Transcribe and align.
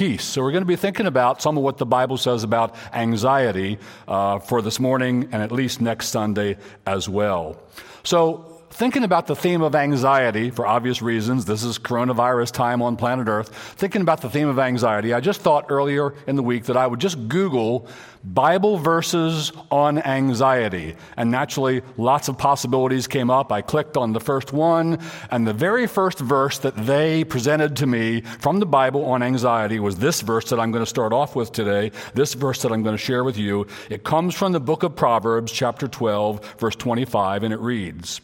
peace. 0.00 0.24
So, 0.24 0.40
we're 0.40 0.50
going 0.50 0.62
to 0.62 0.66
be 0.66 0.76
thinking 0.76 1.04
about 1.04 1.42
some 1.42 1.58
of 1.58 1.62
what 1.62 1.76
the 1.76 1.84
Bible 1.84 2.16
says 2.16 2.42
about 2.42 2.74
anxiety 2.94 3.78
uh, 4.08 4.38
for 4.38 4.62
this 4.62 4.80
morning 4.80 5.28
and 5.30 5.42
at 5.42 5.52
least 5.52 5.82
next 5.82 6.08
Sunday 6.08 6.56
as 6.86 7.06
well. 7.06 7.60
So, 8.02 8.49
thinking 8.70 9.04
about 9.04 9.26
the 9.26 9.36
theme 9.36 9.62
of 9.62 9.74
anxiety 9.74 10.50
for 10.50 10.66
obvious 10.66 11.02
reasons, 11.02 11.44
this 11.44 11.64
is 11.64 11.78
coronavirus 11.78 12.52
time 12.52 12.80
on 12.82 12.96
planet 12.96 13.28
Earth, 13.28 13.48
thinking 13.76 14.00
about 14.00 14.22
the 14.22 14.30
theme 14.30 14.48
of 14.48 14.58
anxiety, 14.58 15.12
I 15.12 15.20
just 15.20 15.40
thought 15.40 15.66
earlier 15.68 16.14
in 16.26 16.36
the 16.36 16.42
week 16.42 16.64
that 16.64 16.76
I 16.76 16.86
would 16.86 17.00
just 17.00 17.28
Google 17.28 17.88
Bible 18.22 18.76
verses 18.76 19.50
on 19.70 19.98
anxiety. 19.98 20.94
And 21.16 21.30
naturally, 21.30 21.82
lots 21.96 22.28
of 22.28 22.38
possibilities 22.38 23.06
came 23.06 23.30
up. 23.30 23.50
I 23.50 23.62
clicked 23.62 23.96
on 23.96 24.12
the 24.12 24.20
first 24.20 24.52
one, 24.52 24.98
and 25.30 25.46
the 25.46 25.54
very 25.54 25.86
first 25.86 26.18
verse 26.18 26.58
that 26.58 26.76
they 26.76 27.24
presented 27.24 27.76
to 27.76 27.86
me 27.86 28.20
from 28.20 28.60
the 28.60 28.66
Bible 28.66 29.04
on 29.06 29.22
anxiety 29.22 29.80
was 29.80 29.96
this 29.96 30.20
verse 30.20 30.50
that 30.50 30.60
I'm 30.60 30.70
going 30.70 30.84
to 30.84 30.88
start 30.90 31.12
off 31.12 31.34
with 31.34 31.52
today, 31.52 31.92
this 32.14 32.34
verse 32.34 32.62
that 32.62 32.72
I'm 32.72 32.82
going 32.82 32.96
to 32.96 33.02
share 33.02 33.24
with 33.24 33.38
you. 33.38 33.66
It 33.88 34.04
comes 34.04 34.34
from 34.34 34.52
the 34.52 34.60
book 34.60 34.82
of 34.82 34.94
Proverbs, 34.94 35.50
chapter 35.50 35.88
12, 35.88 36.56
verse 36.58 36.76
25, 36.76 37.42
and 37.42 37.54
it 37.54 37.60
reads, 37.60 38.20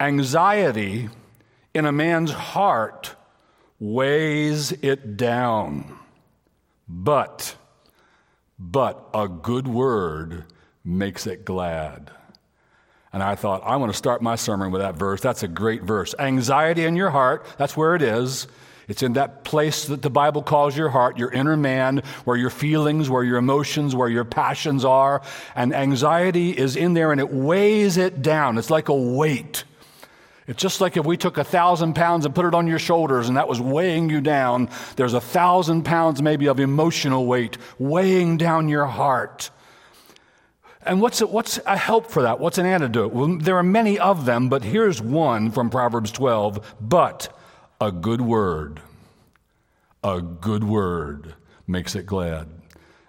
Anxiety 0.00 1.08
in 1.74 1.84
a 1.84 1.92
man's 1.92 2.30
heart 2.30 3.14
weighs 3.80 4.72
it 4.72 5.16
down, 5.16 5.98
but, 6.88 7.56
but 8.58 9.08
a 9.14 9.28
good 9.28 9.66
word 9.66 10.44
makes 10.84 11.26
it 11.26 11.44
glad. 11.44 12.10
And 13.12 13.22
I 13.22 13.34
thought, 13.34 13.62
I 13.64 13.76
want 13.76 13.90
to 13.92 13.96
start 13.96 14.22
my 14.22 14.36
sermon 14.36 14.70
with 14.70 14.82
that 14.82 14.96
verse. 14.96 15.20
That's 15.20 15.42
a 15.42 15.48
great 15.48 15.82
verse. 15.82 16.14
Anxiety 16.18 16.84
in 16.84 16.94
your 16.94 17.10
heart, 17.10 17.46
that's 17.56 17.76
where 17.76 17.94
it 17.94 18.02
is. 18.02 18.46
It's 18.86 19.02
in 19.02 19.14
that 19.14 19.44
place 19.44 19.86
that 19.86 20.00
the 20.00 20.10
Bible 20.10 20.42
calls 20.42 20.76
your 20.76 20.88
heart, 20.88 21.18
your 21.18 21.30
inner 21.30 21.56
man, 21.56 22.02
where 22.24 22.36
your 22.36 22.50
feelings, 22.50 23.10
where 23.10 23.22
your 23.22 23.36
emotions, 23.36 23.94
where 23.94 24.08
your 24.08 24.24
passions 24.24 24.84
are. 24.84 25.22
And 25.54 25.74
anxiety 25.74 26.56
is 26.56 26.74
in 26.74 26.94
there 26.94 27.12
and 27.12 27.20
it 27.20 27.30
weighs 27.30 27.98
it 27.98 28.22
down. 28.22 28.56
It's 28.56 28.70
like 28.70 28.88
a 28.88 28.94
weight. 28.94 29.64
It's 30.48 30.62
just 30.62 30.80
like 30.80 30.96
if 30.96 31.04
we 31.04 31.18
took 31.18 31.36
a 31.36 31.44
thousand 31.44 31.94
pounds 31.94 32.24
and 32.24 32.34
put 32.34 32.46
it 32.46 32.54
on 32.54 32.66
your 32.66 32.78
shoulders 32.78 33.28
and 33.28 33.36
that 33.36 33.48
was 33.48 33.60
weighing 33.60 34.08
you 34.08 34.22
down, 34.22 34.70
there's 34.96 35.12
a 35.12 35.20
thousand 35.20 35.84
pounds 35.84 36.22
maybe 36.22 36.46
of 36.46 36.58
emotional 36.58 37.26
weight 37.26 37.58
weighing 37.78 38.38
down 38.38 38.70
your 38.70 38.86
heart. 38.86 39.50
And 40.86 41.02
what's, 41.02 41.20
a, 41.20 41.26
what's 41.26 41.60
a 41.66 41.76
help 41.76 42.10
for 42.10 42.22
that? 42.22 42.40
What's 42.40 42.56
an 42.56 42.64
antidote? 42.64 43.12
Well, 43.12 43.36
there 43.36 43.58
are 43.58 43.62
many 43.62 43.98
of 43.98 44.24
them, 44.24 44.48
but 44.48 44.64
here's 44.64 45.02
one 45.02 45.50
from 45.50 45.68
Proverbs 45.68 46.10
12. 46.12 46.76
But 46.80 47.28
a 47.78 47.92
good 47.92 48.22
word, 48.22 48.80
a 50.02 50.22
good 50.22 50.64
word 50.64 51.34
makes 51.66 51.94
it 51.94 52.06
glad. 52.06 52.48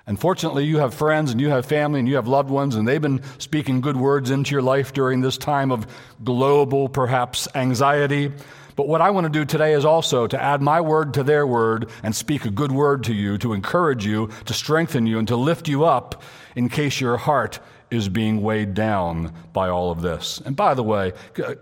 And 0.09 0.19
fortunately, 0.19 0.65
you 0.65 0.79
have 0.79 0.95
friends 0.95 1.29
and 1.29 1.39
you 1.39 1.49
have 1.49 1.67
family 1.67 1.99
and 1.99 2.09
you 2.09 2.15
have 2.15 2.27
loved 2.27 2.49
ones, 2.49 2.73
and 2.75 2.88
they've 2.88 2.99
been 2.99 3.21
speaking 3.38 3.79
good 3.79 3.95
words 3.95 4.31
into 4.31 4.53
your 4.53 4.63
life 4.63 4.91
during 4.91 5.21
this 5.21 5.38
time 5.38 5.71
of 5.71 5.85
global, 6.23 6.89
perhaps, 6.89 7.47
anxiety. 7.53 8.31
But 8.75 8.87
what 8.87 9.02
I 9.02 9.11
want 9.11 9.25
to 9.25 9.30
do 9.30 9.45
today 9.45 9.73
is 9.73 9.85
also 9.85 10.25
to 10.25 10.41
add 10.41 10.63
my 10.63 10.81
word 10.81 11.13
to 11.13 11.23
their 11.23 11.45
word 11.45 11.91
and 12.02 12.15
speak 12.15 12.45
a 12.45 12.49
good 12.49 12.71
word 12.71 13.03
to 13.03 13.13
you, 13.13 13.37
to 13.37 13.53
encourage 13.53 14.03
you, 14.03 14.31
to 14.45 14.53
strengthen 14.53 15.05
you, 15.05 15.19
and 15.19 15.27
to 15.27 15.35
lift 15.35 15.67
you 15.67 15.85
up 15.85 16.23
in 16.55 16.69
case 16.69 16.99
your 16.99 17.17
heart 17.17 17.59
is 17.91 18.09
being 18.09 18.41
weighed 18.41 18.73
down 18.73 19.31
by 19.53 19.69
all 19.69 19.91
of 19.91 20.02
this. 20.02 20.41
And 20.43 20.55
by 20.55 20.73
the 20.73 20.81
way, 20.81 21.13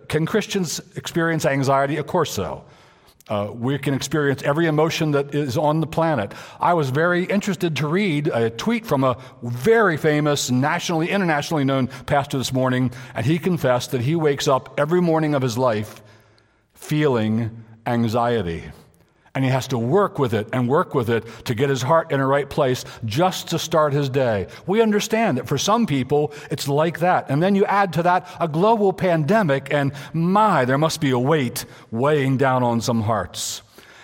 can 0.07 0.25
Christians 0.25 0.79
experience 0.95 1.45
anxiety? 1.45 1.97
Of 1.97 2.07
course 2.07 2.31
so. 2.31 2.63
Uh, 3.30 3.52
we 3.53 3.78
can 3.78 3.94
experience 3.94 4.42
every 4.44 4.67
emotion 4.67 5.11
that 5.11 5.36
is 5.36 5.58
on 5.58 5.81
the 5.81 5.88
planet. 5.88 6.33
I 6.59 6.73
was 6.73 6.89
very 6.89 7.25
interested 7.25 7.75
to 7.78 7.88
read 7.88 8.28
a 8.28 8.50
tweet 8.50 8.86
from 8.86 9.03
a 9.03 9.17
very 9.44 9.97
famous, 9.97 10.50
nationally, 10.50 11.09
internationally 11.09 11.66
known 11.66 11.88
pastor 12.05 12.38
this 12.38 12.53
morning, 12.53 12.92
and 13.14 13.25
he 13.25 13.38
confessed 13.38 13.92
that 13.92 14.02
he 14.02 14.16
wakes 14.16 14.48
up 14.48 14.80
every 14.80 15.02
morning 15.02 15.36
of 15.36 15.42
his 15.42 15.58
life 15.58 16.02
feeling 16.73 17.66
anxiety 17.86 18.64
and 19.37 19.45
he 19.45 19.52
has 19.52 19.67
to 19.67 19.77
work 19.77 20.17
with 20.17 20.33
it 20.33 20.49
and 20.52 20.67
work 20.67 20.95
with 20.95 21.11
it 21.11 21.23
to 21.45 21.53
get 21.53 21.70
his 21.70 21.83
heart 21.83 22.11
in 22.11 22.20
a 22.20 22.25
right 22.25 22.49
place 22.49 22.83
just 23.05 23.48
to 23.49 23.59
start 23.59 23.93
his 23.93 24.09
day. 24.09 24.48
We 24.65 24.81
understand 24.81 25.37
that 25.37 25.48
for 25.48 25.59
some 25.59 25.86
people, 25.86 26.33
it's 26.49 26.67
like 26.67 26.98
that. 27.02 27.30
And 27.30 27.43
then 27.43 27.53
you 27.53 27.64
add 27.65 27.93
to 27.93 28.02
that 28.02 28.27
a 28.39 28.48
global 28.48 28.93
pandemic, 28.93 29.71
and 29.71 29.92
my, 30.11 30.65
there 30.65 30.80
must 30.80 31.02
be 31.02 31.11
a 31.11 31.20
weight 31.20 31.65
weighing 31.92 32.37
down 32.37 32.64
on 32.64 32.81
some 32.81 33.02
hearts. 33.03 33.61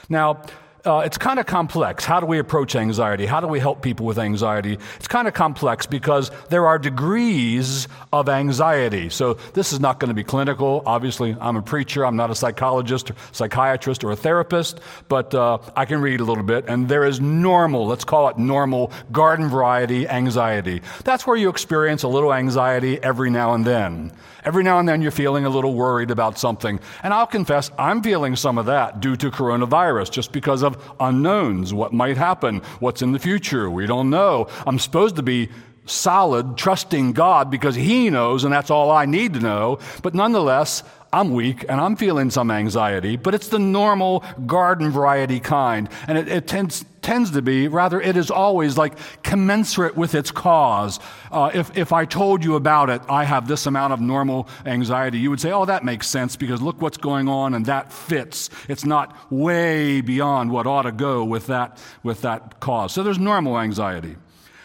Now, 0.07 0.43
uh, 0.85 0.99
it's 1.05 1.17
kind 1.17 1.39
of 1.39 1.45
complex. 1.45 2.03
How 2.03 2.19
do 2.19 2.25
we 2.25 2.39
approach 2.39 2.75
anxiety? 2.75 3.25
How 3.25 3.39
do 3.39 3.47
we 3.47 3.59
help 3.59 3.81
people 3.81 4.05
with 4.05 4.19
anxiety? 4.19 4.77
It's 4.97 5.07
kind 5.07 5.27
of 5.27 5.33
complex 5.33 5.85
because 5.85 6.29
there 6.49 6.67
are 6.67 6.77
degrees 6.77 7.87
of 8.11 8.27
anxiety. 8.27 9.09
So 9.09 9.35
this 9.53 9.71
is 9.71 9.79
not 9.79 9.99
going 9.99 10.09
to 10.09 10.13
be 10.13 10.23
clinical. 10.25 10.83
Obviously, 10.85 11.37
I'm 11.39 11.55
a 11.55 11.61
preacher. 11.61 12.05
I'm 12.05 12.17
not 12.17 12.31
a 12.31 12.35
psychologist, 12.35 13.11
or 13.11 13.15
psychiatrist, 13.31 14.03
or 14.03 14.11
a 14.11 14.15
therapist, 14.15 14.81
but 15.07 15.33
uh, 15.33 15.59
I 15.75 15.85
can 15.85 16.01
read 16.01 16.19
a 16.19 16.25
little 16.25 16.43
bit. 16.43 16.65
And 16.67 16.89
there 16.89 17.05
is 17.05 17.21
normal, 17.21 17.87
let's 17.87 18.03
call 18.03 18.27
it 18.27 18.37
normal, 18.37 18.91
garden 19.11 19.47
variety 19.47 20.07
anxiety. 20.07 20.81
That's 21.05 21.25
where 21.25 21.37
you 21.37 21.49
experience 21.49 22.03
a 22.03 22.09
little 22.09 22.33
anxiety 22.33 23.01
every 23.01 23.29
now 23.29 23.53
and 23.53 23.63
then. 23.63 24.11
Every 24.45 24.63
now 24.63 24.79
and 24.79 24.87
then 24.87 25.01
you're 25.01 25.11
feeling 25.11 25.45
a 25.45 25.49
little 25.49 25.73
worried 25.73 26.11
about 26.11 26.37
something. 26.37 26.79
And 27.01 27.13
I'll 27.13 27.27
confess, 27.27 27.71
I'm 27.77 28.01
feeling 28.01 28.35
some 28.35 28.57
of 28.57 28.65
that 28.65 28.99
due 28.99 29.15
to 29.17 29.31
coronavirus, 29.31 30.11
just 30.11 30.31
because 30.31 30.63
of 30.63 30.77
unknowns. 30.99 31.73
What 31.73 31.93
might 31.93 32.17
happen? 32.17 32.59
What's 32.79 33.01
in 33.01 33.11
the 33.11 33.19
future? 33.19 33.69
We 33.69 33.87
don't 33.87 34.09
know. 34.09 34.47
I'm 34.67 34.79
supposed 34.79 35.15
to 35.15 35.23
be 35.23 35.49
solid, 35.85 36.57
trusting 36.57 37.13
God 37.13 37.51
because 37.51 37.75
He 37.75 38.09
knows, 38.09 38.43
and 38.43 38.53
that's 38.53 38.69
all 38.69 38.91
I 38.91 39.05
need 39.05 39.33
to 39.33 39.39
know. 39.39 39.79
But 40.01 40.13
nonetheless, 40.13 40.83
I'm 41.13 41.31
weak 41.31 41.63
and 41.69 41.79
I'm 41.79 41.95
feeling 41.95 42.31
some 42.31 42.49
anxiety, 42.49 43.17
but 43.17 43.35
it's 43.35 43.49
the 43.49 43.59
normal 43.59 44.23
garden 44.47 44.89
variety 44.89 45.39
kind. 45.39 45.87
And 46.07 46.17
it, 46.17 46.27
it 46.27 46.47
tends, 46.47 46.83
tends 47.03 47.29
to 47.31 47.41
be, 47.43 47.67
rather, 47.67 48.01
it 48.01 48.17
is 48.17 48.31
always 48.31 48.79
like 48.79 48.97
commensurate 49.21 49.95
with 49.95 50.15
its 50.15 50.31
cause. 50.31 50.99
Uh, 51.31 51.51
if, 51.53 51.77
if 51.77 51.93
I 51.93 52.05
told 52.05 52.43
you 52.43 52.55
about 52.55 52.89
it, 52.89 53.03
I 53.07 53.25
have 53.25 53.47
this 53.47 53.67
amount 53.67 53.93
of 53.93 54.01
normal 54.01 54.49
anxiety, 54.65 55.19
you 55.19 55.29
would 55.29 55.39
say, 55.39 55.51
oh, 55.51 55.65
that 55.65 55.85
makes 55.85 56.07
sense 56.07 56.35
because 56.35 56.63
look 56.63 56.81
what's 56.81 56.97
going 56.97 57.27
on 57.27 57.53
and 57.53 57.67
that 57.67 57.93
fits. 57.93 58.49
It's 58.67 58.83
not 58.83 59.15
way 59.31 60.01
beyond 60.01 60.49
what 60.51 60.65
ought 60.65 60.83
to 60.83 60.91
go 60.91 61.23
with 61.23 61.45
that, 61.45 61.77
with 62.01 62.21
that 62.21 62.59
cause. 62.59 62.91
So 62.91 63.03
there's 63.03 63.19
normal 63.19 63.59
anxiety. 63.59 64.15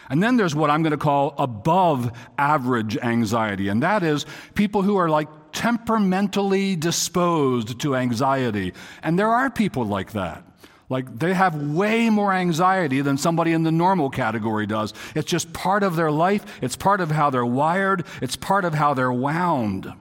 And 0.09 0.23
then 0.23 0.37
there's 0.37 0.55
what 0.55 0.69
I'm 0.69 0.81
going 0.81 0.91
to 0.91 0.97
call 0.97 1.35
above 1.37 2.11
average 2.37 2.97
anxiety, 2.97 3.67
and 3.67 3.83
that 3.83 4.01
is 4.01 4.25
people 4.55 4.81
who 4.81 4.97
are 4.97 5.09
like 5.09 5.27
temperamentally 5.51 6.75
disposed 6.75 7.79
to 7.79 7.95
anxiety. 7.95 8.73
And 9.03 9.17
there 9.17 9.29
are 9.29 9.49
people 9.49 9.85
like 9.85 10.13
that. 10.13 10.43
Like 10.89 11.19
they 11.19 11.35
have 11.35 11.55
way 11.55 12.09
more 12.09 12.33
anxiety 12.33 13.01
than 13.01 13.17
somebody 13.17 13.53
in 13.53 13.61
the 13.61 13.71
normal 13.71 14.09
category 14.09 14.65
does. 14.65 14.93
It's 15.15 15.29
just 15.29 15.53
part 15.53 15.83
of 15.83 15.95
their 15.95 16.11
life, 16.11 16.43
it's 16.61 16.75
part 16.75 16.99
of 16.99 17.11
how 17.11 17.29
they're 17.29 17.45
wired, 17.45 18.05
it's 18.21 18.35
part 18.35 18.65
of 18.65 18.73
how 18.73 18.95
they're 18.95 19.13
wound. 19.13 19.93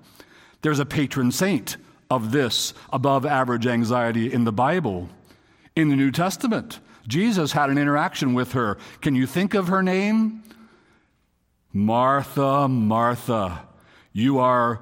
There's 0.62 0.78
a 0.78 0.86
patron 0.86 1.30
saint 1.30 1.76
of 2.10 2.32
this 2.32 2.72
above 2.90 3.26
average 3.26 3.66
anxiety 3.66 4.32
in 4.32 4.44
the 4.44 4.52
Bible. 4.52 5.10
In 5.76 5.90
the 5.90 5.96
New 5.96 6.10
Testament, 6.10 6.80
Jesus 7.08 7.52
had 7.52 7.70
an 7.70 7.78
interaction 7.78 8.34
with 8.34 8.52
her. 8.52 8.78
Can 9.00 9.14
you 9.14 9.26
think 9.26 9.54
of 9.54 9.68
her 9.68 9.82
name? 9.82 10.42
Martha, 11.72 12.68
Martha, 12.68 13.66
you 14.12 14.38
are 14.38 14.80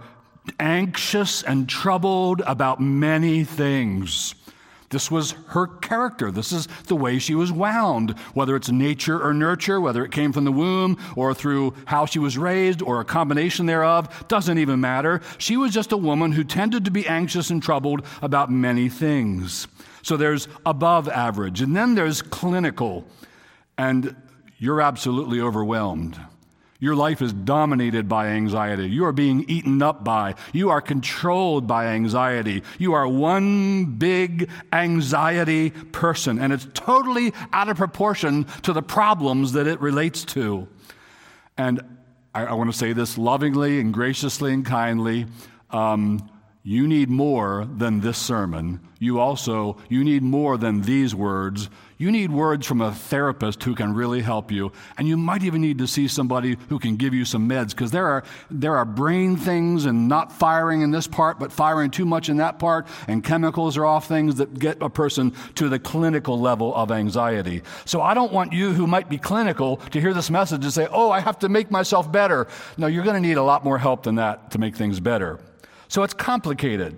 anxious 0.61 1.43
and 1.43 1.69
troubled 1.69 2.43
about 2.47 2.81
many 2.81 3.45
things. 3.45 4.35
This 4.91 5.11
was 5.11 5.33
her 5.49 5.67
character. 5.67 6.31
This 6.31 6.53
is 6.53 6.69
the 6.87 6.95
way 6.95 7.19
she 7.19 7.35
was 7.35 7.51
wound, 7.51 8.13
whether 8.35 8.55
it's 8.55 8.71
nature 8.71 9.21
or 9.21 9.35
nurture, 9.35 9.81
whether 9.81 10.05
it 10.05 10.13
came 10.13 10.33
from 10.33 10.45
the 10.45 10.53
womb 10.53 10.97
or 11.17 11.35
through 11.35 11.75
how 11.87 12.07
she 12.07 12.21
was 12.21 12.39
raised 12.39 12.83
or 12.83 13.01
a 13.01 13.05
combination 13.05 13.67
thereof, 13.67 14.27
doesn't 14.29 14.59
even 14.59 14.81
matter. 14.81 15.21
She 15.39 15.57
was 15.57 15.73
just 15.73 15.91
a 15.91 15.97
woman 15.97 16.33
who 16.33 16.45
tended 16.45 16.85
to 16.85 16.91
be 16.91 17.07
anxious 17.07 17.51
and 17.51 17.61
troubled 17.63 18.07
about 18.23 18.51
many 18.51 18.89
things. 18.89 19.67
So 20.07 20.17
there's 20.17 20.47
above 20.65 21.09
average, 21.09 21.61
and 21.61 21.75
then 21.75 21.97
there's 21.97 22.23
clinical, 22.23 23.05
and 23.77 24.15
you're 24.57 24.81
absolutely 24.81 25.41
overwhelmed. 25.41 26.17
Your 26.79 26.95
life 26.95 27.21
is 27.21 27.33
dominated 27.33 28.09
by 28.09 28.29
anxiety. 28.29 28.89
You 28.89 29.05
are 29.07 29.13
being 29.13 29.45
eaten 29.49 29.83
up 29.83 30.05
by. 30.05 30.37
You 30.53 30.71
are 30.71 30.81
controlled 30.81 31.67
by 31.67 31.87
anxiety. 31.87 32.63
You 32.79 32.93
are 32.93 33.09
one 33.09 33.97
big 33.97 34.49
anxiety 34.73 35.71
person, 35.71 36.39
and 36.39 36.53
it's 36.53 36.69
totally 36.73 37.33
out 37.53 37.69
of 37.69 37.77
proportion 37.77 38.45
to 38.63 38.73
the 38.73 38.83
problems 38.83 39.55
that 39.55 39.67
it 39.67 39.81
relates 39.81 40.25
to. 40.27 40.69
And 41.59 41.83
I, 42.33 42.45
I 42.45 42.53
want 42.53 42.71
to 42.71 42.79
say 42.79 42.93
this 42.93 43.19
lovingly 43.19 43.81
and 43.81 43.93
graciously 43.93 44.55
and 44.55 44.65
kindly. 44.65 45.27
Um, 45.73 46.31
you 46.67 46.89
need 46.89 47.09
more 47.09 47.65
than 47.77 48.01
this 48.01 48.19
sermon. 48.19 48.81
You 48.99 49.21
also, 49.21 49.77
you 49.89 50.03
need 50.03 50.25
more 50.25 50.59
than 50.59 50.81
these 50.81 51.15
words. 51.15 51.71
You 51.97 52.11
need 52.11 52.33
words 52.33 52.67
from 52.67 52.81
a 52.81 52.91
therapist 52.91 53.63
who 53.63 53.77
can 53.77 53.95
really 53.95 54.21
help 54.21 54.51
you. 54.51 54.73
And 54.99 55.07
you 55.07 55.17
might 55.17 55.45
even 55.45 55.61
need 55.61 55.79
to 55.79 55.87
see 55.87 56.09
somebody 56.09 56.57
who 56.69 56.81
can 56.81 56.97
give 56.97 57.15
you 57.15 57.25
some 57.25 57.49
meds 57.49 57.71
because 57.71 57.93
there 57.93 58.09
are, 58.09 58.25
there 58.51 58.77
are 58.77 58.85
brain 58.85 59.37
things 59.37 59.85
and 59.85 60.09
not 60.09 60.33
firing 60.33 60.81
in 60.81 60.91
this 60.91 61.07
part, 61.07 61.39
but 61.39 61.53
firing 61.53 61.93
too 61.93 62.05
much 62.05 62.29
in 62.29 62.39
that 62.39 62.59
part. 62.59 62.89
And 63.07 63.23
chemicals 63.23 63.77
are 63.77 63.87
off 63.87 64.09
things 64.09 64.35
that 64.35 64.59
get 64.59 64.83
a 64.83 64.91
person 64.91 65.35
to 65.55 65.69
the 65.69 65.79
clinical 65.79 66.41
level 66.41 66.75
of 66.75 66.91
anxiety. 66.91 67.63
So 67.85 68.03
I 68.03 68.13
don't 68.13 68.33
want 68.33 68.53
you 68.53 68.73
who 68.73 68.89
might 68.89 69.09
be 69.09 69.19
clinical 69.19 69.77
to 69.93 70.01
hear 70.01 70.13
this 70.13 70.31
message 70.31 70.65
and 70.65 70.73
say, 70.73 70.89
oh, 70.91 71.13
I 71.13 71.21
have 71.21 71.39
to 71.39 71.49
make 71.49 71.71
myself 71.71 72.11
better. 72.11 72.49
No, 72.77 72.89
you're 72.89 73.05
going 73.05 73.23
to 73.23 73.29
need 73.29 73.37
a 73.37 73.45
lot 73.45 73.63
more 73.63 73.79
help 73.79 74.03
than 74.03 74.17
that 74.17 74.51
to 74.51 74.59
make 74.59 74.75
things 74.75 74.99
better. 74.99 75.39
So 75.89 76.03
it's 76.03 76.15
complicated. 76.15 76.97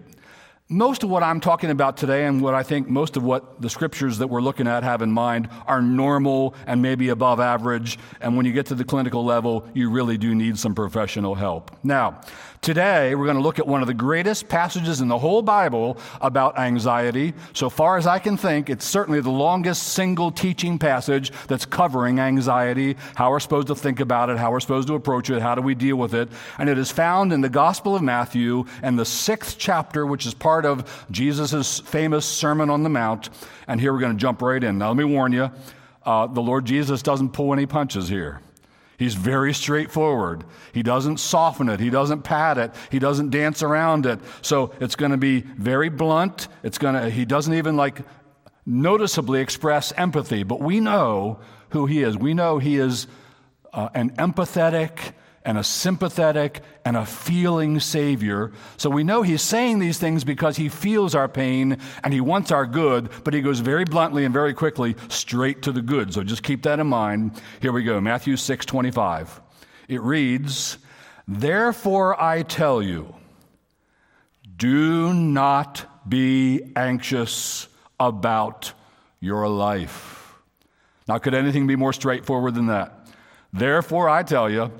Most 0.70 1.02
of 1.02 1.08
what 1.08 1.23
I'm 1.23 1.40
talking 1.40 1.70
about 1.70 1.96
today, 1.96 2.26
and 2.26 2.43
what 2.43 2.52
I 2.52 2.62
think 2.62 2.88
most 2.88 3.17
of 3.17 3.23
what 3.23 3.62
the 3.62 3.70
scriptures 3.70 4.19
that 4.19 4.26
we're 4.26 4.43
looking 4.43 4.69
at 4.69 4.82
have 4.82 5.00
in 5.00 5.11
mind, 5.11 5.49
are 5.67 5.81
normal 5.81 6.55
and 6.67 6.82
maybe 6.82 7.08
above 7.08 7.40
average. 7.40 7.99
And 8.20 8.37
when 8.37 8.44
you 8.44 8.52
get 8.52 8.67
to 8.67 8.75
the 8.75 8.85
clinical 8.85 9.25
level, 9.25 9.67
you 9.73 9.88
really 9.90 10.19
do 10.19 10.35
need 10.35 10.58
some 10.58 10.75
professional 10.75 11.35
help. 11.35 11.70
Now, 11.82 12.20
Today, 12.60 13.14
we're 13.14 13.25
going 13.25 13.37
to 13.37 13.43
look 13.43 13.60
at 13.60 13.66
one 13.66 13.82
of 13.82 13.87
the 13.87 13.94
greatest 13.94 14.49
passages 14.49 15.00
in 15.00 15.08
the 15.08 15.19
whole 15.19 15.43
Bible 15.43 15.96
about 16.20 16.58
anxiety. 16.58 17.32
So 17.52 17.70
far 17.70 17.96
as 17.96 18.06
I 18.06 18.19
can 18.19 18.37
think, 18.37 18.69
it's 18.69 18.84
certainly 18.84 19.20
the 19.20 19.31
longest 19.31 19.84
single 19.84 20.32
teaching 20.32 20.78
passage 20.78 21.31
that's 21.46 21.64
covering 21.64 22.19
anxiety, 22.19 22.96
how 23.14 23.31
we're 23.31 23.40
supposed 23.40 23.69
to 23.69 23.76
think 23.76 24.00
about 24.00 24.28
it, 24.28 24.38
how 24.38 24.50
we're 24.50 24.60
supposed 24.60 24.88
to 24.88 24.94
approach 24.94 25.31
it, 25.31 25.40
how 25.40 25.55
do 25.55 25.62
we 25.62 25.75
deal 25.76 25.96
with 25.96 26.14
it. 26.14 26.28
And 26.58 26.69
it 26.69 26.78
is 26.78 26.90
found 26.90 27.32
in 27.32 27.43
the 27.43 27.49
Gospel 27.49 27.94
of 27.94 28.02
Matthew 28.02 28.64
and 28.82 28.99
the 28.99 29.04
sixth 29.04 29.56
chapter, 29.58 30.04
which 30.04 30.26
is 30.26 30.34
part 30.34 30.66
of 30.66 31.06
Jesus' 31.12 31.78
famous 31.78 32.26
Sermon 32.26 32.70
on 32.70 32.82
the 32.82 32.90
Mount. 32.90 33.31
And 33.69 33.81
here 33.81 33.93
we're 33.93 34.00
going 34.00 34.16
to 34.16 34.20
jump 34.20 34.43
right 34.43 34.62
in. 34.62 34.78
Now, 34.78 34.88
let 34.88 34.96
me 34.96 35.04
warn 35.04 35.32
you 35.32 35.50
uh, 36.04 36.26
the 36.26 36.43
Lord 36.43 36.64
Jesus 36.64 37.02
doesn't 37.02 37.31
pull 37.31 37.52
any 37.52 37.66
punches 37.66 38.08
here. 38.08 38.40
He's 38.99 39.15
very 39.15 39.55
straightforward. 39.55 40.45
He 40.73 40.83
doesn't 40.83 41.19
soften 41.19 41.69
it. 41.69 41.79
He 41.79 41.89
doesn't 41.89 42.23
pat 42.23 42.59
it. 42.59 42.75
He 42.91 42.99
doesn't 42.99 43.31
dance 43.31 43.62
around 43.62 44.06
it. 44.06 44.19
So 44.43 44.73
it's 44.81 44.97
going 44.97 45.12
to 45.12 45.17
be 45.17 45.41
very 45.41 45.89
blunt. 45.89 46.49
It's 46.65 46.79
going 46.79 46.97
to, 46.97 47.09
he 47.09 47.25
doesn't 47.25 47.55
even 47.55 47.77
like 47.77 48.03
noticeably 48.67 49.41
express 49.41 49.93
empathy, 49.93 50.43
but 50.43 50.61
we 50.61 50.81
know 50.81 51.39
who 51.71 51.87
he 51.87 52.03
is. 52.03 52.17
We 52.17 52.35
know 52.35 52.59
he 52.59 52.77
is 52.77 53.06
uh, 53.73 53.89
an 53.95 54.11
empathetic, 54.17 55.12
and 55.49 55.56
a 55.56 55.65
sympathetic 55.65 56.61
and 56.85 56.95
a 56.95 57.06
feeling 57.06 57.81
Savior. 57.81 58.53
So 58.77 58.91
we 58.91 59.03
know 59.03 59.23
He's 59.23 59.41
saying 59.41 59.79
these 59.79 59.97
things 59.97 60.23
because 60.23 60.59
He 60.59 60.69
feels 60.69 61.15
our 61.15 61.27
pain 61.27 61.79
and 62.05 62.12
He 62.12 62.21
wants 62.21 62.53
our 62.53 62.67
good, 62.67 63.09
but 63.25 63.33
He 63.33 63.41
goes 63.41 63.61
very 63.61 63.87
bluntly 63.87 64.27
and 64.27 64.35
very 64.35 64.53
quickly 64.53 64.95
straight 65.09 65.62
to 65.62 65.73
the 65.73 65.81
good. 65.81 66.12
So 66.12 66.23
just 66.23 66.43
keep 66.43 66.65
that 66.65 66.81
in 66.81 66.87
mind. 66.87 67.41
Here 67.62 67.73
we 67.73 67.83
go 67.83 67.99
Matthew 67.99 68.37
6 68.37 68.67
25. 68.67 69.41
It 69.89 70.03
reads, 70.03 70.77
Therefore 71.27 72.23
I 72.23 72.43
tell 72.43 72.83
you, 72.83 73.15
do 74.55 75.15
not 75.15 75.87
be 76.06 76.61
anxious 76.77 77.69
about 77.99 78.75
your 79.19 79.49
life. 79.49 80.35
Now, 81.09 81.17
could 81.17 81.33
anything 81.33 81.67
be 81.67 81.75
more 81.75 81.95
straightforward 81.95 82.55
than 82.55 82.67
that? 82.67 83.09
Therefore, 83.50 84.11
I 84.11 84.25
tell 84.25 84.50
you, 84.50 84.71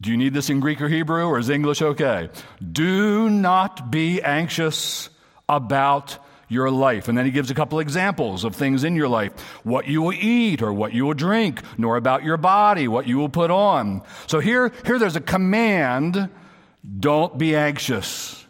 do 0.00 0.10
you 0.10 0.16
need 0.16 0.32
this 0.32 0.48
in 0.48 0.60
Greek 0.60 0.80
or 0.80 0.88
Hebrew, 0.88 1.26
or 1.26 1.38
is 1.38 1.50
English 1.50 1.82
okay? 1.82 2.30
Do 2.72 3.28
not 3.28 3.90
be 3.90 4.22
anxious 4.22 5.10
about 5.48 6.18
your 6.48 6.70
life. 6.70 7.08
And 7.08 7.16
then 7.16 7.24
he 7.24 7.30
gives 7.30 7.50
a 7.50 7.54
couple 7.54 7.78
examples 7.78 8.44
of 8.44 8.56
things 8.56 8.82
in 8.82 8.96
your 8.96 9.08
life 9.08 9.40
what 9.62 9.86
you 9.86 10.02
will 10.02 10.12
eat 10.12 10.62
or 10.62 10.72
what 10.72 10.92
you 10.92 11.06
will 11.06 11.14
drink, 11.14 11.62
nor 11.78 11.96
about 11.96 12.24
your 12.24 12.36
body, 12.36 12.88
what 12.88 13.06
you 13.06 13.18
will 13.18 13.28
put 13.28 13.50
on. 13.50 14.02
So 14.26 14.40
here, 14.40 14.72
here 14.84 14.98
there's 14.98 15.16
a 15.16 15.20
command 15.20 16.28
don't 16.98 17.38
be 17.38 17.54
anxious. 17.54 18.44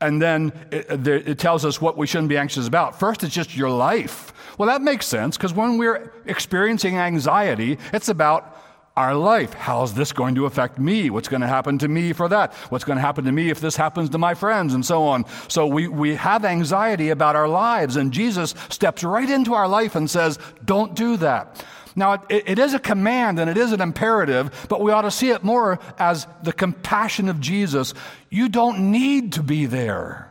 And 0.00 0.20
then 0.20 0.52
it, 0.70 1.06
it 1.06 1.38
tells 1.38 1.64
us 1.64 1.80
what 1.80 1.96
we 1.96 2.06
shouldn't 2.06 2.28
be 2.28 2.36
anxious 2.36 2.66
about. 2.66 2.98
First, 2.98 3.22
it's 3.22 3.34
just 3.34 3.56
your 3.56 3.70
life. 3.70 4.32
Well, 4.58 4.68
that 4.68 4.82
makes 4.82 5.06
sense 5.06 5.36
because 5.36 5.52
when 5.52 5.78
we're 5.78 6.12
experiencing 6.24 6.96
anxiety, 6.96 7.78
it's 7.92 8.08
about 8.08 8.56
our 8.96 9.14
life. 9.14 9.52
How's 9.52 9.94
this 9.94 10.12
going 10.12 10.34
to 10.36 10.46
affect 10.46 10.78
me? 10.78 11.10
What's 11.10 11.28
going 11.28 11.42
to 11.42 11.46
happen 11.46 11.78
to 11.78 11.88
me 11.88 12.12
for 12.12 12.28
that? 12.28 12.54
What's 12.70 12.84
going 12.84 12.96
to 12.96 13.02
happen 13.02 13.24
to 13.26 13.32
me 13.32 13.50
if 13.50 13.60
this 13.60 13.76
happens 13.76 14.10
to 14.10 14.18
my 14.18 14.34
friends 14.34 14.72
and 14.72 14.84
so 14.84 15.04
on? 15.04 15.26
So 15.48 15.66
we, 15.66 15.86
we 15.86 16.14
have 16.14 16.44
anxiety 16.44 17.10
about 17.10 17.36
our 17.36 17.48
lives, 17.48 17.96
and 17.96 18.12
Jesus 18.12 18.54
steps 18.70 19.04
right 19.04 19.28
into 19.28 19.54
our 19.54 19.68
life 19.68 19.94
and 19.94 20.08
says, 20.08 20.38
Don't 20.64 20.94
do 20.94 21.18
that. 21.18 21.64
Now, 21.94 22.12
it, 22.28 22.44
it 22.46 22.58
is 22.58 22.74
a 22.74 22.78
command 22.78 23.38
and 23.38 23.48
it 23.48 23.56
is 23.56 23.72
an 23.72 23.80
imperative, 23.80 24.66
but 24.68 24.82
we 24.82 24.92
ought 24.92 25.02
to 25.02 25.10
see 25.10 25.30
it 25.30 25.42
more 25.42 25.78
as 25.98 26.26
the 26.42 26.52
compassion 26.52 27.30
of 27.30 27.40
Jesus. 27.40 27.94
You 28.28 28.50
don't 28.50 28.90
need 28.90 29.32
to 29.32 29.42
be 29.42 29.64
there. 29.64 30.30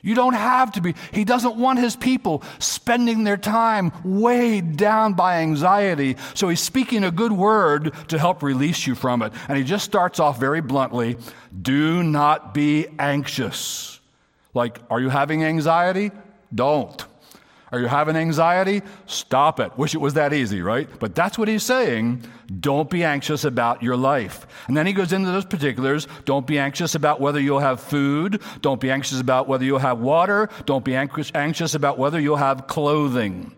You 0.00 0.14
don't 0.14 0.34
have 0.34 0.72
to 0.72 0.80
be. 0.80 0.94
He 1.12 1.24
doesn't 1.24 1.56
want 1.56 1.80
his 1.80 1.96
people 1.96 2.42
spending 2.60 3.24
their 3.24 3.36
time 3.36 3.92
weighed 4.04 4.76
down 4.76 5.14
by 5.14 5.38
anxiety. 5.38 6.16
So 6.34 6.48
he's 6.48 6.60
speaking 6.60 7.02
a 7.02 7.10
good 7.10 7.32
word 7.32 7.92
to 8.08 8.18
help 8.18 8.42
release 8.42 8.86
you 8.86 8.94
from 8.94 9.22
it. 9.22 9.32
And 9.48 9.58
he 9.58 9.64
just 9.64 9.84
starts 9.84 10.20
off 10.20 10.38
very 10.38 10.60
bluntly 10.60 11.16
do 11.60 12.02
not 12.02 12.54
be 12.54 12.86
anxious. 12.98 14.00
Like, 14.54 14.78
are 14.90 15.00
you 15.00 15.08
having 15.08 15.44
anxiety? 15.44 16.12
Don't. 16.54 17.04
Are 17.70 17.78
you 17.78 17.86
having 17.86 18.16
anxiety? 18.16 18.82
Stop 19.06 19.60
it. 19.60 19.76
Wish 19.76 19.94
it 19.94 19.98
was 19.98 20.14
that 20.14 20.32
easy, 20.32 20.62
right? 20.62 20.88
But 20.98 21.14
that's 21.14 21.36
what 21.36 21.48
he's 21.48 21.62
saying. 21.62 22.22
Don't 22.60 22.88
be 22.88 23.04
anxious 23.04 23.44
about 23.44 23.82
your 23.82 23.96
life. 23.96 24.46
And 24.68 24.76
then 24.76 24.86
he 24.86 24.94
goes 24.94 25.12
into 25.12 25.30
those 25.30 25.44
particulars. 25.44 26.06
Don't 26.24 26.46
be 26.46 26.58
anxious 26.58 26.94
about 26.94 27.20
whether 27.20 27.38
you'll 27.38 27.58
have 27.58 27.80
food. 27.80 28.40
Don't 28.62 28.80
be 28.80 28.90
anxious 28.90 29.20
about 29.20 29.48
whether 29.48 29.64
you'll 29.64 29.78
have 29.78 29.98
water. 29.98 30.48
Don't 30.64 30.84
be 30.84 30.96
anxious 30.96 31.74
about 31.74 31.98
whether 31.98 32.18
you'll 32.18 32.36
have 32.36 32.66
clothing. 32.66 33.54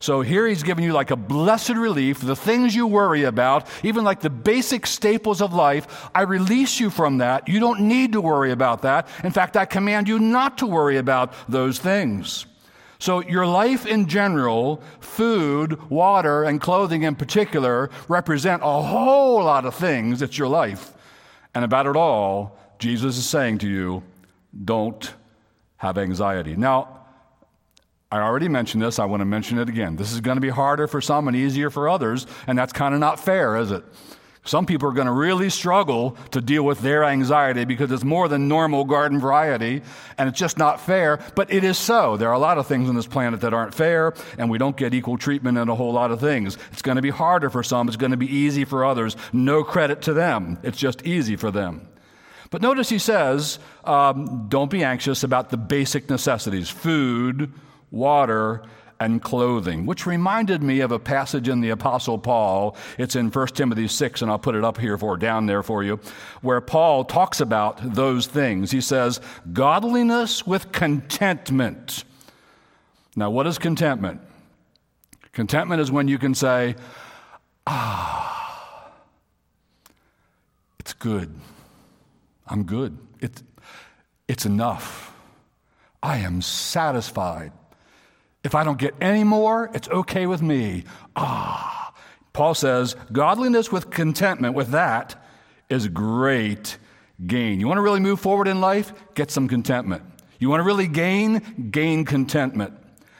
So 0.00 0.22
here 0.22 0.46
he's 0.46 0.62
giving 0.62 0.84
you 0.84 0.94
like 0.94 1.10
a 1.10 1.16
blessed 1.16 1.74
relief, 1.74 2.20
the 2.20 2.34
things 2.34 2.74
you 2.74 2.86
worry 2.86 3.24
about, 3.24 3.66
even 3.82 4.02
like 4.02 4.20
the 4.20 4.30
basic 4.30 4.86
staples 4.86 5.42
of 5.42 5.52
life. 5.52 6.08
I 6.14 6.22
release 6.22 6.80
you 6.80 6.88
from 6.88 7.18
that. 7.18 7.48
You 7.48 7.60
don't 7.60 7.82
need 7.82 8.12
to 8.12 8.20
worry 8.22 8.50
about 8.50 8.80
that. 8.82 9.08
In 9.24 9.30
fact, 9.30 9.58
I 9.58 9.66
command 9.66 10.08
you 10.08 10.18
not 10.18 10.56
to 10.58 10.66
worry 10.66 10.96
about 10.96 11.34
those 11.50 11.78
things. 11.78 12.46
So, 13.00 13.22
your 13.22 13.46
life 13.46 13.86
in 13.86 14.08
general, 14.08 14.82
food, 15.00 15.90
water, 15.90 16.44
and 16.44 16.60
clothing 16.60 17.02
in 17.02 17.16
particular, 17.16 17.90
represent 18.08 18.62
a 18.62 18.82
whole 18.82 19.42
lot 19.42 19.64
of 19.64 19.74
things. 19.74 20.20
It's 20.20 20.36
your 20.36 20.48
life. 20.48 20.92
And 21.54 21.64
about 21.64 21.86
it 21.86 21.96
all, 21.96 22.58
Jesus 22.78 23.16
is 23.16 23.26
saying 23.26 23.58
to 23.58 23.68
you, 23.68 24.02
don't 24.64 25.14
have 25.78 25.96
anxiety. 25.96 26.56
Now, 26.56 27.00
I 28.12 28.20
already 28.20 28.48
mentioned 28.48 28.82
this. 28.82 28.98
I 28.98 29.06
want 29.06 29.22
to 29.22 29.24
mention 29.24 29.58
it 29.58 29.68
again. 29.68 29.96
This 29.96 30.12
is 30.12 30.20
going 30.20 30.36
to 30.36 30.40
be 30.42 30.50
harder 30.50 30.86
for 30.86 31.00
some 31.00 31.26
and 31.26 31.36
easier 31.36 31.70
for 31.70 31.88
others, 31.88 32.26
and 32.46 32.58
that's 32.58 32.72
kind 32.72 32.92
of 32.92 33.00
not 33.00 33.18
fair, 33.18 33.56
is 33.56 33.70
it? 33.70 33.82
Some 34.44 34.64
people 34.64 34.88
are 34.88 34.92
going 34.92 35.06
to 35.06 35.12
really 35.12 35.50
struggle 35.50 36.16
to 36.30 36.40
deal 36.40 36.62
with 36.62 36.80
their 36.80 37.04
anxiety 37.04 37.66
because 37.66 37.92
it's 37.92 38.04
more 38.04 38.26
than 38.26 38.48
normal 38.48 38.84
garden 38.84 39.20
variety 39.20 39.82
and 40.16 40.28
it's 40.28 40.38
just 40.38 40.56
not 40.56 40.80
fair, 40.80 41.20
but 41.34 41.52
it 41.52 41.62
is 41.62 41.76
so. 41.76 42.16
There 42.16 42.30
are 42.30 42.34
a 42.34 42.38
lot 42.38 42.56
of 42.56 42.66
things 42.66 42.88
on 42.88 42.96
this 42.96 43.06
planet 43.06 43.42
that 43.42 43.52
aren't 43.52 43.74
fair 43.74 44.14
and 44.38 44.48
we 44.48 44.56
don't 44.56 44.78
get 44.78 44.94
equal 44.94 45.18
treatment 45.18 45.58
in 45.58 45.68
a 45.68 45.74
whole 45.74 45.92
lot 45.92 46.10
of 46.10 46.20
things. 46.20 46.56
It's 46.72 46.80
going 46.80 46.96
to 46.96 47.02
be 47.02 47.10
harder 47.10 47.50
for 47.50 47.62
some, 47.62 47.86
it's 47.86 47.98
going 47.98 48.12
to 48.12 48.16
be 48.16 48.34
easy 48.34 48.64
for 48.64 48.84
others. 48.84 49.14
No 49.32 49.62
credit 49.62 50.02
to 50.02 50.14
them, 50.14 50.58
it's 50.62 50.78
just 50.78 51.06
easy 51.06 51.36
for 51.36 51.50
them. 51.50 51.86
But 52.50 52.62
notice 52.62 52.88
he 52.88 52.98
says, 52.98 53.58
um, 53.84 54.46
don't 54.48 54.70
be 54.70 54.82
anxious 54.82 55.22
about 55.22 55.50
the 55.50 55.56
basic 55.58 56.08
necessities 56.08 56.70
food, 56.70 57.52
water, 57.90 58.62
and 59.00 59.22
clothing, 59.22 59.86
which 59.86 60.06
reminded 60.06 60.62
me 60.62 60.80
of 60.80 60.92
a 60.92 60.98
passage 60.98 61.48
in 61.48 61.62
the 61.62 61.70
Apostle 61.70 62.18
Paul. 62.18 62.76
It's 62.98 63.16
in 63.16 63.30
1 63.30 63.46
Timothy 63.48 63.88
6, 63.88 64.20
and 64.20 64.30
I'll 64.30 64.38
put 64.38 64.54
it 64.54 64.62
up 64.62 64.78
here 64.78 64.98
for 64.98 65.16
down 65.16 65.46
there 65.46 65.62
for 65.62 65.82
you, 65.82 65.98
where 66.42 66.60
Paul 66.60 67.04
talks 67.04 67.40
about 67.40 67.94
those 67.94 68.26
things. 68.26 68.70
He 68.70 68.82
says, 68.82 69.20
Godliness 69.52 70.46
with 70.46 70.70
contentment. 70.70 72.04
Now, 73.16 73.30
what 73.30 73.46
is 73.46 73.58
contentment? 73.58 74.20
Contentment 75.32 75.80
is 75.80 75.90
when 75.90 76.06
you 76.06 76.18
can 76.18 76.34
say, 76.34 76.76
Ah, 77.66 78.92
it's 80.78 80.92
good. 80.92 81.34
I'm 82.46 82.64
good. 82.64 82.98
It, 83.20 83.42
it's 84.28 84.44
enough. 84.44 85.14
I 86.02 86.18
am 86.18 86.42
satisfied. 86.42 87.52
If 88.42 88.54
I 88.54 88.64
don't 88.64 88.78
get 88.78 88.94
any 89.00 89.24
more, 89.24 89.70
it's 89.74 89.88
okay 89.88 90.26
with 90.26 90.42
me. 90.42 90.84
Ah. 91.14 91.92
Paul 92.32 92.54
says, 92.54 92.96
godliness 93.12 93.72
with 93.72 93.90
contentment, 93.90 94.54
with 94.54 94.70
that, 94.70 95.22
is 95.68 95.88
great 95.88 96.78
gain. 97.26 97.60
You 97.60 97.66
want 97.66 97.78
to 97.78 97.82
really 97.82 98.00
move 98.00 98.20
forward 98.20 98.48
in 98.48 98.60
life? 98.60 98.92
Get 99.14 99.30
some 99.30 99.48
contentment. 99.48 100.02
You 100.38 100.48
want 100.48 100.60
to 100.60 100.64
really 100.64 100.86
gain? 100.86 101.70
Gain 101.70 102.04
contentment. 102.04 102.74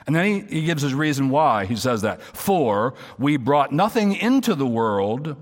And 0.06 0.16
then 0.16 0.24
he, 0.24 0.60
he 0.60 0.64
gives 0.64 0.82
his 0.82 0.94
reason 0.94 1.28
why 1.28 1.66
he 1.66 1.76
says 1.76 2.02
that. 2.02 2.22
For 2.22 2.94
we 3.18 3.36
brought 3.36 3.72
nothing 3.72 4.14
into 4.14 4.54
the 4.54 4.66
world, 4.66 5.36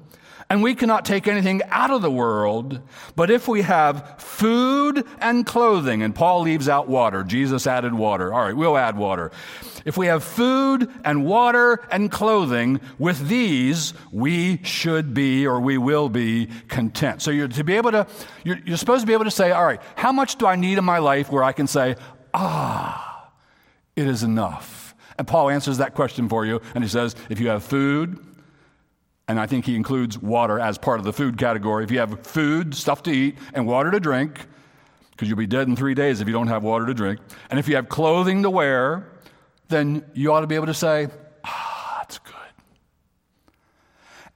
and 0.50 0.62
we 0.62 0.75
cannot 0.75 1.05
take 1.05 1.28
anything 1.28 1.61
out 1.69 1.90
of 1.90 2.00
the 2.00 2.11
world, 2.11 2.81
but 3.14 3.31
if 3.31 3.49
we 3.49 3.62
have 3.62 4.19
food 4.19 5.05
and 5.21 5.45
clothing, 5.45 6.02
and 6.02 6.14
Paul 6.14 6.43
leaves 6.43 6.69
out 6.69 6.88
water, 6.88 7.23
Jesus 7.23 7.67
added 7.67 7.93
water. 7.93 8.33
All 8.33 8.40
right, 8.40 8.57
we'll 8.57 8.78
add 8.78 8.97
water. 8.97 9.31
If 9.85 9.97
we 9.97 10.07
have 10.07 10.25
food 10.25 10.90
and 11.05 11.26
water 11.26 11.87
and 11.90 12.11
clothing, 12.11 12.81
with 12.99 13.28
these 13.28 13.93
we 14.11 14.62
should 14.64 15.12
be 15.12 15.47
or 15.47 15.61
we 15.61 15.76
will 15.76 16.09
be 16.09 16.49
content. 16.69 17.21
So 17.21 17.31
you're 17.31 17.49
to 17.49 17.64
be 17.64 17.76
able 17.76 17.93
to, 17.93 18.07
you're, 18.43 18.59
you're 18.64 18.76
supposed 18.78 19.02
to 19.02 19.07
be 19.07 19.12
able 19.12 19.25
to 19.25 19.31
say, 19.31 19.50
all 19.50 19.64
right, 19.64 19.81
how 19.97 20.12
much 20.12 20.37
do 20.37 20.47
I 20.47 20.57
need 20.57 20.78
in 20.78 20.85
my 20.85 20.99
life 20.99 21.31
where 21.31 21.45
I 21.45 21.52
can 21.52 21.67
say, 21.67 21.97
ah, 22.33 23.31
it 23.97 24.07
is 24.07 24.23
enough? 24.23 24.95
And 25.19 25.26
Paul 25.26 25.50
answers 25.50 25.78
that 25.78 25.95
question 25.95 26.28
for 26.28 26.47
you, 26.47 26.62
and 26.75 26.85
he 26.85 26.88
says, 26.88 27.17
if 27.28 27.40
you 27.40 27.49
have 27.49 27.64
food, 27.64 28.25
and 29.29 29.39
I 29.39 29.47
think 29.47 29.67
he 29.67 29.77
includes 29.77 30.19
water 30.19 30.59
as 30.59 30.79
part 30.79 30.99
of 30.99 31.05
the 31.05 31.13
food 31.13 31.37
category. 31.37 31.85
If 31.85 31.91
you 31.91 31.99
have 31.99 32.27
food, 32.27 32.75
stuff 32.75 33.03
to 33.05 33.11
eat, 33.11 33.37
and 33.53 33.67
water 33.67 33.91
to 33.91 34.01
drink, 34.01 34.41
because 35.11 35.29
you'll 35.29 35.39
be 35.39 35.47
dead 35.47 35.69
in 35.69 35.77
three 35.77 35.95
days 35.95 36.21
if 36.21 36.27
you 36.27 36.33
don't 36.33 36.49
have 36.49 36.65
water 36.65 36.87
to 36.87 36.95
drink, 36.95 37.21
and 37.51 37.59
if 37.59 37.69
you 37.69 37.77
have 37.77 37.89
clothing 37.89 38.43
to 38.43 38.51
wear, 38.51 39.07
then 39.69 40.05
you 40.15 40.33
ought 40.33 40.41
to 40.41 40.47
be 40.47 40.55
able 40.55 40.67
to 40.67 40.75
say, 40.75 41.09
ah, 41.45 41.97
that's 41.99 42.19
good. 42.19 42.35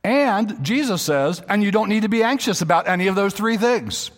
And 0.04 0.62
Jesus 0.62 1.00
says, 1.00 1.42
and 1.48 1.62
you 1.62 1.70
don't 1.70 1.88
need 1.88 2.02
to 2.02 2.08
be 2.08 2.22
anxious 2.22 2.60
about 2.60 2.86
any 2.86 3.06
of 3.06 3.14
those 3.14 3.32
three 3.32 3.56
things. 3.56 4.10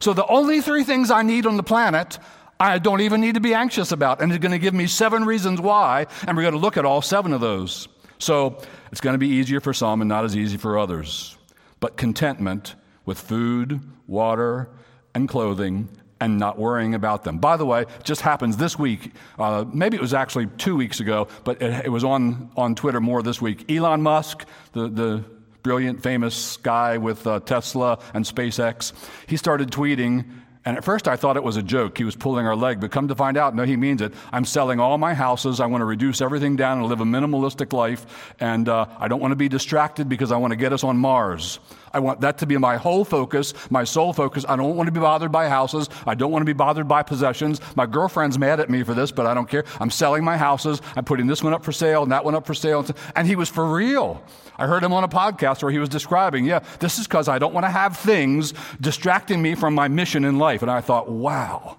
So 0.00 0.14
the 0.14 0.26
only 0.26 0.60
three 0.60 0.84
things 0.84 1.10
I 1.10 1.22
need 1.22 1.46
on 1.46 1.56
the 1.56 1.62
planet, 1.62 2.18
I 2.58 2.78
don't 2.78 3.02
even 3.02 3.20
need 3.20 3.34
to 3.34 3.40
be 3.40 3.54
anxious 3.54 3.92
about. 3.92 4.20
And 4.20 4.32
he's 4.32 4.40
going 4.40 4.52
to 4.52 4.58
give 4.58 4.74
me 4.74 4.86
seven 4.86 5.24
reasons 5.24 5.60
why, 5.60 6.06
and 6.26 6.36
we're 6.36 6.42
going 6.42 6.54
to 6.54 6.60
look 6.60 6.76
at 6.76 6.84
all 6.84 7.02
seven 7.02 7.32
of 7.32 7.40
those. 7.40 7.88
So 8.18 8.60
it's 8.90 9.00
going 9.00 9.14
to 9.14 9.18
be 9.18 9.28
easier 9.28 9.60
for 9.60 9.72
some 9.72 10.00
and 10.00 10.08
not 10.08 10.24
as 10.24 10.36
easy 10.36 10.56
for 10.56 10.78
others. 10.78 11.36
But 11.80 11.96
contentment 11.96 12.74
with 13.04 13.18
food, 13.18 13.80
water, 14.06 14.68
and 15.14 15.28
clothing 15.28 15.88
and 16.20 16.38
not 16.38 16.58
worrying 16.58 16.94
about 16.94 17.24
them. 17.24 17.38
By 17.38 17.56
the 17.56 17.64
way, 17.64 17.82
it 17.82 18.04
just 18.04 18.22
happens 18.22 18.56
this 18.56 18.78
week. 18.78 19.12
Uh, 19.38 19.64
maybe 19.72 19.96
it 19.96 20.00
was 20.00 20.14
actually 20.14 20.46
two 20.58 20.76
weeks 20.76 21.00
ago, 21.00 21.28
but 21.44 21.62
it, 21.62 21.86
it, 21.86 21.88
was 21.90 22.02
on, 22.02 22.50
on 22.56 22.74
Twitter 22.74 23.00
more 23.00 23.22
this 23.22 23.40
week. 23.40 23.70
Elon 23.70 24.02
Musk, 24.02 24.44
the, 24.72 24.88
the 24.88 25.24
brilliant, 25.62 26.02
famous 26.02 26.56
guy 26.56 26.98
with 26.98 27.26
uh, 27.26 27.40
Tesla 27.40 28.00
and 28.14 28.24
SpaceX, 28.24 28.92
he 29.26 29.36
started 29.36 29.70
tweeting 29.70 30.24
and 30.68 30.76
at 30.76 30.84
first 30.84 31.08
I 31.08 31.16
thought 31.16 31.38
it 31.38 31.42
was 31.42 31.56
a 31.56 31.62
joke. 31.62 31.96
He 31.96 32.04
was 32.04 32.14
pulling 32.14 32.46
our 32.46 32.54
leg, 32.54 32.78
but 32.78 32.90
come 32.90 33.08
to 33.08 33.14
find 33.14 33.38
out, 33.38 33.54
no, 33.54 33.62
he 33.62 33.74
means 33.74 34.02
it. 34.02 34.12
I'm 34.30 34.44
selling 34.44 34.80
all 34.80 34.98
my 34.98 35.14
houses. 35.14 35.60
I 35.60 35.66
want 35.66 35.80
to 35.80 35.86
reduce 35.86 36.20
everything 36.20 36.56
down 36.56 36.76
and 36.76 36.86
live 36.88 37.00
a 37.00 37.06
minimalistic 37.06 37.72
life. 37.72 38.34
And 38.38 38.68
uh, 38.68 38.84
I 38.98 39.08
don't 39.08 39.18
want 39.18 39.32
to 39.32 39.36
be 39.36 39.48
distracted 39.48 40.10
because 40.10 40.30
I 40.30 40.36
want 40.36 40.50
to 40.50 40.58
get 40.58 40.74
us 40.74 40.84
on 40.84 40.98
Mars. 40.98 41.58
I 41.90 42.00
want 42.00 42.20
that 42.20 42.36
to 42.38 42.46
be 42.46 42.58
my 42.58 42.76
whole 42.76 43.02
focus, 43.06 43.54
my 43.70 43.84
sole 43.84 44.12
focus. 44.12 44.44
I 44.46 44.56
don't 44.56 44.76
want 44.76 44.88
to 44.88 44.92
be 44.92 45.00
bothered 45.00 45.32
by 45.32 45.48
houses. 45.48 45.88
I 46.06 46.14
don't 46.14 46.30
want 46.30 46.42
to 46.42 46.46
be 46.46 46.52
bothered 46.52 46.86
by 46.86 47.02
possessions. 47.02 47.62
My 47.74 47.86
girlfriend's 47.86 48.38
mad 48.38 48.60
at 48.60 48.68
me 48.68 48.82
for 48.82 48.92
this, 48.92 49.10
but 49.10 49.24
I 49.24 49.32
don't 49.32 49.48
care. 49.48 49.64
I'm 49.80 49.90
selling 49.90 50.22
my 50.22 50.36
houses. 50.36 50.82
I'm 50.96 51.04
putting 51.04 51.26
this 51.26 51.42
one 51.42 51.54
up 51.54 51.64
for 51.64 51.72
sale 51.72 52.02
and 52.02 52.12
that 52.12 52.26
one 52.26 52.34
up 52.34 52.46
for 52.46 52.52
sale. 52.52 52.84
And 53.16 53.26
he 53.26 53.36
was 53.36 53.48
for 53.48 53.72
real. 53.72 54.22
I 54.58 54.66
heard 54.66 54.82
him 54.82 54.92
on 54.92 55.04
a 55.04 55.08
podcast 55.08 55.62
where 55.62 55.70
he 55.70 55.78
was 55.78 55.88
describing, 55.88 56.44
yeah, 56.44 56.58
this 56.80 56.98
is 56.98 57.06
because 57.06 57.28
I 57.28 57.38
don't 57.38 57.54
want 57.54 57.64
to 57.64 57.70
have 57.70 57.96
things 57.96 58.54
distracting 58.80 59.40
me 59.40 59.54
from 59.54 59.72
my 59.72 59.86
mission 59.86 60.24
in 60.24 60.38
life. 60.58 60.62
And 60.62 60.70
I 60.70 60.80
thought, 60.80 61.08
wow, 61.08 61.76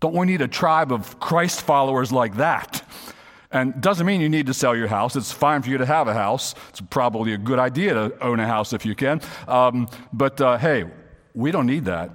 don't 0.00 0.14
we 0.14 0.26
need 0.26 0.42
a 0.42 0.48
tribe 0.48 0.92
of 0.92 1.18
Christ 1.20 1.62
followers 1.62 2.12
like 2.12 2.36
that? 2.36 2.82
And 3.52 3.80
doesn't 3.80 4.06
mean 4.06 4.20
you 4.20 4.28
need 4.28 4.46
to 4.46 4.54
sell 4.54 4.76
your 4.76 4.86
house. 4.86 5.16
It's 5.16 5.32
fine 5.32 5.62
for 5.62 5.70
you 5.70 5.78
to 5.78 5.86
have 5.86 6.06
a 6.06 6.14
house. 6.14 6.54
It's 6.68 6.80
probably 6.80 7.32
a 7.32 7.38
good 7.38 7.58
idea 7.58 7.94
to 7.94 8.12
own 8.20 8.38
a 8.38 8.46
house 8.46 8.72
if 8.72 8.86
you 8.86 8.94
can. 8.94 9.20
Um, 9.48 9.88
but 10.12 10.40
uh, 10.40 10.56
hey, 10.56 10.84
we 11.34 11.50
don't 11.50 11.66
need 11.66 11.84
that. 11.86 12.10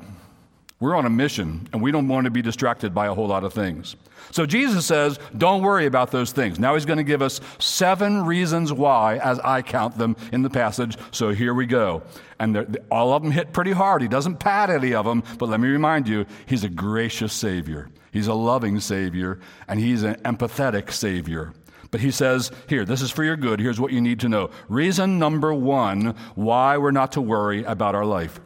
We're 0.80 0.96
on 0.96 1.06
a 1.06 1.10
mission, 1.10 1.68
and 1.74 1.82
we 1.82 1.92
don't 1.92 2.08
want 2.08 2.26
to 2.26 2.32
be 2.32 2.42
distracted 2.42 2.94
by 2.94 3.08
a 3.08 3.14
whole 3.14 3.28
lot 3.28 3.44
of 3.44 3.54
things. 3.54 3.96
So 4.36 4.46
Jesus 4.46 4.86
says, 4.86 5.18
don't 5.38 5.62
worry 5.62 5.86
about 5.86 6.12
those 6.12 6.34
things. 6.34 6.60
Now 6.60 6.74
he's 6.74 6.84
going 6.84 6.98
to 6.98 7.06
give 7.06 7.22
us 7.22 7.40
seven 7.58 8.26
reasons 8.26 8.74
why, 8.74 9.16
as 9.20 9.40
I 9.40 9.62
count 9.62 9.98
them 9.98 10.18
in 10.34 10.42
the 10.42 10.50
passage. 10.50 10.98
So 11.12 11.30
here 11.30 11.54
we 11.54 11.66
go. 11.66 12.04
And 12.38 12.78
all 12.92 13.14
of 13.14 13.24
them 13.24 13.32
hit 13.32 13.54
pretty 13.54 13.72
hard. 13.72 14.02
He 14.02 14.10
doesn't 14.10 14.42
pat 14.42 14.70
any 14.70 14.94
of 14.94 15.06
them, 15.06 15.24
but 15.38 15.48
let 15.48 15.62
me 15.62 15.70
remind 15.70 16.10
you, 16.10 16.26
he's 16.48 16.66
a 16.66 16.70
gracious 16.70 17.32
Savior. 17.32 17.88
He's 18.12 18.28
a 18.28 18.34
loving 18.34 18.82
Savior, 18.82 19.40
and 19.70 19.80
he's 19.80 20.04
an 20.04 20.16
empathetic 20.16 20.92
Savior. 20.92 21.54
But 21.90 22.02
he 22.02 22.12
says, 22.12 22.52
here, 22.68 22.84
this 22.84 23.02
is 23.02 23.12
for 23.12 23.24
your 23.24 23.38
good. 23.38 23.62
Here's 23.62 23.80
what 23.80 23.94
you 23.94 24.02
need 24.02 24.20
to 24.20 24.28
know. 24.28 24.50
Reason 24.68 25.18
number 25.18 25.54
one 25.54 26.14
why 26.36 26.78
we're 26.78 26.92
not 26.92 27.14
to 27.14 27.22
worry 27.22 27.64
about 27.64 27.96
our 27.96 28.06
life. 28.06 28.42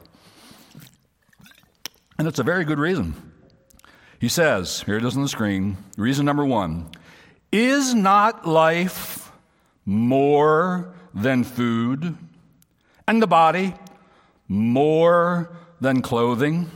And 2.19 2.27
it's 2.27 2.37
a 2.37 2.43
very 2.43 2.63
good 2.63 2.77
reason. 2.77 3.28
He 4.19 4.27
says, 4.27 4.81
here 4.81 4.97
it 4.97 5.05
is 5.05 5.15
on 5.15 5.23
the 5.23 5.29
screen, 5.29 5.77
reason 5.97 6.25
number 6.25 6.45
one 6.45 6.89
Is 7.51 7.93
not 7.93 8.47
life 8.47 9.31
more 9.85 10.93
than 11.13 11.43
food, 11.43 12.17
and 13.07 13.21
the 13.21 13.27
body 13.27 13.73
more 14.47 15.55
than 15.79 16.01
clothing? 16.01 16.69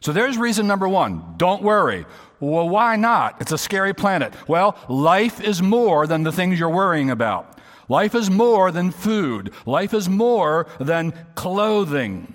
So 0.00 0.12
there's 0.12 0.38
reason 0.38 0.66
number 0.66 0.88
one. 0.88 1.34
Don't 1.36 1.62
worry. 1.62 2.06
Well, 2.38 2.68
why 2.68 2.96
not? 2.96 3.40
It's 3.40 3.52
a 3.52 3.58
scary 3.58 3.94
planet. 3.94 4.34
Well, 4.46 4.76
life 4.88 5.40
is 5.40 5.62
more 5.62 6.06
than 6.06 6.22
the 6.22 6.32
things 6.32 6.60
you're 6.60 6.68
worrying 6.68 7.10
about. 7.10 7.58
Life 7.88 8.14
is 8.14 8.30
more 8.30 8.70
than 8.70 8.90
food. 8.90 9.52
Life 9.66 9.94
is 9.94 10.08
more 10.08 10.66
than 10.78 11.12
clothing. 11.34 12.34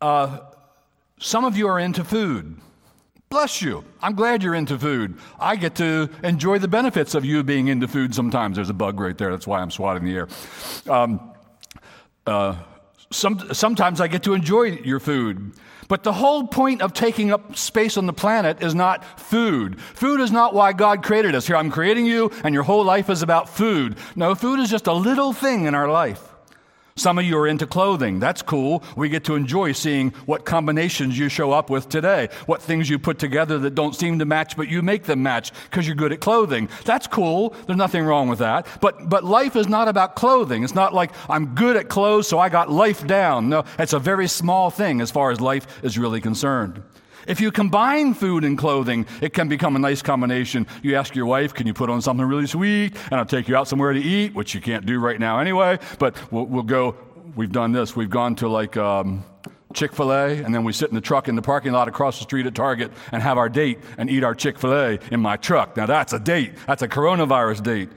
Uh, 0.00 0.40
some 1.18 1.44
of 1.44 1.56
you 1.56 1.66
are 1.66 1.78
into 1.78 2.04
food. 2.04 2.60
Bless 3.36 3.60
you. 3.60 3.84
I'm 4.00 4.14
glad 4.14 4.42
you're 4.42 4.54
into 4.54 4.78
food. 4.78 5.18
I 5.38 5.56
get 5.56 5.74
to 5.74 6.08
enjoy 6.24 6.58
the 6.58 6.68
benefits 6.68 7.14
of 7.14 7.22
you 7.22 7.42
being 7.42 7.68
into 7.68 7.86
food 7.86 8.14
sometimes. 8.14 8.56
There's 8.56 8.70
a 8.70 8.74
bug 8.74 8.98
right 8.98 9.16
there. 9.16 9.30
That's 9.30 9.46
why 9.46 9.60
I'm 9.60 9.70
swatting 9.70 10.06
the 10.06 10.16
air. 10.16 10.28
Um, 10.88 11.34
uh, 12.26 12.56
some, 13.10 13.52
sometimes 13.52 14.00
I 14.00 14.08
get 14.08 14.22
to 14.22 14.32
enjoy 14.32 14.62
your 14.62 15.00
food. 15.00 15.52
But 15.86 16.02
the 16.02 16.14
whole 16.14 16.46
point 16.46 16.80
of 16.80 16.94
taking 16.94 17.30
up 17.30 17.58
space 17.58 17.98
on 17.98 18.06
the 18.06 18.14
planet 18.14 18.62
is 18.62 18.74
not 18.74 19.04
food. 19.20 19.82
Food 19.82 20.20
is 20.20 20.32
not 20.32 20.54
why 20.54 20.72
God 20.72 21.04
created 21.04 21.34
us. 21.34 21.46
Here, 21.46 21.56
I'm 21.56 21.70
creating 21.70 22.06
you, 22.06 22.32
and 22.42 22.54
your 22.54 22.64
whole 22.64 22.86
life 22.86 23.10
is 23.10 23.20
about 23.20 23.50
food. 23.50 23.98
No, 24.16 24.34
food 24.34 24.60
is 24.60 24.70
just 24.70 24.86
a 24.86 24.94
little 24.94 25.34
thing 25.34 25.66
in 25.66 25.74
our 25.74 25.90
life. 25.90 26.35
Some 26.98 27.18
of 27.18 27.26
you 27.26 27.36
are 27.36 27.46
into 27.46 27.66
clothing. 27.66 28.20
That's 28.20 28.40
cool. 28.40 28.82
We 28.96 29.10
get 29.10 29.24
to 29.24 29.34
enjoy 29.34 29.72
seeing 29.72 30.12
what 30.24 30.46
combinations 30.46 31.18
you 31.18 31.28
show 31.28 31.52
up 31.52 31.68
with 31.68 31.90
today, 31.90 32.30
what 32.46 32.62
things 32.62 32.88
you 32.88 32.98
put 32.98 33.18
together 33.18 33.58
that 33.58 33.74
don't 33.74 33.94
seem 33.94 34.18
to 34.18 34.24
match, 34.24 34.56
but 34.56 34.68
you 34.68 34.80
make 34.80 35.04
them 35.04 35.22
match 35.22 35.52
because 35.64 35.86
you're 35.86 35.94
good 35.94 36.12
at 36.12 36.20
clothing. 36.20 36.70
That's 36.86 37.06
cool. 37.06 37.54
There's 37.66 37.76
nothing 37.76 38.02
wrong 38.02 38.28
with 38.28 38.38
that. 38.38 38.66
But, 38.80 39.10
but 39.10 39.24
life 39.24 39.56
is 39.56 39.68
not 39.68 39.88
about 39.88 40.16
clothing. 40.16 40.64
It's 40.64 40.74
not 40.74 40.94
like 40.94 41.12
I'm 41.28 41.54
good 41.54 41.76
at 41.76 41.90
clothes, 41.90 42.28
so 42.28 42.38
I 42.38 42.48
got 42.48 42.70
life 42.70 43.06
down. 43.06 43.50
No, 43.50 43.64
it's 43.78 43.92
a 43.92 43.98
very 43.98 44.26
small 44.26 44.70
thing 44.70 45.02
as 45.02 45.10
far 45.10 45.30
as 45.30 45.38
life 45.38 45.84
is 45.84 45.98
really 45.98 46.22
concerned. 46.22 46.82
If 47.26 47.40
you 47.40 47.50
combine 47.50 48.14
food 48.14 48.44
and 48.44 48.56
clothing, 48.56 49.06
it 49.20 49.32
can 49.32 49.48
become 49.48 49.74
a 49.74 49.78
nice 49.78 50.00
combination. 50.00 50.66
You 50.82 50.94
ask 50.94 51.14
your 51.14 51.26
wife, 51.26 51.54
can 51.54 51.66
you 51.66 51.74
put 51.74 51.90
on 51.90 52.00
something 52.00 52.24
really 52.24 52.46
sweet? 52.46 52.94
And 53.10 53.14
I'll 53.14 53.26
take 53.26 53.48
you 53.48 53.56
out 53.56 53.66
somewhere 53.66 53.92
to 53.92 54.00
eat, 54.00 54.34
which 54.34 54.54
you 54.54 54.60
can't 54.60 54.86
do 54.86 55.00
right 55.00 55.18
now 55.18 55.40
anyway, 55.40 55.78
but 55.98 56.16
we'll, 56.32 56.46
we'll 56.46 56.62
go. 56.62 56.96
We've 57.34 57.52
done 57.52 57.72
this. 57.72 57.96
We've 57.96 58.08
gone 58.08 58.36
to 58.36 58.48
like 58.48 58.76
um, 58.76 59.24
Chick 59.74 59.92
fil 59.92 60.12
A, 60.12 60.28
and 60.28 60.54
then 60.54 60.64
we 60.64 60.72
sit 60.72 60.88
in 60.88 60.94
the 60.94 61.00
truck 61.00 61.28
in 61.28 61.34
the 61.34 61.42
parking 61.42 61.72
lot 61.72 61.88
across 61.88 62.18
the 62.18 62.22
street 62.22 62.46
at 62.46 62.54
Target 62.54 62.92
and 63.12 63.22
have 63.22 63.36
our 63.36 63.48
date 63.48 63.80
and 63.98 64.08
eat 64.08 64.24
our 64.24 64.34
Chick 64.34 64.58
fil 64.58 64.72
A 64.72 64.98
in 65.10 65.20
my 65.20 65.36
truck. 65.36 65.76
Now 65.76 65.86
that's 65.86 66.12
a 66.12 66.18
date. 66.18 66.54
That's 66.66 66.82
a 66.82 66.88
coronavirus 66.88 67.62
date. 67.62 67.90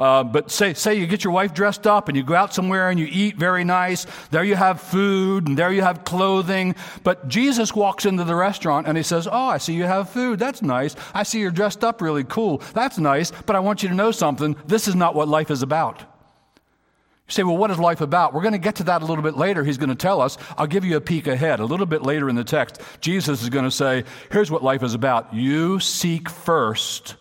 Uh, 0.00 0.24
but 0.24 0.50
say, 0.50 0.72
say 0.72 0.94
you 0.94 1.06
get 1.06 1.22
your 1.22 1.32
wife 1.34 1.52
dressed 1.52 1.86
up 1.86 2.08
and 2.08 2.16
you 2.16 2.22
go 2.22 2.34
out 2.34 2.54
somewhere 2.54 2.88
and 2.88 2.98
you 2.98 3.06
eat 3.10 3.36
very 3.36 3.64
nice. 3.64 4.06
There 4.30 4.42
you 4.42 4.56
have 4.56 4.80
food 4.80 5.46
and 5.46 5.58
there 5.58 5.70
you 5.70 5.82
have 5.82 6.04
clothing. 6.04 6.74
But 7.04 7.28
Jesus 7.28 7.74
walks 7.74 8.06
into 8.06 8.24
the 8.24 8.34
restaurant 8.34 8.86
and 8.86 8.96
he 8.96 9.02
says, 9.02 9.28
Oh, 9.30 9.48
I 9.48 9.58
see 9.58 9.74
you 9.74 9.84
have 9.84 10.08
food. 10.08 10.38
That's 10.38 10.62
nice. 10.62 10.96
I 11.12 11.22
see 11.22 11.40
you're 11.40 11.50
dressed 11.50 11.84
up 11.84 12.00
really 12.00 12.24
cool. 12.24 12.62
That's 12.72 12.96
nice. 12.96 13.30
But 13.30 13.56
I 13.56 13.60
want 13.60 13.82
you 13.82 13.90
to 13.90 13.94
know 13.94 14.10
something. 14.10 14.56
This 14.66 14.88
is 14.88 14.94
not 14.94 15.14
what 15.14 15.28
life 15.28 15.50
is 15.50 15.62
about. 15.62 16.00
You 16.00 17.34
say, 17.34 17.42
well, 17.42 17.58
what 17.58 17.70
is 17.70 17.78
life 17.78 18.00
about? 18.00 18.32
We're 18.32 18.42
going 18.42 18.54
to 18.54 18.58
get 18.58 18.76
to 18.76 18.84
that 18.84 19.02
a 19.02 19.04
little 19.04 19.22
bit 19.22 19.36
later. 19.36 19.62
He's 19.62 19.78
going 19.78 19.90
to 19.90 19.94
tell 19.94 20.20
us. 20.20 20.36
I'll 20.56 20.66
give 20.66 20.84
you 20.84 20.96
a 20.96 21.00
peek 21.00 21.26
ahead. 21.28 21.60
A 21.60 21.64
little 21.64 21.86
bit 21.86 22.02
later 22.02 22.28
in 22.28 22.34
the 22.34 22.42
text, 22.42 22.80
Jesus 23.00 23.42
is 23.42 23.50
going 23.50 23.66
to 23.66 23.70
say, 23.70 24.02
here's 24.32 24.50
what 24.50 24.64
life 24.64 24.82
is 24.82 24.94
about. 24.94 25.32
You 25.32 25.78
seek 25.78 26.28
first 26.28 27.14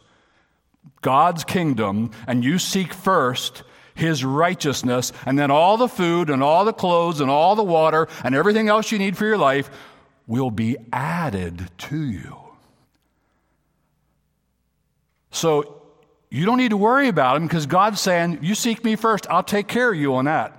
God's 1.01 1.43
kingdom 1.43 2.11
and 2.27 2.43
you 2.43 2.59
seek 2.59 2.93
first 2.93 3.63
his 3.95 4.23
righteousness, 4.23 5.11
and 5.25 5.37
then 5.37 5.51
all 5.51 5.77
the 5.77 5.89
food 5.89 6.29
and 6.29 6.41
all 6.41 6.65
the 6.65 6.73
clothes 6.73 7.19
and 7.19 7.29
all 7.29 7.55
the 7.55 7.63
water 7.63 8.07
and 8.23 8.33
everything 8.33 8.69
else 8.69 8.91
you 8.91 8.97
need 8.97 9.17
for 9.17 9.25
your 9.25 9.37
life 9.37 9.69
will 10.25 10.51
be 10.51 10.77
added 10.93 11.69
to 11.77 12.01
you. 12.01 12.37
So 15.31 15.81
you 16.29 16.45
don't 16.45 16.57
need 16.57 16.69
to 16.69 16.77
worry 16.77 17.07
about 17.07 17.37
him 17.37 17.43
because 17.43 17.65
God's 17.65 17.99
saying, 17.99 18.39
You 18.41 18.55
seek 18.55 18.83
me 18.83 18.95
first, 18.95 19.27
I'll 19.29 19.43
take 19.43 19.67
care 19.67 19.91
of 19.91 19.99
you 19.99 20.15
on 20.15 20.25
that. 20.25 20.58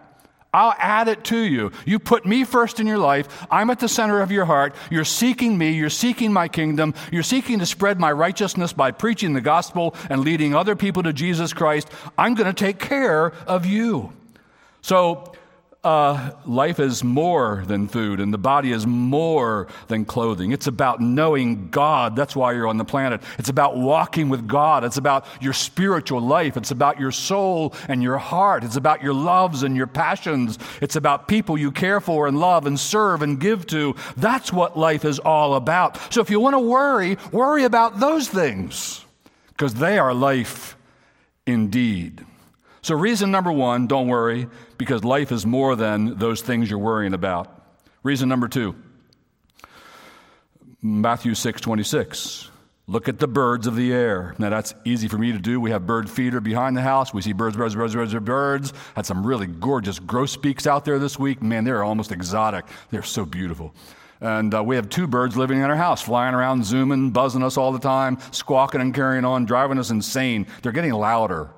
I'll 0.53 0.75
add 0.79 1.07
it 1.09 1.23
to 1.25 1.39
you. 1.39 1.71
You 1.87 1.99
put 1.99 2.27
me 2.27 2.45
first 2.45 2.81
in 2.81 2.87
your 2.87 2.99
life. 2.99 3.47
I'm 3.51 3.71
at 3.71 3.79
the 3.79 3.89
center 3.89 4.21
of 4.21 4.33
your 4.33 4.45
heart. 4.45 4.75
You're 4.91 5.05
seeking 5.05 5.57
me. 5.57 5.71
You're 5.71 5.91
seeking 5.91 6.33
my 6.33 6.49
kingdom. 6.49 6.95
You're 7.13 7.23
seeking 7.23 7.61
to 7.61 7.67
spread 7.67 8.01
my 8.01 8.11
righteousness 8.11 8.73
by 8.73 8.91
preaching 8.91 9.33
the 9.33 9.41
gospel 9.41 9.95
and 10.09 10.23
leading 10.23 10.55
other 10.55 10.75
people 10.75 11.05
to 11.05 11.13
Jesus 11.13 11.53
Christ. 11.53 11.89
I'm 12.19 12.35
going 12.35 12.53
to 12.53 12.65
take 12.65 12.81
care 12.81 13.33
of 13.47 13.65
you. 13.65 14.13
So 14.83 15.33
uh, 15.83 16.33
life 16.45 16.79
is 16.79 17.03
more 17.03 17.65
than 17.67 17.89
food, 17.89 18.21
and 18.21 18.35
the 18.35 18.39
body 18.39 18.71
is 18.71 18.87
more 18.87 19.67
than 19.89 20.05
clothing. 20.05 20.53
It's 20.53 20.67
about 20.67 21.01
knowing 21.01 21.71
God. 21.71 22.15
That's 22.15 22.37
why 22.37 22.53
you're 22.53 22.67
on 22.67 22.77
the 22.77 22.85
planet. 22.85 23.23
It's 23.39 23.49
about 23.49 23.79
walking 23.79 24.29
with 24.29 24.47
God. 24.47 24.85
It's 24.85 24.99
about 24.99 25.27
your 25.41 25.55
spiritual 25.55 26.21
life. 26.21 26.59
It's 26.59 26.71
about 26.71 27.01
your 27.01 27.13
soul 27.13 27.75
and 27.89 28.03
your 28.03 28.19
heart. 28.19 28.63
It's 28.63 28.77
about 28.77 29.03
your 29.03 29.15
loves 29.15 29.63
and 29.63 29.75
your 29.75 29.87
passions. 29.87 30.59
It's 30.83 30.97
about 30.97 31.29
people 31.29 31.57
you 31.57 31.73
care 31.73 32.01
for 32.01 32.27
and 32.27 32.39
love 32.39 32.67
and 32.67 32.79
serve 32.79 33.23
and 33.23 33.41
give 33.41 33.67
to. 33.69 33.97
That's 34.19 34.53
what 34.53 34.79
life 34.79 35.07
is 35.07 35.19
all 35.19 35.55
about. 35.55 35.99
So 36.13 36.21
if 36.21 36.29
you 36.29 36.41
want 36.41 36.55
to 36.55 36.61
worry, 36.61 37.17
worry 37.33 37.65
about 37.65 38.01
those 38.01 38.29
things 38.29 39.03
because 39.49 39.75
they 39.75 39.99
are 39.99 40.13
life 40.13 40.77
indeed. 41.47 42.27
So, 42.83 42.95
reason 42.95 43.31
number 43.31 43.53
one, 43.53 43.87
don't 43.87 44.09
worry, 44.09 44.49
because 44.81 45.05
life 45.05 45.31
is 45.31 45.45
more 45.45 45.77
than 45.77 46.17
those 46.17 46.41
things 46.41 46.71
you're 46.71 46.79
worrying 46.79 47.13
about. 47.13 47.67
Reason 48.03 48.27
number 48.27 48.49
two, 48.49 48.75
Matthew 50.81 51.35
6 51.35 51.61
26. 51.61 52.51
Look 52.87 53.07
at 53.07 53.19
the 53.19 53.29
birds 53.29 53.67
of 53.67 53.77
the 53.77 53.93
air. 53.93 54.35
Now, 54.39 54.49
that's 54.49 54.75
easy 54.87 55.07
for 55.07 55.19
me 55.19 55.33
to 55.33 55.39
do. 55.39 55.61
We 55.61 55.71
have 55.71 55.87
bird 55.87 56.09
feeder 56.09 56.41
behind 56.41 56.79
the 56.79 56.81
house. 56.81 57.13
We 57.13 57.21
see 57.21 57.35
birds, 57.35 57.59
birds, 57.59 57.75
birds, 57.77 57.95
birds, 57.95 58.15
birds. 58.15 58.73
Had 58.97 59.05
some 59.05 59.25
really 59.25 59.47
gorgeous 59.47 59.99
grosbeaks 59.99 60.67
out 60.67 60.87
there 60.87 60.99
this 60.99 61.19
week. 61.19 61.43
Man, 61.43 61.65
they're 61.65 61.85
almost 61.85 62.11
exotic. 62.11 62.65
They're 62.91 63.03
so 63.03 63.27
beautiful. 63.27 63.75
And 64.23 64.55
uh, 64.55 64.65
we 64.65 64.77
have 64.77 64.89
two 64.89 65.07
birds 65.07 65.37
living 65.37 65.59
in 65.59 65.65
our 65.65 65.77
house, 65.77 66.01
flying 66.01 66.35
around, 66.35 66.65
zooming, 66.65 67.11
buzzing 67.11 67.43
us 67.43 67.59
all 67.59 67.71
the 67.71 67.79
time, 67.79 68.19
squawking 68.33 68.81
and 68.81 68.95
carrying 68.95 69.27
on, 69.27 69.45
driving 69.45 69.79
us 69.79 69.91
insane. 69.91 70.47
They're 70.63 70.73
getting 70.73 70.95
louder. 70.95 71.51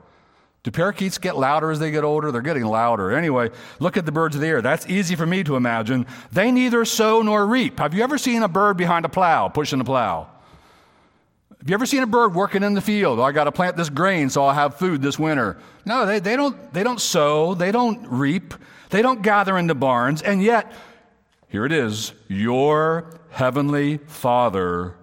Do 0.63 0.71
parakeets 0.71 1.19
get 1.19 1.37
louder 1.37 1.71
as 1.73 1.81
they 1.81 1.91
get 1.91 2.05
older? 2.05 2.31
They're 2.31 2.41
getting 2.41 2.65
louder. 2.65 3.11
Anyway, 3.11 3.51
look 3.81 3.97
at 3.97 4.07
the 4.07 4.13
birds 4.13 4.37
of 4.37 4.41
the 4.41 4.47
air. 4.47 4.63
That's 4.63 4.87
easy 4.87 5.17
for 5.17 5.27
me 5.27 5.43
to 5.45 5.57
imagine. 5.57 6.07
They 6.31 6.53
neither 6.53 6.85
sow 6.85 7.21
nor 7.23 7.45
reap. 7.47 7.81
Have 7.81 7.95
you 7.95 8.03
ever 8.05 8.17
seen 8.17 8.43
a 8.43 8.49
bird 8.49 8.77
behind 8.77 9.05
a 9.05 9.09
plow, 9.09 9.49
pushing 9.49 9.81
a 9.81 9.85
plow? 9.85 10.29
Have 11.59 11.69
you 11.69 11.75
ever 11.75 11.87
seen 11.87 12.03
a 12.03 12.07
bird 12.07 12.35
working 12.35 12.63
in 12.63 12.75
the 12.75 12.81
field? 12.81 13.19
Oh, 13.19 13.23
I 13.23 13.33
got 13.33 13.45
to 13.45 13.53
plant 13.53 13.77
this 13.77 13.89
grain 13.89 14.31
so 14.31 14.45
I'll 14.45 14.55
have 14.55 14.77
food 14.77 15.03
this 15.03 15.19
winter. 15.19 15.59
No, 15.85 16.07
they, 16.07 16.21
they, 16.21 16.37
don't, 16.37 16.73
they 16.73 16.83
don't 16.83 17.01
sow, 17.01 17.55
they 17.55 17.71
don't 17.71 18.05
reap, 18.09 18.55
they 18.91 19.03
don't 19.03 19.23
gather 19.23 19.57
into 19.57 19.75
barns, 19.75 20.23
and 20.23 20.43
yet, 20.43 20.73
here 21.49 21.65
it 21.65 21.73
is 21.73 22.15
your 22.29 23.21
heavenly 23.31 23.99
Father 23.99 24.97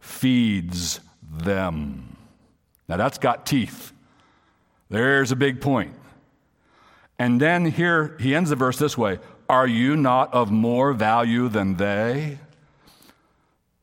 feeds 0.00 1.00
them. 1.30 2.16
Now 2.88 2.96
that's 2.98 3.18
got 3.18 3.46
teeth. 3.46 3.92
There's 4.92 5.32
a 5.32 5.36
big 5.36 5.62
point. 5.62 5.94
And 7.18 7.40
then 7.40 7.64
here 7.64 8.14
he 8.20 8.34
ends 8.34 8.50
the 8.50 8.56
verse 8.56 8.78
this 8.78 8.96
way 8.96 9.20
Are 9.48 9.66
you 9.66 9.96
not 9.96 10.32
of 10.34 10.50
more 10.50 10.92
value 10.92 11.48
than 11.48 11.76
they? 11.76 12.38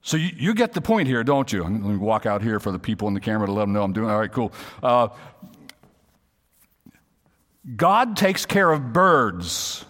So 0.03 0.17
you, 0.17 0.29
you 0.35 0.53
get 0.53 0.73
the 0.73 0.81
point 0.81 1.07
here, 1.07 1.23
don't 1.23 1.51
you? 1.51 1.63
Let 1.63 1.71
me 1.71 1.97
walk 1.97 2.27
out 2.27 2.43
here 2.43 2.59
for 2.59 2.71
the 2.71 2.77
people 2.77 3.07
in 3.07 3.15
the 3.15 3.19
camera 3.19 3.47
to 3.47 3.53
let 3.53 3.63
them 3.63 3.73
know 3.73 3.81
I'm 3.81 3.91
doing 3.91 4.09
all 4.09 4.19
right, 4.19 4.31
cool. 4.31 4.53
Uh, 4.83 5.09
God 7.75 8.15
takes 8.15 8.45
care 8.45 8.71
of 8.71 8.93
birds. 8.93 9.85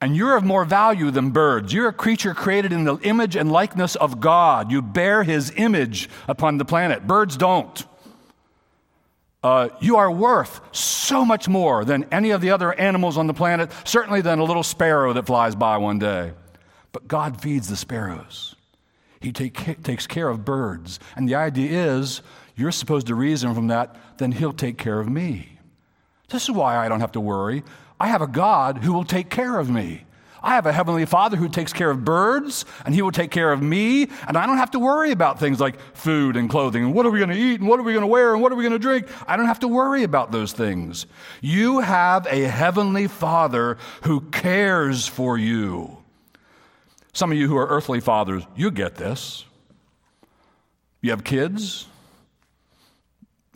And 0.00 0.16
you're 0.16 0.36
of 0.36 0.44
more 0.44 0.64
value 0.64 1.10
than 1.12 1.30
birds. 1.30 1.72
You're 1.72 1.88
a 1.88 1.92
creature 1.92 2.34
created 2.34 2.72
in 2.72 2.84
the 2.84 2.96
image 2.98 3.36
and 3.36 3.50
likeness 3.50 3.94
of 3.96 4.20
God. 4.20 4.70
You 4.70 4.82
bear 4.82 5.22
his 5.22 5.52
image 5.56 6.10
upon 6.28 6.58
the 6.58 6.64
planet. 6.64 7.06
Birds 7.06 7.36
don't. 7.36 7.84
Uh, 9.44 9.68
you 9.78 9.96
are 9.96 10.10
worth 10.10 10.62
so 10.74 11.22
much 11.22 11.48
more 11.48 11.84
than 11.84 12.06
any 12.10 12.30
of 12.30 12.40
the 12.40 12.50
other 12.50 12.72
animals 12.72 13.18
on 13.18 13.26
the 13.26 13.34
planet, 13.34 13.70
certainly 13.84 14.22
than 14.22 14.38
a 14.38 14.44
little 14.44 14.62
sparrow 14.62 15.12
that 15.12 15.26
flies 15.26 15.54
by 15.54 15.76
one 15.76 15.98
day. 15.98 16.32
But 16.92 17.06
God 17.06 17.42
feeds 17.42 17.68
the 17.68 17.76
sparrows, 17.76 18.56
He 19.20 19.32
take, 19.32 19.82
takes 19.82 20.06
care 20.06 20.30
of 20.30 20.46
birds. 20.46 20.98
And 21.14 21.28
the 21.28 21.34
idea 21.34 21.94
is 21.94 22.22
you're 22.56 22.72
supposed 22.72 23.08
to 23.08 23.14
reason 23.14 23.54
from 23.54 23.66
that, 23.66 23.94
then 24.16 24.32
He'll 24.32 24.54
take 24.54 24.78
care 24.78 24.98
of 24.98 25.10
me. 25.10 25.58
This 26.30 26.44
is 26.44 26.50
why 26.50 26.78
I 26.78 26.88
don't 26.88 27.00
have 27.00 27.12
to 27.12 27.20
worry. 27.20 27.64
I 28.00 28.08
have 28.08 28.22
a 28.22 28.26
God 28.26 28.78
who 28.78 28.94
will 28.94 29.04
take 29.04 29.28
care 29.28 29.58
of 29.58 29.68
me. 29.68 30.04
I 30.44 30.56
have 30.56 30.66
a 30.66 30.72
heavenly 30.72 31.06
father 31.06 31.38
who 31.38 31.48
takes 31.48 31.72
care 31.72 31.90
of 31.90 32.04
birds 32.04 32.66
and 32.84 32.94
he 32.94 33.00
will 33.00 33.12
take 33.12 33.30
care 33.30 33.50
of 33.50 33.62
me. 33.62 34.08
And 34.28 34.36
I 34.36 34.46
don't 34.46 34.58
have 34.58 34.72
to 34.72 34.78
worry 34.78 35.10
about 35.10 35.40
things 35.40 35.58
like 35.58 35.80
food 35.94 36.36
and 36.36 36.50
clothing 36.50 36.84
and 36.84 36.94
what 36.94 37.06
are 37.06 37.10
we 37.10 37.18
going 37.18 37.30
to 37.30 37.36
eat 37.36 37.60
and 37.60 37.68
what 37.68 37.80
are 37.80 37.82
we 37.82 37.94
going 37.94 38.02
to 38.02 38.06
wear 38.06 38.34
and 38.34 38.42
what 38.42 38.52
are 38.52 38.54
we 38.54 38.62
going 38.62 38.72
to 38.74 38.78
drink. 38.78 39.08
I 39.26 39.36
don't 39.36 39.46
have 39.46 39.60
to 39.60 39.68
worry 39.68 40.02
about 40.02 40.32
those 40.32 40.52
things. 40.52 41.06
You 41.40 41.80
have 41.80 42.26
a 42.26 42.42
heavenly 42.42 43.08
father 43.08 43.78
who 44.02 44.20
cares 44.20 45.06
for 45.06 45.38
you. 45.38 45.96
Some 47.14 47.32
of 47.32 47.38
you 47.38 47.48
who 47.48 47.56
are 47.56 47.68
earthly 47.68 48.00
fathers, 48.00 48.42
you 48.54 48.70
get 48.70 48.96
this. 48.96 49.44
You 51.00 51.10
have 51.10 51.24
kids. 51.24 51.86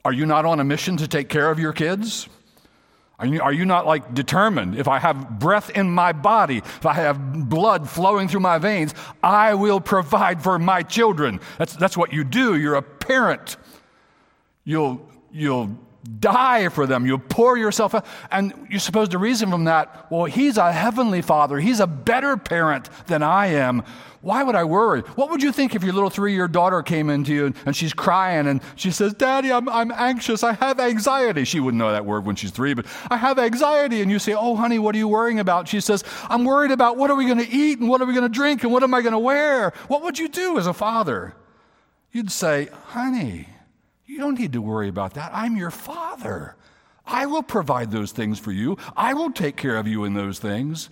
Are 0.05 0.13
you 0.13 0.25
not 0.25 0.47
on 0.47 0.59
a 0.59 0.65
mission 0.65 0.97
to 0.99 1.09
take 1.09 1.29
care 1.29 1.51
of 1.51 1.59
your 1.59 1.73
kids? 1.75 2.29
Are 3.19 3.27
you, 3.27 3.41
are 3.41 3.53
you, 3.53 3.65
not 3.65 3.85
like 3.85 4.15
determined? 4.15 4.77
If 4.77 4.87
I 4.87 5.01
have 5.01 5.41
breath 5.41 5.71
in 5.71 5.91
my 5.91 6.13
body, 6.13 6.59
if 6.59 6.87
I 6.87 6.95
have 6.95 7.49
blood 7.49 7.89
flowing 7.89 8.29
through 8.29 8.41
my 8.41 8.59
veins, 8.59 8.95
I 9.23 9.55
will 9.55 9.81
provide 9.81 10.41
for 10.41 10.57
my 10.59 10.85
children. 10.85 11.41
That's, 11.59 11.75
that's 11.75 11.97
what 11.97 12.13
you 12.13 12.23
do. 12.23 12.57
You're 12.57 12.77
a 12.77 12.83
parent. 12.83 13.57
You'll, 14.65 15.05
you'll 15.33 15.77
die 16.21 16.69
for 16.69 16.87
them. 16.87 17.07
You'll 17.07 17.19
pour 17.19 17.57
yourself 17.57 17.95
out. 17.95 18.07
And 18.31 18.67
you're 18.71 18.81
supposed 18.81 19.11
to 19.13 19.19
reason 19.19 19.51
from 19.51 19.65
that, 19.65 20.11
well, 20.11 20.25
he's 20.25 20.57
a 20.57 20.73
heavenly 20.73 21.23
father. 21.23 21.59
He's 21.59 21.81
a 21.81 21.87
better 21.87 22.37
parent 22.37 22.89
than 23.07 23.23
I 23.23 23.49
am. 23.49 23.83
Why 24.21 24.43
would 24.43 24.57
I 24.57 24.65
worry? 24.65 25.03
What 25.03 25.31
would 25.31 25.43
you 25.43 25.53
think 25.53 25.77
if 25.77 25.85
your 25.85 25.93
little 25.93 26.11
three 26.11 26.35
year 26.35 26.49
daughter 26.49 26.83
came 26.83 27.09
into 27.09 27.33
you 27.33 27.55
and 27.65 27.77
she's 27.77 27.93
crying 27.93 28.49
and 28.49 28.61
she 28.75 28.91
says, 28.91 29.15
Daddy, 29.15 29.53
I'm, 29.53 29.69
I'm 29.69 29.93
anxious. 29.93 30.43
I 30.43 30.55
have 30.55 30.81
anxiety. 30.81 31.45
She 31.45 31.61
wouldn't 31.61 31.79
know 31.79 31.93
that 31.93 32.05
word 32.05 32.27
when 32.27 32.35
she's 32.35 32.51
three, 32.51 32.75
but 32.75 32.87
I 33.11 33.17
have 33.17 33.39
anxiety. 33.39 34.03
And 34.03 34.11
you 34.11 34.19
say, 34.19 34.35
Oh, 34.35 34.57
honey, 34.57 34.81
what 34.81 34.95
are 34.97 34.99
you 34.99 35.09
worrying 35.09 35.39
about? 35.39 35.69
She 35.69 35.81
says, 35.81 36.03
I'm 36.29 36.45
worried 36.45 36.73
about 36.73 36.97
what 36.97 37.11
are 37.11 37.17
we 37.17 37.27
going 37.27 37.39
to 37.39 37.49
eat 37.49 37.79
and 37.79 37.89
what 37.89 38.01
are 38.01 38.07
we 38.07 38.13
going 38.13 38.25
to 38.25 38.29
drink 38.29 38.65
and 38.65 38.73
what 38.73 38.83
am 38.83 38.93
I 38.93 39.03
going 39.03 39.13
to 39.13 39.19
wear? 39.19 39.73
What 39.87 40.03
would 40.03 40.19
you 40.19 40.29
do 40.29 40.59
as 40.59 40.67
a 40.67 40.75
father? 40.75 41.35
You'd 42.11 42.33
say, 42.33 42.69
Honey, 42.87 43.47
you 44.09 44.19
don't 44.19 44.39
need 44.39 44.55
to 44.55 44.63
worry 44.63 44.89
about 44.89 45.15
that. 45.15 45.31
I'm 45.33 45.57
your 45.57 45.71
father. 45.71 46.57
I 47.07 47.27
will 47.27 47.43
provide 47.43 47.91
those 47.91 48.13
things 48.13 48.39
for 48.39 48.53
you. 48.53 48.77
I 48.97 49.15
will 49.15 49.31
take 49.31 49.57
care 49.57 49.77
of 49.77 49.87
you 49.87 50.05
in 50.05 50.15
those 50.15 50.39
things. 50.39 50.91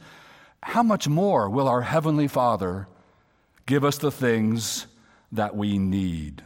How 0.63 0.83
much 0.83 1.09
more 1.09 1.51
will 1.51 1.69
our 1.69 1.83
Heavenly 1.83 2.29
Father 2.29 2.87
Give 3.67 3.85
us 3.85 3.99
the 3.99 4.13
things 4.13 4.87
that 5.33 5.57
we 5.57 5.77
need. 5.77 6.43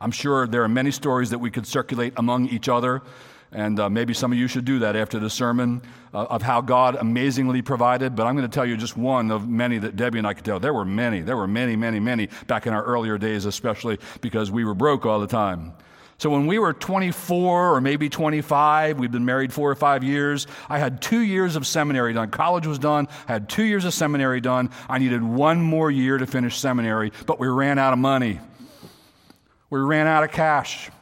I'm 0.00 0.12
sure 0.12 0.46
there 0.46 0.62
are 0.62 0.68
many 0.68 0.92
stories 0.92 1.30
that 1.30 1.38
we 1.38 1.50
could 1.50 1.66
circulate 1.66 2.12
among 2.16 2.48
each 2.50 2.68
other, 2.68 3.02
and 3.50 3.80
uh, 3.80 3.90
maybe 3.90 4.14
some 4.14 4.30
of 4.30 4.38
you 4.38 4.46
should 4.46 4.64
do 4.64 4.78
that 4.78 4.94
after 4.94 5.18
the 5.18 5.28
sermon 5.28 5.82
uh, 6.14 6.26
of 6.30 6.40
how 6.40 6.60
God 6.60 6.94
amazingly 6.94 7.62
provided. 7.62 8.14
But 8.14 8.28
I'm 8.28 8.36
going 8.36 8.48
to 8.48 8.54
tell 8.54 8.64
you 8.64 8.76
just 8.76 8.96
one 8.96 9.32
of 9.32 9.48
many 9.48 9.78
that 9.78 9.96
Debbie 9.96 10.18
and 10.18 10.26
I 10.26 10.34
could 10.34 10.44
tell. 10.44 10.60
There 10.60 10.72
were 10.72 10.84
many. 10.84 11.20
There 11.20 11.36
were 11.36 11.48
many, 11.48 11.74
many, 11.74 11.98
many 11.98 12.28
back 12.46 12.68
in 12.68 12.72
our 12.72 12.84
earlier 12.84 13.18
days, 13.18 13.44
especially 13.44 13.98
because 14.20 14.52
we 14.52 14.64
were 14.64 14.74
broke 14.74 15.04
all 15.04 15.18
the 15.18 15.26
time. 15.26 15.72
So 16.22 16.30
when 16.30 16.46
we 16.46 16.60
were 16.60 16.72
24 16.72 17.74
or 17.74 17.80
maybe 17.80 18.08
25, 18.08 19.00
we'd 19.00 19.10
been 19.10 19.24
married 19.24 19.52
four 19.52 19.68
or 19.68 19.74
five 19.74 20.04
years. 20.04 20.46
I 20.68 20.78
had 20.78 21.02
two 21.02 21.18
years 21.18 21.56
of 21.56 21.66
seminary 21.66 22.12
done. 22.12 22.30
College 22.30 22.64
was 22.64 22.78
done. 22.78 23.08
I 23.26 23.32
had 23.32 23.48
two 23.48 23.64
years 23.64 23.84
of 23.84 23.92
seminary 23.92 24.40
done. 24.40 24.70
I 24.88 24.98
needed 24.98 25.20
one 25.24 25.60
more 25.60 25.90
year 25.90 26.18
to 26.18 26.26
finish 26.28 26.60
seminary, 26.60 27.10
but 27.26 27.40
we 27.40 27.48
ran 27.48 27.76
out 27.76 27.92
of 27.92 27.98
money. 27.98 28.38
We 29.68 29.80
ran 29.80 30.06
out 30.06 30.22
of 30.22 30.30
cash. 30.30 30.92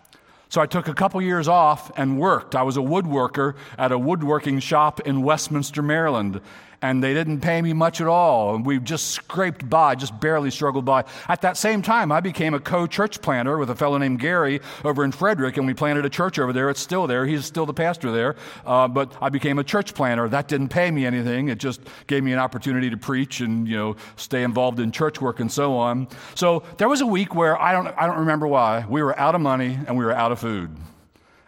So 0.48 0.62
I 0.62 0.64
took 0.64 0.88
a 0.88 0.94
couple 0.94 1.20
years 1.20 1.48
off 1.48 1.92
and 1.98 2.18
worked. 2.18 2.56
I 2.56 2.62
was 2.62 2.78
a 2.78 2.80
woodworker 2.80 3.56
at 3.76 3.92
a 3.92 3.98
woodworking 3.98 4.58
shop 4.58 5.00
in 5.00 5.20
Westminster, 5.20 5.82
Maryland. 5.82 6.40
And 6.82 7.02
they 7.02 7.12
didn't 7.12 7.40
pay 7.40 7.60
me 7.60 7.72
much 7.72 8.00
at 8.00 8.06
all. 8.06 8.54
And 8.54 8.64
we 8.64 8.78
just 8.78 9.08
scraped 9.08 9.68
by, 9.68 9.94
just 9.94 10.18
barely 10.18 10.50
struggled 10.50 10.84
by. 10.84 11.04
At 11.28 11.42
that 11.42 11.56
same 11.56 11.82
time, 11.82 12.10
I 12.10 12.20
became 12.20 12.54
a 12.54 12.60
co 12.60 12.86
church 12.86 13.20
planter 13.20 13.58
with 13.58 13.70
a 13.70 13.74
fellow 13.74 13.98
named 13.98 14.20
Gary 14.20 14.60
over 14.84 15.04
in 15.04 15.12
Frederick, 15.12 15.56
and 15.56 15.66
we 15.66 15.74
planted 15.74 16.06
a 16.06 16.10
church 16.10 16.38
over 16.38 16.52
there. 16.52 16.70
It's 16.70 16.80
still 16.80 17.06
there. 17.06 17.26
He's 17.26 17.44
still 17.44 17.66
the 17.66 17.74
pastor 17.74 18.10
there. 18.10 18.36
Uh, 18.64 18.88
but 18.88 19.12
I 19.20 19.28
became 19.28 19.58
a 19.58 19.64
church 19.64 19.94
planter. 19.94 20.28
That 20.28 20.48
didn't 20.48 20.68
pay 20.68 20.90
me 20.90 21.04
anything. 21.04 21.48
It 21.48 21.58
just 21.58 21.80
gave 22.06 22.24
me 22.24 22.32
an 22.32 22.38
opportunity 22.38 22.88
to 22.90 22.96
preach 22.96 23.40
and, 23.40 23.68
you 23.68 23.76
know, 23.76 23.96
stay 24.16 24.42
involved 24.42 24.80
in 24.80 24.90
church 24.92 25.20
work 25.20 25.40
and 25.40 25.52
so 25.52 25.76
on. 25.76 26.08
So 26.34 26.62
there 26.78 26.88
was 26.88 27.00
a 27.02 27.06
week 27.06 27.34
where 27.34 27.60
I 27.60 27.72
don't, 27.72 27.88
I 27.88 28.06
don't 28.06 28.18
remember 28.18 28.46
why. 28.46 28.86
We 28.88 29.02
were 29.02 29.18
out 29.18 29.34
of 29.34 29.40
money 29.40 29.78
and 29.86 29.98
we 29.98 30.04
were 30.04 30.12
out 30.12 30.32
of 30.32 30.38
food. 30.38 30.74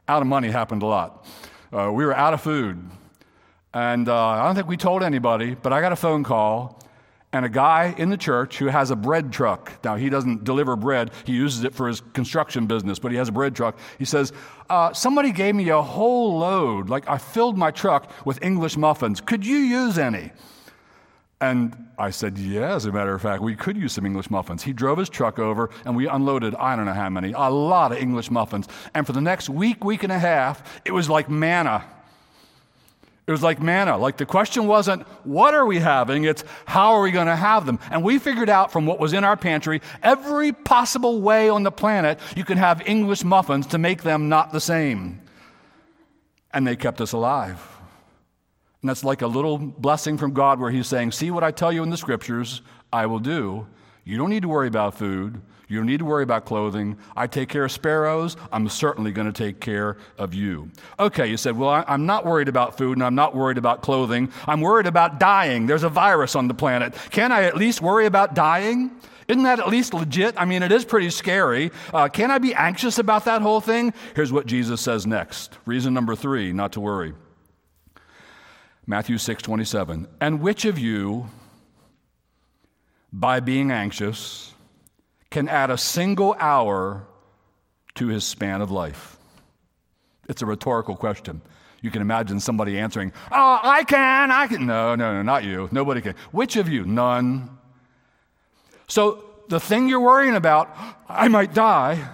Out 0.09 0.21
of 0.21 0.29
money 0.29 0.49
happened 0.51 0.83
a 0.83 0.87
lot. 0.87 1.27
Uh, 1.73 1.90
we 1.90 2.05
were 2.05 2.14
out 2.14 2.35
of 2.35 2.40
food. 2.42 2.83
And 3.74 4.08
uh, 4.08 4.26
I 4.26 4.44
don't 4.44 4.54
think 4.54 4.68
we 4.68 4.76
told 4.76 5.02
anybody, 5.02 5.54
but 5.54 5.72
I 5.72 5.80
got 5.80 5.92
a 5.92 5.96
phone 5.96 6.24
call, 6.24 6.78
and 7.32 7.46
a 7.46 7.48
guy 7.48 7.94
in 7.96 8.11
the 8.11 8.16
church 8.16 8.58
who 8.58 8.66
has 8.66 8.90
a 8.90 8.96
bread 8.96 9.32
truck. 9.32 9.72
Now, 9.82 9.96
he 9.96 10.11
doesn't 10.11 10.44
deliver 10.44 10.76
bread, 10.76 11.11
he 11.24 11.32
uses 11.32 11.64
it 11.64 11.74
for 11.74 11.88
his 11.88 12.02
construction 12.12 12.66
business, 12.66 12.98
but 12.98 13.11
he 13.11 13.16
has 13.16 13.28
a 13.28 13.32
bread 13.32 13.56
truck. 13.56 13.78
He 13.98 14.04
says, 14.04 14.32
uh, 14.68 14.92
Somebody 14.92 15.32
gave 15.32 15.54
me 15.54 15.70
a 15.70 15.80
whole 15.80 16.38
load, 16.38 16.90
like 16.90 17.08
I 17.08 17.16
filled 17.18 17.56
my 17.56 17.70
truck 17.70 18.11
with 18.26 18.42
English 18.42 18.76
muffins. 18.76 19.20
Could 19.20 19.46
you 19.46 19.56
use 19.56 19.96
any? 19.96 20.30
And 21.40 21.88
I 21.98 22.11
said, 22.11 22.37
Yeah, 22.38 22.74
as 22.74 22.85
a 22.85 22.92
matter 22.92 23.14
of 23.14 23.22
fact, 23.22 23.42
we 23.42 23.56
could 23.56 23.78
use 23.78 23.94
some 23.94 24.04
English 24.04 24.30
muffins. 24.30 24.62
He 24.62 24.74
drove 24.74 24.98
his 24.98 25.08
truck 25.08 25.38
over 25.38 25.70
and 25.87 25.96
we 25.96 26.06
unloaded, 26.06 26.54
I 26.56 26.76
don't 26.76 26.85
know 26.85 26.92
how 26.92 27.08
many, 27.08 27.32
a 27.32 27.48
lot 27.48 27.92
of 27.92 27.98
English 27.98 28.30
muffins. 28.30 28.68
And 28.94 29.06
for 29.06 29.12
the 29.12 29.22
next 29.22 29.48
week, 29.48 29.82
week 29.82 30.02
and 30.02 30.12
a 30.12 30.18
half, 30.18 30.80
it 30.85 30.92
was 30.92 31.08
like 31.08 31.30
manna. 31.30 31.85
It 33.26 33.30
was 33.30 33.42
like 33.42 33.62
manna. 33.62 33.96
Like 33.96 34.16
the 34.16 34.26
question 34.26 34.66
wasn't, 34.66 35.02
what 35.24 35.54
are 35.54 35.64
we 35.64 35.78
having? 35.78 36.24
It's, 36.24 36.42
how 36.64 36.94
are 36.94 37.02
we 37.02 37.12
going 37.12 37.28
to 37.28 37.37
have 37.37 37.66
them? 37.66 37.78
And 37.90 38.02
we 38.02 38.18
figured 38.18 38.48
out 38.48 38.72
from 38.72 38.85
what 38.85 38.98
was 38.98 39.12
in 39.12 39.22
our 39.22 39.37
pantry 39.37 39.80
every 40.02 40.52
possible 40.52 41.20
way 41.20 41.48
on 41.48 41.62
the 41.62 41.70
planet 41.70 42.18
you 42.37 42.44
can 42.44 42.58
have 42.58 42.82
English 42.87 43.22
muffins 43.22 43.68
to 43.68 43.78
make 43.78 44.02
them 44.02 44.28
not 44.28 44.52
the 44.52 44.61
same. 44.61 45.20
And 46.52 46.66
they 46.66 46.74
kept 46.74 47.00
us 47.00 47.12
alive. 47.12 47.64
And 48.82 48.88
that's 48.88 49.04
like 49.04 49.22
a 49.22 49.28
little 49.28 49.56
blessing 49.56 50.18
from 50.18 50.32
God 50.32 50.58
where 50.58 50.70
He's 50.72 50.88
saying, 50.88 51.12
See 51.12 51.30
what 51.30 51.44
I 51.44 51.52
tell 51.52 51.72
you 51.72 51.85
in 51.85 51.90
the 51.90 51.96
scriptures, 51.96 52.62
I 52.92 53.06
will 53.06 53.20
do. 53.20 53.68
You 54.04 54.18
don't 54.18 54.30
need 54.30 54.42
to 54.42 54.48
worry 54.48 54.68
about 54.68 54.94
food. 54.94 55.40
You 55.68 55.78
don't 55.78 55.86
need 55.86 56.00
to 56.00 56.04
worry 56.04 56.22
about 56.22 56.44
clothing. 56.44 56.98
I 57.16 57.26
take 57.26 57.48
care 57.48 57.64
of 57.64 57.72
sparrows. 57.72 58.36
I'm 58.52 58.68
certainly 58.68 59.10
going 59.10 59.26
to 59.26 59.32
take 59.32 59.58
care 59.58 59.96
of 60.18 60.34
you. 60.34 60.70
Okay, 61.00 61.26
you 61.28 61.38
said, 61.38 61.56
Well, 61.56 61.70
I, 61.70 61.84
am 61.88 62.04
not 62.04 62.26
worried 62.26 62.48
about 62.48 62.76
food 62.76 62.98
and 62.98 63.02
I'm 63.02 63.14
not 63.14 63.34
worried 63.34 63.56
about 63.56 63.80
clothing. 63.80 64.30
I'm 64.46 64.60
worried 64.60 64.86
about 64.86 65.18
dying. 65.18 65.66
There's 65.66 65.82
a 65.82 65.88
virus 65.88 66.36
on 66.36 66.46
the 66.46 66.54
planet. 66.54 66.94
Can 67.10 67.32
I 67.32 67.44
at 67.44 67.56
least 67.56 67.80
worry 67.80 68.04
about 68.04 68.34
dying? 68.34 68.90
Isn't 69.28 69.44
that 69.44 69.60
at 69.60 69.68
least 69.68 69.94
legit? 69.94 70.34
I 70.36 70.44
mean, 70.44 70.62
it 70.62 70.72
is 70.72 70.84
pretty 70.84 71.08
scary. 71.08 71.70
Uh, 71.94 72.08
can 72.08 72.30
I 72.30 72.36
be 72.36 72.54
anxious 72.54 72.98
about 72.98 73.24
that 73.24 73.40
whole 73.40 73.62
thing? 73.62 73.94
Here's 74.14 74.30
what 74.32 74.44
Jesus 74.44 74.80
says 74.80 75.06
next. 75.06 75.56
Reason 75.64 75.94
number 75.94 76.14
three 76.14 76.52
not 76.52 76.72
to 76.72 76.80
worry. 76.80 77.14
Matthew 78.86 79.16
6 79.16 79.42
27. 79.42 80.08
And 80.20 80.40
which 80.40 80.64
of 80.64 80.78
you, 80.78 81.28
by 83.12 83.40
being 83.40 83.70
anxious, 83.70 84.55
can 85.31 85.48
add 85.48 85.70
a 85.70 85.79
single 85.79 86.35
hour 86.38 87.07
to 87.94 88.09
his 88.09 88.25
span 88.25 88.62
of 88.62 88.70
life? 88.70 89.18
It's 90.29 90.42
a 90.42 90.46
rhetorical 90.46 90.96
question. 90.96 91.42
You 91.81 91.90
can 91.90 92.01
imagine 92.01 92.38
somebody 92.40 92.79
answering, 92.79 93.12
Oh, 93.31 93.61
I 93.62 93.85
can, 93.85 94.31
I 94.31 94.46
can. 94.46 94.66
No, 94.66 94.94
no, 94.94 95.12
no, 95.14 95.22
not 95.22 95.44
you. 95.44 95.68
Nobody 95.72 96.01
can. 96.01 96.14
Which 96.31 96.57
of 96.57 96.68
you? 96.68 96.85
None. 96.85 97.51
So 98.87 99.25
the 99.48 99.59
thing 99.59 99.88
you're 99.88 100.01
worrying 100.01 100.37
about, 100.37 100.75
I 101.09 101.29
might 101.29 101.53
die, 101.53 102.09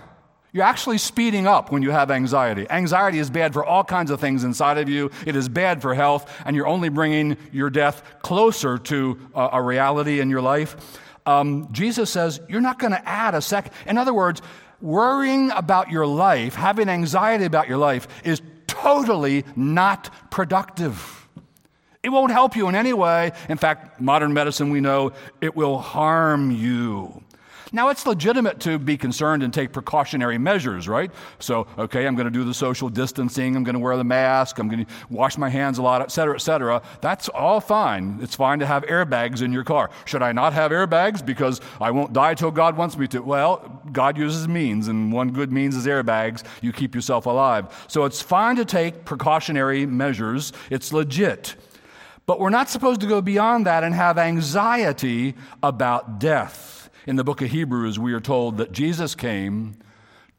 you're 0.52 0.64
actually 0.64 0.98
speeding 0.98 1.46
up 1.46 1.70
when 1.70 1.82
you 1.82 1.90
have 1.90 2.10
anxiety. 2.10 2.66
Anxiety 2.70 3.18
is 3.18 3.30
bad 3.30 3.52
for 3.52 3.64
all 3.64 3.84
kinds 3.84 4.10
of 4.10 4.20
things 4.20 4.44
inside 4.44 4.78
of 4.78 4.88
you. 4.88 5.10
It 5.26 5.36
is 5.36 5.48
bad 5.48 5.82
for 5.82 5.94
health, 5.94 6.32
and 6.44 6.56
you're 6.56 6.66
only 6.66 6.88
bringing 6.88 7.36
your 7.52 7.70
death 7.70 8.02
closer 8.22 8.78
to 8.78 9.18
a, 9.34 9.48
a 9.54 9.62
reality 9.62 10.20
in 10.20 10.30
your 10.30 10.42
life 10.42 10.76
um, 11.28 11.68
Jesus 11.72 12.10
says, 12.10 12.40
You're 12.48 12.62
not 12.62 12.78
going 12.78 12.92
to 12.92 13.08
add 13.08 13.34
a 13.34 13.42
second. 13.42 13.72
In 13.86 13.98
other 13.98 14.14
words, 14.14 14.40
worrying 14.80 15.50
about 15.50 15.90
your 15.90 16.06
life, 16.06 16.54
having 16.54 16.88
anxiety 16.88 17.44
about 17.44 17.68
your 17.68 17.76
life, 17.76 18.08
is 18.24 18.40
totally 18.66 19.44
not 19.54 20.10
productive. 20.30 21.28
It 22.02 22.08
won't 22.08 22.32
help 22.32 22.56
you 22.56 22.68
in 22.68 22.74
any 22.74 22.94
way. 22.94 23.32
In 23.48 23.58
fact, 23.58 24.00
modern 24.00 24.32
medicine, 24.32 24.70
we 24.70 24.80
know 24.80 25.12
it 25.42 25.54
will 25.54 25.78
harm 25.78 26.50
you. 26.50 27.22
Now, 27.72 27.90
it's 27.90 28.06
legitimate 28.06 28.60
to 28.60 28.78
be 28.78 28.96
concerned 28.96 29.42
and 29.42 29.52
take 29.52 29.72
precautionary 29.72 30.38
measures, 30.38 30.88
right? 30.88 31.10
So, 31.38 31.66
okay, 31.76 32.06
I'm 32.06 32.14
going 32.14 32.26
to 32.26 32.30
do 32.30 32.44
the 32.44 32.54
social 32.54 32.88
distancing, 32.88 33.56
I'm 33.56 33.64
going 33.64 33.74
to 33.74 33.80
wear 33.80 33.96
the 33.96 34.04
mask, 34.04 34.58
I'm 34.58 34.68
going 34.68 34.86
to 34.86 34.92
wash 35.10 35.36
my 35.36 35.50
hands 35.50 35.78
a 35.78 35.82
lot, 35.82 36.00
et 36.00 36.10
cetera, 36.10 36.34
et 36.34 36.40
cetera. 36.40 36.82
That's 37.00 37.28
all 37.28 37.60
fine. 37.60 38.18
It's 38.22 38.34
fine 38.34 38.58
to 38.60 38.66
have 38.66 38.84
airbags 38.84 39.42
in 39.42 39.52
your 39.52 39.64
car. 39.64 39.90
Should 40.06 40.22
I 40.22 40.32
not 40.32 40.52
have 40.54 40.70
airbags 40.70 41.24
because 41.24 41.60
I 41.80 41.90
won't 41.90 42.12
die 42.12 42.34
till 42.34 42.50
God 42.50 42.76
wants 42.76 42.96
me 42.96 43.06
to? 43.08 43.20
Well, 43.20 43.82
God 43.92 44.16
uses 44.16 44.48
means, 44.48 44.88
and 44.88 45.12
one 45.12 45.30
good 45.30 45.52
means 45.52 45.76
is 45.76 45.86
airbags. 45.86 46.44
You 46.62 46.72
keep 46.72 46.94
yourself 46.94 47.26
alive. 47.26 47.84
So, 47.88 48.04
it's 48.04 48.22
fine 48.22 48.56
to 48.56 48.64
take 48.64 49.04
precautionary 49.04 49.84
measures, 49.84 50.52
it's 50.70 50.92
legit. 50.92 51.56
But 52.24 52.40
we're 52.40 52.50
not 52.50 52.68
supposed 52.68 53.00
to 53.00 53.06
go 53.06 53.22
beyond 53.22 53.66
that 53.66 53.84
and 53.84 53.94
have 53.94 54.18
anxiety 54.18 55.34
about 55.62 56.18
death. 56.18 56.77
In 57.08 57.16
the 57.16 57.24
book 57.24 57.40
of 57.40 57.50
Hebrews, 57.50 57.98
we 57.98 58.12
are 58.12 58.20
told 58.20 58.58
that 58.58 58.70
Jesus 58.70 59.14
came 59.14 59.76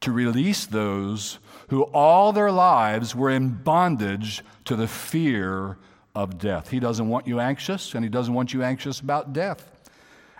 to 0.02 0.12
release 0.12 0.66
those 0.66 1.40
who 1.66 1.82
all 1.82 2.32
their 2.32 2.52
lives 2.52 3.12
were 3.12 3.28
in 3.28 3.48
bondage 3.48 4.44
to 4.66 4.76
the 4.76 4.86
fear 4.86 5.78
of 6.14 6.38
death. 6.38 6.70
He 6.70 6.78
doesn't 6.78 7.08
want 7.08 7.26
you 7.26 7.40
anxious, 7.40 7.92
and 7.96 8.04
He 8.04 8.08
doesn't 8.08 8.34
want 8.34 8.54
you 8.54 8.62
anxious 8.62 9.00
about 9.00 9.32
death. 9.32 9.68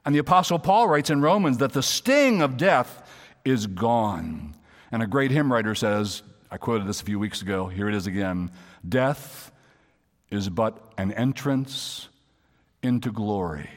And 0.04 0.14
the 0.14 0.20
Apostle 0.20 0.60
Paul 0.60 0.86
writes 0.86 1.10
in 1.10 1.20
Romans 1.20 1.58
that 1.58 1.72
the 1.72 1.82
sting 1.82 2.42
of 2.42 2.56
death 2.56 3.10
is 3.44 3.66
gone. 3.66 4.54
And 4.92 5.02
a 5.02 5.08
great 5.08 5.32
hymn 5.32 5.52
writer 5.52 5.74
says, 5.74 6.22
I 6.48 6.58
quoted 6.58 6.86
this 6.86 7.02
a 7.02 7.04
few 7.04 7.18
weeks 7.18 7.42
ago, 7.42 7.66
here 7.66 7.88
it 7.88 7.94
is 7.96 8.06
again 8.06 8.52
Death 8.88 9.50
is 10.30 10.48
but 10.48 10.92
an 10.96 11.10
entrance 11.10 12.08
into 12.84 13.10
glory. 13.10 13.68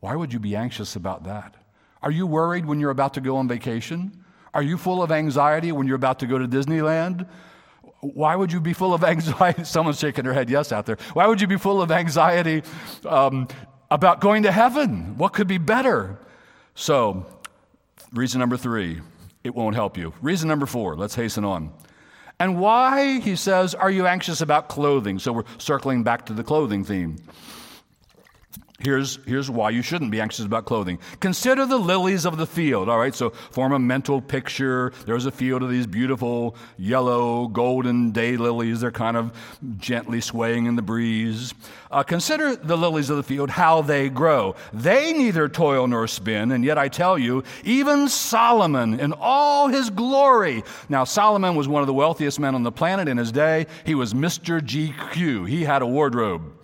Why 0.00 0.14
would 0.14 0.32
you 0.32 0.38
be 0.38 0.54
anxious 0.54 0.96
about 0.96 1.24
that? 1.24 1.54
Are 2.02 2.10
you 2.10 2.26
worried 2.26 2.66
when 2.66 2.78
you're 2.80 2.90
about 2.90 3.14
to 3.14 3.20
go 3.20 3.36
on 3.36 3.48
vacation? 3.48 4.24
Are 4.54 4.62
you 4.62 4.78
full 4.78 5.02
of 5.02 5.10
anxiety 5.10 5.72
when 5.72 5.86
you're 5.86 5.96
about 5.96 6.20
to 6.20 6.26
go 6.26 6.38
to 6.38 6.46
Disneyland? 6.46 7.26
Why 8.00 8.36
would 8.36 8.52
you 8.52 8.60
be 8.60 8.72
full 8.72 8.94
of 8.94 9.02
anxiety? 9.14 9.64
Someone's 9.64 9.98
shaking 9.98 10.24
their 10.24 10.32
head 10.32 10.48
yes 10.48 10.72
out 10.72 10.86
there. 10.86 10.98
Why 11.12 11.26
would 11.26 11.40
you 11.40 11.46
be 11.46 11.58
full 11.58 11.82
of 11.82 11.90
anxiety 11.90 12.62
um, 13.04 13.48
about 13.90 14.20
going 14.20 14.44
to 14.44 14.52
heaven? 14.52 15.16
What 15.16 15.32
could 15.32 15.48
be 15.48 15.58
better? 15.58 16.18
So, 16.74 17.26
reason 18.12 18.38
number 18.38 18.56
three, 18.56 19.00
it 19.42 19.54
won't 19.54 19.74
help 19.74 19.96
you. 19.96 20.14
Reason 20.22 20.48
number 20.48 20.66
four, 20.66 20.96
let's 20.96 21.16
hasten 21.16 21.44
on. 21.44 21.72
And 22.40 22.60
why, 22.60 23.18
he 23.18 23.34
says, 23.34 23.74
are 23.74 23.90
you 23.90 24.06
anxious 24.06 24.40
about 24.40 24.68
clothing? 24.68 25.18
So 25.18 25.32
we're 25.32 25.44
circling 25.58 26.04
back 26.04 26.26
to 26.26 26.32
the 26.32 26.44
clothing 26.44 26.84
theme. 26.84 27.16
Here's, 28.80 29.18
here's 29.26 29.50
why 29.50 29.70
you 29.70 29.82
shouldn't 29.82 30.12
be 30.12 30.20
anxious 30.20 30.44
about 30.44 30.64
clothing. 30.64 31.00
Consider 31.18 31.66
the 31.66 31.76
lilies 31.76 32.24
of 32.24 32.36
the 32.36 32.46
field. 32.46 32.88
All 32.88 32.96
right, 32.96 33.12
so 33.12 33.30
form 33.30 33.72
a 33.72 33.78
mental 33.80 34.20
picture. 34.20 34.92
There's 35.04 35.26
a 35.26 35.32
field 35.32 35.64
of 35.64 35.70
these 35.70 35.88
beautiful 35.88 36.54
yellow, 36.76 37.48
golden 37.48 38.12
day 38.12 38.36
lilies. 38.36 38.80
They're 38.80 38.92
kind 38.92 39.16
of 39.16 39.32
gently 39.78 40.20
swaying 40.20 40.66
in 40.66 40.76
the 40.76 40.82
breeze. 40.82 41.54
Uh, 41.90 42.04
consider 42.04 42.54
the 42.54 42.76
lilies 42.78 43.10
of 43.10 43.16
the 43.16 43.24
field, 43.24 43.50
how 43.50 43.82
they 43.82 44.08
grow. 44.08 44.54
They 44.72 45.12
neither 45.12 45.48
toil 45.48 45.88
nor 45.88 46.06
spin, 46.06 46.52
and 46.52 46.64
yet 46.64 46.78
I 46.78 46.86
tell 46.86 47.18
you, 47.18 47.42
even 47.64 48.08
Solomon 48.08 49.00
in 49.00 49.12
all 49.12 49.66
his 49.66 49.90
glory. 49.90 50.62
Now, 50.88 51.02
Solomon 51.02 51.56
was 51.56 51.66
one 51.66 51.82
of 51.82 51.88
the 51.88 51.94
wealthiest 51.94 52.38
men 52.38 52.54
on 52.54 52.62
the 52.62 52.70
planet 52.70 53.08
in 53.08 53.16
his 53.16 53.32
day. 53.32 53.66
He 53.84 53.96
was 53.96 54.14
Mr. 54.14 54.60
GQ. 54.60 55.48
He 55.48 55.64
had 55.64 55.82
a 55.82 55.86
wardrobe. 55.86 56.57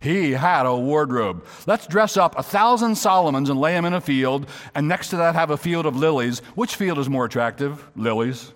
He 0.00 0.32
had 0.32 0.66
a 0.66 0.76
wardrobe. 0.76 1.44
Let's 1.66 1.86
dress 1.86 2.16
up 2.16 2.38
a 2.38 2.42
thousand 2.42 2.96
Solomons 2.96 3.50
and 3.50 3.60
lay 3.60 3.72
them 3.72 3.84
in 3.84 3.94
a 3.94 4.00
field, 4.00 4.48
and 4.74 4.86
next 4.86 5.10
to 5.10 5.16
that 5.16 5.34
have 5.34 5.50
a 5.50 5.56
field 5.56 5.86
of 5.86 5.96
lilies. 5.96 6.40
Which 6.54 6.76
field 6.76 6.98
is 6.98 7.08
more 7.08 7.24
attractive? 7.24 7.84
Lilies. 7.96 8.52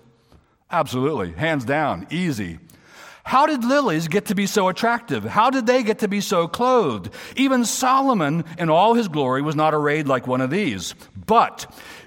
Absolutely. 0.71 1.33
Hands 1.33 1.63
down. 1.63 2.07
Easy. 2.09 2.59
How 3.25 3.45
did 3.45 3.63
lilies 3.63 4.07
get 4.07 4.25
to 4.25 4.35
be 4.35 4.47
so 4.47 4.67
attractive? 4.67 5.23
How 5.23 5.49
did 5.49 5.65
they 5.65 5.83
get 5.83 5.99
to 5.99 6.07
be 6.07 6.19
so 6.19 6.47
clothed? 6.47 7.09
Even 7.37 7.63
Solomon, 7.63 8.43
in 8.57 8.69
all 8.69 8.95
his 8.95 9.07
glory, 9.07 9.41
was 9.41 9.55
not 9.55 9.73
arrayed 9.73 10.07
like 10.07 10.27
one 10.27 10.41
of 10.41 10.49
these. 10.49 10.93
But 11.25 11.65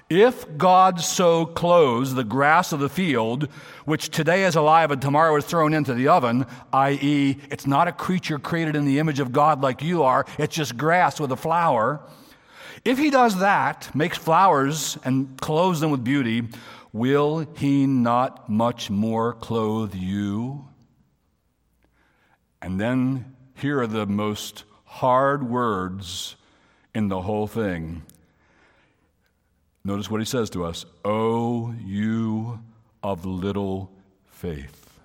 If 0.09 0.57
God 0.57 1.01
so 1.01 1.45
clothes 1.45 2.13
the 2.13 2.23
grass 2.23 2.71
of 2.71 2.79
the 2.79 2.87
field, 2.87 3.49
which 3.83 4.09
today 4.09 4.45
is 4.45 4.55
alive 4.55 4.89
and 4.89 5.01
tomorrow 5.01 5.35
is 5.35 5.43
thrown 5.43 5.73
into 5.73 5.93
the 5.93 6.07
oven, 6.07 6.45
i.e., 6.71 7.37
it's 7.51 7.67
not 7.67 7.89
a 7.89 7.91
creature 7.91 8.39
created 8.39 8.77
in 8.77 8.85
the 8.85 8.99
image 8.99 9.19
of 9.19 9.33
God 9.33 9.61
like 9.61 9.81
you 9.81 10.03
are, 10.03 10.25
it's 10.37 10.55
just 10.55 10.77
grass 10.77 11.19
with 11.19 11.31
a 11.33 11.35
flower. 11.35 11.99
If 12.85 12.97
he 12.97 13.09
does 13.09 13.39
that, 13.39 13.93
makes 13.93 14.17
flowers 14.17 14.97
and 15.03 15.37
clothes 15.41 15.81
them 15.81 15.91
with 15.91 16.05
beauty, 16.05 16.47
will 16.93 17.45
he 17.57 17.85
not 17.85 18.49
much 18.49 18.89
more 18.89 19.33
clothe 19.33 19.93
you? 19.93 20.69
And 22.61 22.79
then 22.79 23.35
here 23.55 23.81
are 23.81 23.87
the 23.87 24.05
most 24.05 24.63
hard 24.85 25.49
words 25.49 26.37
in 26.95 27.09
the 27.09 27.21
whole 27.21 27.47
thing. 27.47 28.03
Notice 29.87 30.11
what 30.11 30.19
he 30.19 30.25
says 30.25 30.49
to 30.49 30.65
us 30.65 30.85
Oh, 31.05 31.73
you 31.85 32.59
of 33.01 33.25
little 33.25 33.89
faith. 34.25 34.99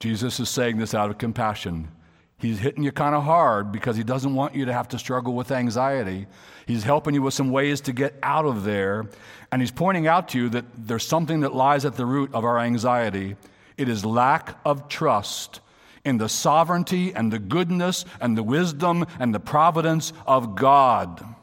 Jesus 0.00 0.38
is 0.38 0.50
saying 0.50 0.76
this 0.76 0.94
out 0.94 1.08
of 1.08 1.16
compassion. 1.16 1.88
He's 2.36 2.58
hitting 2.58 2.82
you 2.82 2.92
kind 2.92 3.14
of 3.14 3.24
hard 3.24 3.72
because 3.72 3.96
he 3.96 4.04
doesn't 4.04 4.34
want 4.34 4.54
you 4.54 4.66
to 4.66 4.72
have 4.74 4.88
to 4.88 4.98
struggle 4.98 5.32
with 5.32 5.50
anxiety. 5.50 6.26
He's 6.66 6.84
helping 6.84 7.14
you 7.14 7.22
with 7.22 7.32
some 7.32 7.50
ways 7.50 7.80
to 7.80 7.94
get 7.94 8.14
out 8.22 8.44
of 8.44 8.64
there. 8.64 9.06
And 9.50 9.62
he's 9.62 9.70
pointing 9.70 10.06
out 10.06 10.28
to 10.28 10.38
you 10.38 10.50
that 10.50 10.66
there's 10.76 11.06
something 11.06 11.40
that 11.40 11.54
lies 11.54 11.86
at 11.86 11.94
the 11.94 12.04
root 12.04 12.34
of 12.34 12.44
our 12.44 12.58
anxiety. 12.58 13.36
It 13.78 13.88
is 13.88 14.04
lack 14.04 14.58
of 14.66 14.90
trust 14.90 15.60
in 16.04 16.18
the 16.18 16.28
sovereignty 16.28 17.14
and 17.14 17.32
the 17.32 17.38
goodness 17.38 18.04
and 18.20 18.36
the 18.36 18.42
wisdom 18.42 19.06
and 19.18 19.34
the 19.34 19.40
providence 19.40 20.12
of 20.26 20.54
God. 20.54 21.35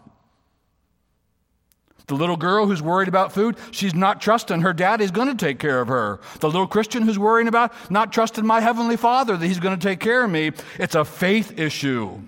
The 2.07 2.15
little 2.15 2.35
girl 2.35 2.65
who's 2.65 2.81
worried 2.81 3.07
about 3.07 3.31
food, 3.31 3.55
she's 3.71 3.93
not 3.93 4.19
trusting 4.19 4.61
her 4.61 4.73
daddy's 4.73 5.11
going 5.11 5.29
to 5.29 5.45
take 5.45 5.59
care 5.59 5.79
of 5.79 5.87
her. 5.87 6.19
The 6.39 6.47
little 6.47 6.67
Christian 6.67 7.03
who's 7.03 7.17
worrying 7.17 7.47
about 7.47 7.73
not 7.89 8.11
trusting 8.11 8.45
my 8.45 8.59
heavenly 8.59 8.97
father 8.97 9.37
that 9.37 9.45
he's 9.45 9.59
going 9.59 9.79
to 9.79 9.87
take 9.87 9.99
care 9.99 10.25
of 10.25 10.31
me, 10.31 10.51
it's 10.77 10.95
a 10.95 11.05
faith 11.05 11.57
issue. 11.57 12.19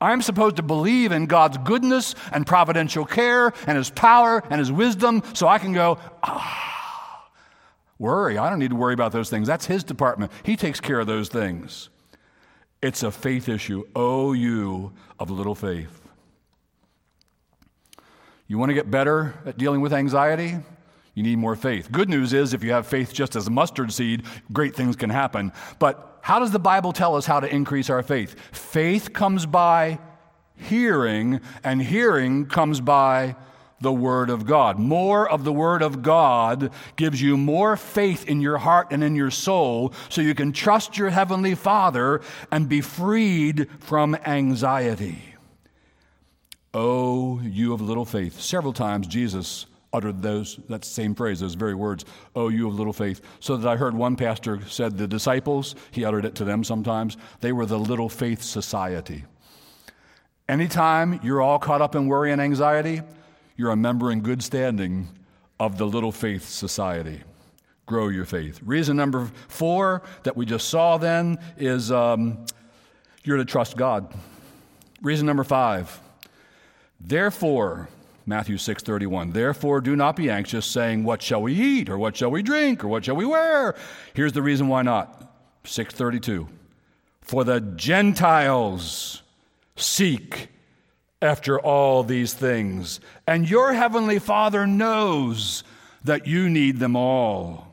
I'm 0.00 0.22
supposed 0.22 0.56
to 0.56 0.62
believe 0.62 1.12
in 1.12 1.26
God's 1.26 1.58
goodness 1.58 2.14
and 2.32 2.46
providential 2.46 3.04
care 3.04 3.52
and 3.66 3.78
his 3.78 3.90
power 3.90 4.42
and 4.50 4.58
his 4.58 4.70
wisdom 4.70 5.22
so 5.32 5.48
I 5.48 5.58
can 5.58 5.72
go, 5.72 5.98
ah, 6.22 7.30
worry. 7.98 8.36
I 8.38 8.50
don't 8.50 8.58
need 8.58 8.70
to 8.70 8.76
worry 8.76 8.94
about 8.94 9.12
those 9.12 9.30
things. 9.30 9.46
That's 9.46 9.66
his 9.66 9.84
department. 9.84 10.32
He 10.42 10.56
takes 10.56 10.80
care 10.80 11.00
of 11.00 11.06
those 11.06 11.28
things. 11.28 11.88
It's 12.82 13.02
a 13.02 13.10
faith 13.10 13.48
issue. 13.48 13.84
Oh, 13.94 14.32
you 14.32 14.92
of 15.18 15.30
little 15.30 15.54
faith. 15.54 16.05
You 18.48 18.58
want 18.58 18.70
to 18.70 18.74
get 18.74 18.90
better 18.90 19.34
at 19.44 19.58
dealing 19.58 19.80
with 19.80 19.92
anxiety? 19.92 20.56
You 21.14 21.22
need 21.22 21.38
more 21.38 21.56
faith. 21.56 21.90
Good 21.90 22.08
news 22.08 22.32
is, 22.32 22.54
if 22.54 22.62
you 22.62 22.72
have 22.72 22.86
faith 22.86 23.12
just 23.12 23.36
as 23.36 23.46
a 23.46 23.50
mustard 23.50 23.92
seed, 23.92 24.24
great 24.52 24.76
things 24.76 24.96
can 24.96 25.10
happen. 25.10 25.52
But 25.78 26.18
how 26.20 26.38
does 26.38 26.50
the 26.50 26.58
Bible 26.58 26.92
tell 26.92 27.16
us 27.16 27.26
how 27.26 27.40
to 27.40 27.52
increase 27.52 27.90
our 27.90 28.02
faith? 28.02 28.36
Faith 28.52 29.12
comes 29.12 29.46
by 29.46 29.98
hearing, 30.56 31.40
and 31.64 31.82
hearing 31.82 32.46
comes 32.46 32.80
by 32.80 33.36
the 33.80 33.92
Word 33.92 34.30
of 34.30 34.46
God. 34.46 34.78
More 34.78 35.28
of 35.28 35.44
the 35.44 35.52
Word 35.52 35.82
of 35.82 36.02
God 36.02 36.70
gives 36.96 37.20
you 37.20 37.36
more 37.36 37.76
faith 37.76 38.26
in 38.28 38.40
your 38.40 38.58
heart 38.58 38.88
and 38.90 39.04
in 39.04 39.16
your 39.16 39.30
soul 39.30 39.92
so 40.08 40.20
you 40.20 40.34
can 40.34 40.52
trust 40.52 40.96
your 40.96 41.10
Heavenly 41.10 41.54
Father 41.54 42.20
and 42.50 42.68
be 42.68 42.80
freed 42.80 43.68
from 43.80 44.14
anxiety. 44.26 45.35
Oh, 46.78 47.40
you 47.40 47.72
of 47.72 47.80
little 47.80 48.04
faith. 48.04 48.38
Several 48.38 48.74
times 48.74 49.06
Jesus 49.06 49.64
uttered 49.94 50.20
those 50.20 50.60
that 50.68 50.84
same 50.84 51.14
phrase, 51.14 51.40
those 51.40 51.54
very 51.54 51.74
words, 51.74 52.04
oh 52.34 52.48
you 52.48 52.68
of 52.68 52.74
little 52.74 52.92
faith. 52.92 53.22
So 53.40 53.56
that 53.56 53.66
I 53.66 53.76
heard 53.76 53.94
one 53.94 54.14
pastor 54.14 54.60
said 54.66 54.98
the 54.98 55.08
disciples, 55.08 55.74
he 55.90 56.04
uttered 56.04 56.26
it 56.26 56.34
to 56.34 56.44
them 56.44 56.62
sometimes, 56.62 57.16
they 57.40 57.50
were 57.50 57.64
the 57.64 57.78
little 57.78 58.10
faith 58.10 58.42
society. 58.42 59.24
Anytime 60.50 61.18
you're 61.22 61.40
all 61.40 61.58
caught 61.58 61.80
up 61.80 61.94
in 61.94 62.08
worry 62.08 62.30
and 62.30 62.42
anxiety, 62.42 63.00
you're 63.56 63.70
a 63.70 63.76
member 63.76 64.12
in 64.12 64.20
good 64.20 64.42
standing 64.42 65.08
of 65.58 65.78
the 65.78 65.86
little 65.86 66.12
faith 66.12 66.46
society. 66.46 67.22
Grow 67.86 68.08
your 68.08 68.26
faith. 68.26 68.60
Reason 68.62 68.94
number 68.94 69.30
four 69.48 70.02
that 70.24 70.36
we 70.36 70.44
just 70.44 70.68
saw 70.68 70.98
then 70.98 71.38
is 71.56 71.90
um, 71.90 72.44
you're 73.24 73.38
to 73.38 73.46
trust 73.46 73.78
God. 73.78 74.12
Reason 75.00 75.24
number 75.24 75.42
five 75.42 76.02
Therefore, 77.00 77.88
Matthew 78.26 78.56
6:31. 78.56 79.32
Therefore 79.32 79.80
do 79.80 79.94
not 79.94 80.16
be 80.16 80.28
anxious 80.28 80.66
saying 80.66 81.04
what 81.04 81.22
shall 81.22 81.42
we 81.42 81.54
eat 81.54 81.88
or 81.88 81.96
what 81.96 82.16
shall 82.16 82.30
we 82.30 82.42
drink 82.42 82.82
or 82.82 82.88
what 82.88 83.04
shall 83.04 83.16
we 83.16 83.24
wear? 83.24 83.76
Here's 84.14 84.32
the 84.32 84.42
reason 84.42 84.68
why 84.68 84.82
not. 84.82 85.32
632. 85.64 86.48
For 87.20 87.44
the 87.44 87.60
Gentiles 87.60 89.22
seek 89.76 90.48
after 91.22 91.58
all 91.58 92.02
these 92.02 92.34
things, 92.34 93.00
and 93.26 93.48
your 93.48 93.72
heavenly 93.72 94.18
Father 94.18 94.66
knows 94.66 95.64
that 96.04 96.26
you 96.26 96.48
need 96.48 96.78
them 96.78 96.94
all. 96.94 97.66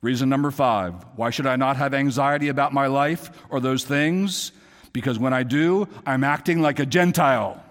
Reason 0.00 0.28
number 0.28 0.50
5. 0.50 0.94
Why 1.16 1.30
should 1.30 1.46
I 1.46 1.56
not 1.56 1.76
have 1.76 1.92
anxiety 1.92 2.48
about 2.48 2.72
my 2.72 2.86
life 2.86 3.30
or 3.50 3.58
those 3.58 3.84
things? 3.84 4.52
Because 4.92 5.18
when 5.18 5.32
I 5.32 5.42
do, 5.42 5.88
I'm 6.06 6.22
acting 6.22 6.60
like 6.62 6.78
a 6.78 6.86
Gentile. 6.86 7.62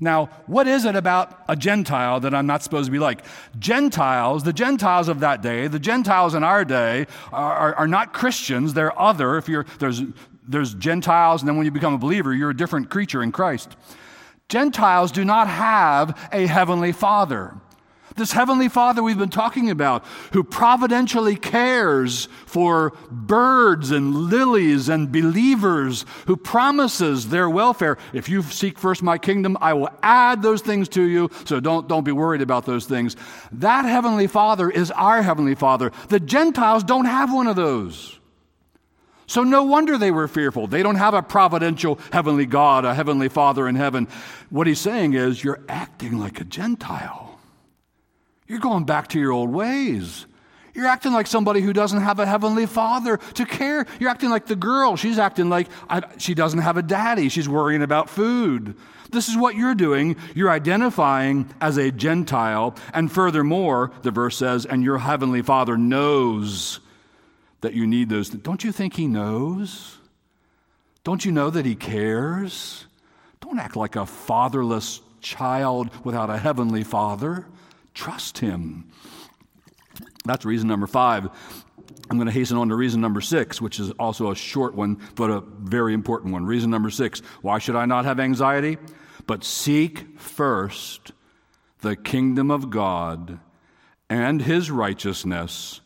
Now, 0.00 0.26
what 0.46 0.68
is 0.68 0.84
it 0.84 0.94
about 0.94 1.42
a 1.48 1.56
Gentile 1.56 2.20
that 2.20 2.34
I'm 2.34 2.46
not 2.46 2.62
supposed 2.62 2.86
to 2.86 2.92
be 2.92 2.98
like? 2.98 3.24
Gentiles, 3.58 4.44
the 4.44 4.52
Gentiles 4.52 5.08
of 5.08 5.20
that 5.20 5.42
day, 5.42 5.66
the 5.66 5.78
Gentiles 5.78 6.34
in 6.34 6.44
our 6.44 6.64
day, 6.64 7.06
are, 7.32 7.52
are, 7.52 7.74
are, 7.74 7.88
not 7.88 8.12
Christians. 8.12 8.74
They're 8.74 8.98
other. 8.98 9.36
If 9.36 9.48
you're, 9.48 9.66
there's, 9.80 10.02
there's 10.46 10.74
Gentiles, 10.74 11.42
and 11.42 11.48
then 11.48 11.56
when 11.56 11.64
you 11.64 11.72
become 11.72 11.94
a 11.94 11.98
believer, 11.98 12.32
you're 12.32 12.50
a 12.50 12.56
different 12.56 12.90
creature 12.90 13.22
in 13.22 13.32
Christ. 13.32 13.76
Gentiles 14.48 15.12
do 15.12 15.24
not 15.24 15.48
have 15.48 16.28
a 16.32 16.46
heavenly 16.46 16.92
father. 16.92 17.54
This 18.18 18.32
Heavenly 18.32 18.68
Father 18.68 19.02
we've 19.02 19.16
been 19.16 19.28
talking 19.28 19.70
about, 19.70 20.04
who 20.32 20.42
providentially 20.42 21.36
cares 21.36 22.26
for 22.46 22.92
birds 23.10 23.92
and 23.92 24.14
lilies 24.14 24.88
and 24.88 25.12
believers, 25.12 26.04
who 26.26 26.36
promises 26.36 27.28
their 27.28 27.48
welfare. 27.48 27.96
If 28.12 28.28
you 28.28 28.42
seek 28.42 28.78
first 28.78 29.02
my 29.02 29.18
kingdom, 29.18 29.56
I 29.60 29.72
will 29.74 29.90
add 30.02 30.42
those 30.42 30.62
things 30.62 30.88
to 30.90 31.02
you, 31.02 31.30
so 31.44 31.60
don't, 31.60 31.86
don't 31.86 32.04
be 32.04 32.12
worried 32.12 32.42
about 32.42 32.66
those 32.66 32.86
things. 32.86 33.14
That 33.52 33.84
Heavenly 33.84 34.26
Father 34.26 34.68
is 34.68 34.90
our 34.90 35.22
Heavenly 35.22 35.54
Father. 35.54 35.92
The 36.08 36.20
Gentiles 36.20 36.82
don't 36.82 37.04
have 37.06 37.32
one 37.32 37.46
of 37.46 37.54
those. 37.54 38.18
So 39.28 39.44
no 39.44 39.62
wonder 39.62 39.96
they 39.96 40.10
were 40.10 40.26
fearful. 40.26 40.66
They 40.66 40.82
don't 40.82 40.96
have 40.96 41.14
a 41.14 41.22
providential 41.22 42.00
heavenly 42.10 42.46
God, 42.46 42.84
a 42.84 42.94
heavenly 42.94 43.28
Father 43.28 43.68
in 43.68 43.76
heaven. 43.76 44.08
What 44.48 44.66
he's 44.66 44.80
saying 44.80 45.12
is, 45.12 45.44
you're 45.44 45.60
acting 45.68 46.18
like 46.18 46.40
a 46.40 46.44
Gentile. 46.44 47.27
You're 48.48 48.58
going 48.58 48.84
back 48.84 49.08
to 49.08 49.20
your 49.20 49.32
old 49.32 49.50
ways. 49.50 50.26
You're 50.74 50.86
acting 50.86 51.12
like 51.12 51.26
somebody 51.26 51.60
who 51.60 51.72
doesn't 51.72 52.00
have 52.00 52.18
a 52.18 52.26
heavenly 52.26 52.66
father 52.66 53.18
to 53.34 53.44
care. 53.44 53.84
You're 53.98 54.10
acting 54.10 54.30
like 54.30 54.46
the 54.46 54.56
girl. 54.56 54.96
She's 54.96 55.18
acting 55.18 55.48
like 55.48 55.68
I, 55.88 56.02
she 56.18 56.34
doesn't 56.34 56.60
have 56.60 56.76
a 56.76 56.82
daddy. 56.82 57.28
She's 57.28 57.48
worrying 57.48 57.82
about 57.82 58.08
food. 58.08 58.76
This 59.10 59.28
is 59.28 59.36
what 59.36 59.56
you're 59.56 59.74
doing. 59.74 60.16
You're 60.34 60.50
identifying 60.50 61.48
as 61.60 61.78
a 61.78 61.90
Gentile. 61.90 62.76
And 62.92 63.10
furthermore, 63.10 63.90
the 64.02 64.10
verse 64.10 64.36
says, 64.36 64.66
and 64.66 64.84
your 64.84 64.98
heavenly 64.98 65.42
father 65.42 65.76
knows 65.76 66.80
that 67.60 67.74
you 67.74 67.86
need 67.86 68.08
those. 68.08 68.30
Don't 68.30 68.62
you 68.62 68.70
think 68.70 68.94
he 68.94 69.06
knows? 69.06 69.98
Don't 71.04 71.24
you 71.24 71.32
know 71.32 71.50
that 71.50 71.66
he 71.66 71.74
cares? 71.74 72.86
Don't 73.40 73.58
act 73.58 73.76
like 73.76 73.96
a 73.96 74.06
fatherless 74.06 75.00
child 75.20 75.90
without 76.04 76.30
a 76.30 76.38
heavenly 76.38 76.84
father. 76.84 77.46
Trust 77.94 78.38
Him. 78.38 78.90
That's 80.24 80.44
reason 80.44 80.68
number 80.68 80.86
five. 80.86 81.28
I'm 82.10 82.16
going 82.16 82.26
to 82.26 82.32
hasten 82.32 82.56
on 82.56 82.68
to 82.68 82.74
reason 82.74 83.00
number 83.00 83.20
six, 83.20 83.60
which 83.60 83.78
is 83.78 83.90
also 83.92 84.30
a 84.30 84.36
short 84.36 84.74
one, 84.74 84.98
but 85.14 85.30
a 85.30 85.40
very 85.40 85.92
important 85.92 86.32
one. 86.32 86.46
Reason 86.46 86.70
number 86.70 86.90
six 86.90 87.20
why 87.42 87.58
should 87.58 87.76
I 87.76 87.86
not 87.86 88.04
have 88.04 88.20
anxiety? 88.20 88.78
But 89.26 89.44
seek 89.44 90.18
first 90.18 91.12
the 91.80 91.96
kingdom 91.96 92.50
of 92.50 92.70
God 92.70 93.40
and 94.10 94.42
his 94.42 94.70
righteousness, 94.70 95.80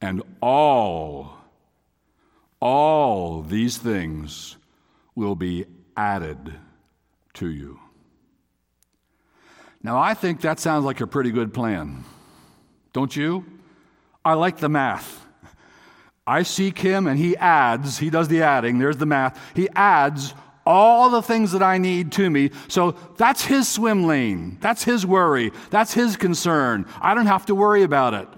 and 0.00 0.22
all, 0.42 1.36
all 2.60 3.42
these 3.42 3.78
things 3.78 4.56
will 5.14 5.36
be 5.36 5.66
added 5.96 6.54
to 7.34 7.48
you. 7.48 7.79
Now, 9.82 9.98
I 9.98 10.14
think 10.14 10.42
that 10.42 10.60
sounds 10.60 10.84
like 10.84 11.00
a 11.00 11.06
pretty 11.06 11.30
good 11.30 11.54
plan. 11.54 12.04
Don't 12.92 13.14
you? 13.14 13.44
I 14.24 14.34
like 14.34 14.58
the 14.58 14.68
math. 14.68 15.26
I 16.26 16.42
seek 16.42 16.78
him 16.78 17.06
and 17.06 17.18
he 17.18 17.36
adds, 17.36 17.98
he 17.98 18.10
does 18.10 18.28
the 18.28 18.42
adding, 18.42 18.78
there's 18.78 18.98
the 18.98 19.06
math. 19.06 19.40
He 19.54 19.68
adds 19.70 20.34
all 20.66 21.10
the 21.10 21.22
things 21.22 21.52
that 21.52 21.62
I 21.62 21.78
need 21.78 22.12
to 22.12 22.28
me. 22.30 22.50
So 22.68 22.92
that's 23.16 23.44
his 23.44 23.66
swim 23.66 24.04
lane. 24.04 24.58
That's 24.60 24.84
his 24.84 25.06
worry. 25.06 25.52
That's 25.70 25.94
his 25.94 26.16
concern. 26.16 26.86
I 27.00 27.14
don't 27.14 27.26
have 27.26 27.46
to 27.46 27.54
worry 27.54 27.82
about 27.82 28.14
it. 28.14 28.28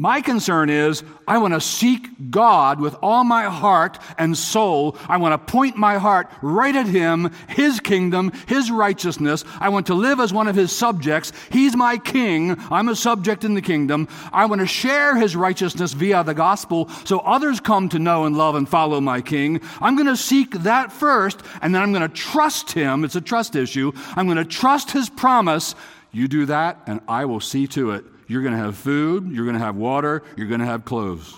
My 0.00 0.22
concern 0.22 0.70
is 0.70 1.04
I 1.28 1.36
want 1.36 1.52
to 1.52 1.60
seek 1.60 2.30
God 2.30 2.80
with 2.80 2.96
all 3.02 3.22
my 3.22 3.50
heart 3.50 3.98
and 4.16 4.34
soul. 4.34 4.96
I 5.06 5.18
want 5.18 5.34
to 5.34 5.52
point 5.52 5.76
my 5.76 5.98
heart 5.98 6.30
right 6.40 6.74
at 6.74 6.86
Him, 6.86 7.30
His 7.48 7.80
kingdom, 7.80 8.32
His 8.46 8.70
righteousness. 8.70 9.44
I 9.60 9.68
want 9.68 9.88
to 9.88 9.94
live 9.94 10.18
as 10.18 10.32
one 10.32 10.48
of 10.48 10.56
His 10.56 10.72
subjects. 10.72 11.34
He's 11.50 11.76
my 11.76 11.98
king. 11.98 12.56
I'm 12.70 12.88
a 12.88 12.96
subject 12.96 13.44
in 13.44 13.52
the 13.52 13.60
kingdom. 13.60 14.08
I 14.32 14.46
want 14.46 14.62
to 14.62 14.66
share 14.66 15.18
His 15.18 15.36
righteousness 15.36 15.92
via 15.92 16.24
the 16.24 16.32
gospel 16.32 16.88
so 17.04 17.18
others 17.18 17.60
come 17.60 17.90
to 17.90 17.98
know 17.98 18.24
and 18.24 18.38
love 18.38 18.54
and 18.54 18.66
follow 18.66 19.02
my 19.02 19.20
king. 19.20 19.60
I'm 19.82 19.96
going 19.96 20.06
to 20.06 20.16
seek 20.16 20.52
that 20.62 20.92
first, 20.92 21.42
and 21.60 21.74
then 21.74 21.82
I'm 21.82 21.92
going 21.92 22.08
to 22.08 22.16
trust 22.16 22.72
Him. 22.72 23.04
It's 23.04 23.16
a 23.16 23.20
trust 23.20 23.54
issue. 23.54 23.92
I'm 24.16 24.24
going 24.24 24.38
to 24.38 24.46
trust 24.46 24.92
His 24.92 25.10
promise. 25.10 25.74
You 26.10 26.26
do 26.26 26.46
that, 26.46 26.78
and 26.86 27.02
I 27.06 27.26
will 27.26 27.40
see 27.40 27.66
to 27.66 27.90
it 27.90 28.04
you're 28.30 28.42
going 28.42 28.54
to 28.54 28.60
have 28.60 28.76
food, 28.76 29.32
you're 29.32 29.44
going 29.44 29.58
to 29.58 29.64
have 29.64 29.74
water, 29.74 30.22
you're 30.36 30.46
going 30.46 30.60
to 30.60 30.66
have 30.66 30.84
clothes. 30.84 31.36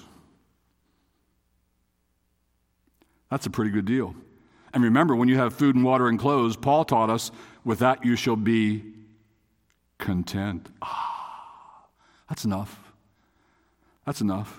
That's 3.30 3.46
a 3.46 3.50
pretty 3.50 3.70
good 3.70 3.86
deal. 3.86 4.14
And 4.74 4.84
remember, 4.84 5.16
when 5.16 5.28
you 5.28 5.38
have 5.38 5.54
food 5.54 5.74
and 5.74 5.84
water 5.84 6.08
and 6.08 6.18
clothes, 6.18 6.54
Paul 6.54 6.84
taught 6.84 7.08
us, 7.08 7.30
with 7.64 7.78
that 7.78 8.04
you 8.04 8.14
shall 8.14 8.36
be 8.36 8.84
content. 9.98 10.68
Ah, 10.82 11.86
that's 12.28 12.44
enough. 12.44 12.92
That's 14.04 14.20
enough. 14.20 14.58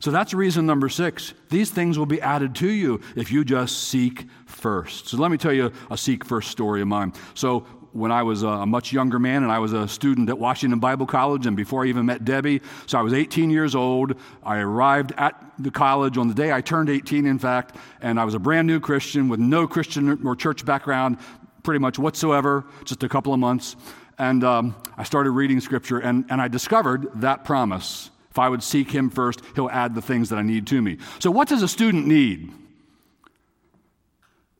So 0.00 0.10
that's 0.10 0.34
reason 0.34 0.66
number 0.66 0.88
six. 0.88 1.34
These 1.50 1.70
things 1.70 1.98
will 1.98 2.06
be 2.06 2.20
added 2.20 2.54
to 2.56 2.68
you 2.68 3.00
if 3.14 3.30
you 3.30 3.44
just 3.44 3.88
seek 3.88 4.26
first. 4.46 5.06
So 5.06 5.18
let 5.18 5.30
me 5.30 5.36
tell 5.36 5.52
you 5.52 5.72
a 5.90 5.96
seek 5.96 6.24
first 6.24 6.50
story 6.50 6.80
of 6.80 6.88
mine. 6.88 7.12
So 7.34 7.66
when 7.92 8.12
I 8.12 8.22
was 8.22 8.42
a 8.42 8.64
much 8.66 8.92
younger 8.92 9.18
man 9.18 9.42
and 9.42 9.50
I 9.50 9.58
was 9.58 9.72
a 9.72 9.88
student 9.88 10.28
at 10.28 10.38
Washington 10.38 10.78
Bible 10.78 11.06
College 11.06 11.46
and 11.46 11.56
before 11.56 11.84
I 11.84 11.88
even 11.88 12.06
met 12.06 12.24
Debbie. 12.24 12.60
So 12.86 12.98
I 12.98 13.02
was 13.02 13.12
18 13.12 13.50
years 13.50 13.74
old. 13.74 14.14
I 14.42 14.58
arrived 14.58 15.12
at 15.16 15.42
the 15.58 15.70
college 15.70 16.16
on 16.16 16.28
the 16.28 16.34
day 16.34 16.52
I 16.52 16.60
turned 16.60 16.88
18, 16.88 17.26
in 17.26 17.38
fact, 17.38 17.76
and 18.00 18.20
I 18.20 18.24
was 18.24 18.34
a 18.34 18.38
brand 18.38 18.66
new 18.66 18.80
Christian 18.80 19.28
with 19.28 19.40
no 19.40 19.66
Christian 19.66 20.26
or 20.26 20.36
church 20.36 20.64
background 20.64 21.18
pretty 21.62 21.80
much 21.80 21.98
whatsoever, 21.98 22.64
just 22.84 23.02
a 23.02 23.08
couple 23.08 23.34
of 23.34 23.40
months. 23.40 23.76
And 24.18 24.44
um, 24.44 24.76
I 24.96 25.04
started 25.04 25.30
reading 25.30 25.60
scripture 25.60 25.98
and, 25.98 26.24
and 26.30 26.40
I 26.40 26.48
discovered 26.48 27.08
that 27.16 27.44
promise. 27.44 28.10
If 28.30 28.38
I 28.38 28.48
would 28.48 28.62
seek 28.62 28.90
him 28.90 29.10
first, 29.10 29.40
he'll 29.54 29.70
add 29.70 29.94
the 29.94 30.02
things 30.02 30.28
that 30.28 30.38
I 30.38 30.42
need 30.42 30.66
to 30.68 30.80
me. 30.80 30.98
So, 31.18 31.30
what 31.30 31.48
does 31.48 31.62
a 31.62 31.68
student 31.68 32.06
need? 32.06 32.52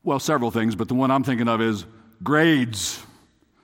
Well, 0.03 0.19
several 0.19 0.51
things, 0.51 0.75
but 0.75 0.87
the 0.87 0.93
one 0.93 1.09
I'm 1.09 1.23
thinking 1.23 1.47
of 1.47 1.61
is 1.61 1.85
grades. 2.23 3.01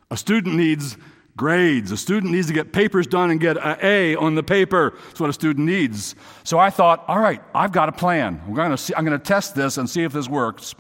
A 0.09 0.17
student 0.17 0.55
needs 0.55 0.97
grades. 1.35 1.91
A 1.91 1.97
student 1.97 2.33
needs 2.33 2.47
to 2.47 2.53
get 2.53 2.73
papers 2.73 3.07
done 3.07 3.29
and 3.29 3.39
get 3.39 3.57
an 3.57 3.77
A 3.81 4.15
on 4.15 4.35
the 4.35 4.43
paper. 4.43 4.93
That's 5.07 5.19
what 5.19 5.29
a 5.29 5.33
student 5.33 5.65
needs. 5.65 6.15
So 6.43 6.57
I 6.57 6.69
thought, 6.69 7.05
all 7.07 7.19
right, 7.19 7.41
I've 7.53 7.71
got 7.71 7.89
a 7.89 7.91
plan. 7.91 8.41
I'm 8.45 8.53
going 8.53 8.71
to, 8.71 8.77
see, 8.77 8.93
I'm 8.95 9.05
going 9.05 9.17
to 9.17 9.23
test 9.23 9.55
this 9.55 9.77
and 9.77 9.89
see 9.89 10.03
if 10.03 10.11
this 10.11 10.27
works. 10.27 10.75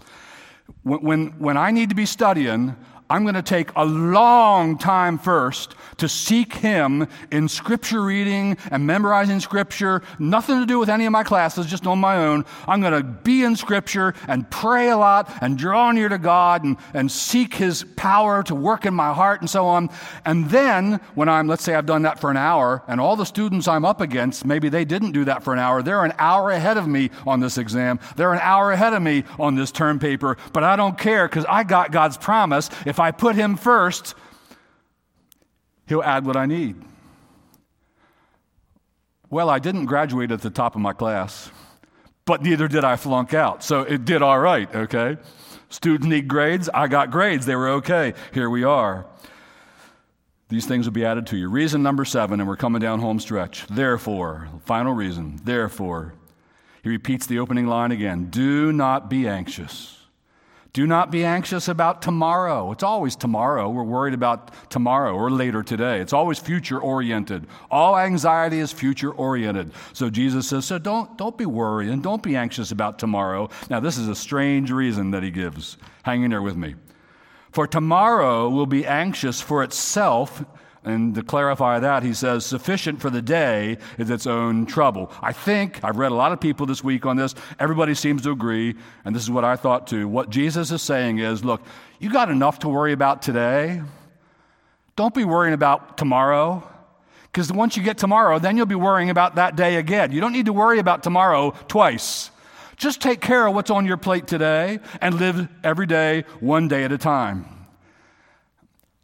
When, 0.83 1.01
when, 1.01 1.27
when 1.39 1.57
I 1.57 1.71
need 1.71 1.89
to 1.89 1.95
be 1.95 2.05
studying, 2.05 2.75
I'm 3.09 3.23
going 3.23 3.35
to 3.35 3.41
take 3.41 3.69
a 3.75 3.85
long 3.85 4.77
time 4.77 5.17
first 5.17 5.75
to 5.97 6.09
seek 6.09 6.53
Him 6.53 7.07
in 7.31 7.47
scripture 7.47 8.01
reading 8.01 8.57
and 8.69 8.85
memorizing 8.85 9.39
scripture. 9.39 10.01
Nothing 10.19 10.59
to 10.59 10.65
do 10.65 10.77
with 10.77 10.89
any 10.89 11.05
of 11.05 11.13
my 11.13 11.23
classes, 11.23 11.67
just 11.67 11.87
on 11.87 11.99
my 11.99 12.17
own. 12.17 12.43
I'm 12.67 12.81
going 12.81 12.93
to 12.93 13.03
be 13.03 13.43
in 13.43 13.55
scripture 13.55 14.13
and 14.27 14.49
pray 14.49 14.89
a 14.89 14.97
lot 14.97 15.31
and 15.41 15.57
draw 15.57 15.91
near 15.91 16.09
to 16.09 16.17
God 16.17 16.65
and, 16.65 16.75
and 16.93 17.09
seek 17.09 17.55
His 17.55 17.85
power 17.95 18.43
to 18.43 18.55
work 18.55 18.85
in 18.85 18.93
my 18.93 19.13
heart 19.13 19.39
and 19.39 19.49
so 19.49 19.67
on. 19.67 19.89
And 20.25 20.49
then, 20.49 20.99
when 21.15 21.29
I'm, 21.29 21.47
let's 21.47 21.63
say 21.63 21.75
I've 21.75 21.85
done 21.85 22.01
that 22.01 22.19
for 22.19 22.29
an 22.29 22.37
hour, 22.37 22.83
and 22.89 22.99
all 22.99 23.15
the 23.15 23.25
students 23.25 23.69
I'm 23.69 23.85
up 23.85 24.01
against, 24.01 24.45
maybe 24.45 24.67
they 24.67 24.83
didn't 24.83 25.13
do 25.13 25.23
that 25.25 25.43
for 25.43 25.53
an 25.53 25.59
hour. 25.59 25.81
They're 25.81 26.03
an 26.03 26.13
hour 26.19 26.51
ahead 26.51 26.75
of 26.75 26.87
me 26.87 27.11
on 27.25 27.39
this 27.39 27.57
exam. 27.57 27.99
They're 28.17 28.33
an 28.33 28.41
hour 28.41 28.73
ahead 28.73 28.93
of 28.93 29.01
me 29.01 29.23
on 29.39 29.55
this 29.55 29.71
term 29.71 29.97
paper, 29.97 30.37
but 30.51 30.65
I 30.65 30.75
don't 30.75 30.97
care 30.97 31.27
because 31.27 31.45
I 31.47 31.63
got 31.63 31.91
God's 31.91 32.17
promise. 32.17 32.69
If 32.85 32.96
if 32.97 32.99
I 32.99 33.11
put 33.11 33.35
Him 33.35 33.57
first, 33.57 34.15
He'll 35.85 36.01
add 36.01 36.25
what 36.25 36.35
I 36.35 36.47
need. 36.47 36.77
Well, 39.29 39.51
I 39.51 39.59
didn't 39.59 39.85
graduate 39.85 40.31
at 40.31 40.41
the 40.41 40.49
top 40.49 40.73
of 40.73 40.81
my 40.81 40.93
class, 40.93 41.51
but 42.25 42.41
neither 42.41 42.67
did 42.67 42.83
I 42.83 42.95
flunk 42.95 43.35
out. 43.35 43.63
So 43.63 43.81
it 43.81 44.03
did 44.03 44.23
all 44.23 44.39
right, 44.39 44.73
okay? 44.73 45.17
Students 45.69 46.07
need 46.07 46.27
grades. 46.27 46.69
I 46.73 46.87
got 46.87 47.11
grades. 47.11 47.45
They 47.45 47.55
were 47.55 47.69
okay. 47.81 48.15
Here 48.33 48.49
we 48.49 48.63
are. 48.63 49.05
These 50.49 50.65
things 50.65 50.87
will 50.87 50.93
be 50.93 51.05
added 51.05 51.27
to 51.27 51.37
you. 51.37 51.51
Reason 51.51 51.83
number 51.83 52.03
seven, 52.03 52.39
and 52.39 52.49
we're 52.49 52.57
coming 52.57 52.81
down 52.81 52.99
home 52.99 53.19
stretch. 53.19 53.67
Therefore, 53.67 54.49
final 54.65 54.93
reason, 54.93 55.39
therefore, 55.43 56.15
he 56.81 56.89
repeats 56.89 57.27
the 57.27 57.37
opening 57.37 57.67
line 57.67 57.91
again 57.91 58.31
do 58.31 58.73
not 58.73 59.07
be 59.07 59.27
anxious. 59.27 59.96
Do 60.73 60.85
not 60.85 61.11
be 61.11 61.23
anxious 61.25 61.67
about 61.67 62.01
tomorrow. 62.01 62.71
It's 62.71 62.83
always 62.83 63.15
tomorrow. 63.15 63.69
We're 63.69 63.83
worried 63.83 64.13
about 64.13 64.69
tomorrow 64.69 65.13
or 65.13 65.31
later 65.31 65.63
today. 65.63 65.99
It's 65.99 66.13
always 66.13 66.39
future 66.39 66.79
oriented. 66.79 67.47
All 67.71 67.97
anxiety 67.97 68.59
is 68.59 68.71
future 68.71 69.11
oriented. 69.11 69.71
So 69.93 70.09
Jesus 70.09 70.47
says, 70.47 70.65
so 70.65 70.77
don't, 70.77 71.17
don't 71.17 71.37
be 71.37 71.45
worried 71.45 71.89
and 71.89 72.03
don't 72.03 72.21
be 72.21 72.35
anxious 72.35 72.71
about 72.71 72.99
tomorrow. 72.99 73.49
Now, 73.69 73.79
this 73.79 73.97
is 73.97 74.07
a 74.07 74.15
strange 74.15 74.69
reason 74.71 75.11
that 75.11 75.23
he 75.23 75.31
gives. 75.31 75.77
Hang 76.03 76.23
in 76.23 76.31
there 76.31 76.41
with 76.41 76.57
me. 76.57 76.75
For 77.51 77.65
tomorrow 77.65 78.49
will 78.49 78.67
be 78.67 78.85
anxious 78.85 79.41
for 79.41 79.63
itself 79.63 80.43
and 80.87 81.13
to 81.15 81.21
clarify 81.21 81.79
that, 81.79 82.01
he 82.01 82.13
says, 82.13 82.45
sufficient 82.45 83.01
for 83.01 83.09
the 83.09 83.21
day 83.21 83.77
is 83.97 84.09
its 84.09 84.25
own 84.25 84.65
trouble. 84.65 85.11
I 85.21 85.33
think, 85.33 85.83
I've 85.83 85.97
read 85.97 86.13
a 86.13 86.15
lot 86.15 86.31
of 86.31 86.39
people 86.39 86.65
this 86.65 86.81
week 86.81 87.05
on 87.05 87.17
this, 87.17 87.35
everybody 87.59 87.93
seems 87.93 88.21
to 88.21 88.31
agree, 88.31 88.73
and 89.03 89.13
this 89.13 89.21
is 89.21 89.29
what 89.29 89.43
I 89.43 89.57
thought 89.57 89.87
too. 89.87 90.07
What 90.07 90.29
Jesus 90.29 90.71
is 90.71 90.81
saying 90.81 91.19
is, 91.19 91.43
look, 91.43 91.61
you 91.99 92.09
got 92.09 92.31
enough 92.31 92.59
to 92.59 92.69
worry 92.69 92.93
about 92.93 93.21
today. 93.21 93.81
Don't 94.95 95.13
be 95.13 95.25
worrying 95.25 95.53
about 95.53 95.97
tomorrow. 95.97 96.63
Because 97.25 97.51
once 97.51 97.75
you 97.75 97.83
get 97.83 97.97
tomorrow, 97.97 98.39
then 98.39 98.55
you'll 98.55 98.65
be 98.65 98.75
worrying 98.75 99.09
about 99.09 99.35
that 99.35 99.57
day 99.57 99.75
again. 99.75 100.13
You 100.13 100.21
don't 100.21 100.31
need 100.31 100.45
to 100.45 100.53
worry 100.53 100.79
about 100.79 101.03
tomorrow 101.03 101.51
twice. 101.67 102.31
Just 102.77 103.01
take 103.01 103.19
care 103.19 103.45
of 103.45 103.53
what's 103.53 103.69
on 103.69 103.85
your 103.85 103.97
plate 103.97 104.25
today 104.25 104.79
and 105.01 105.19
live 105.19 105.49
every 105.65 105.85
day 105.85 106.23
one 106.39 106.69
day 106.69 106.85
at 106.85 106.93
a 106.93 106.97
time. 106.97 107.56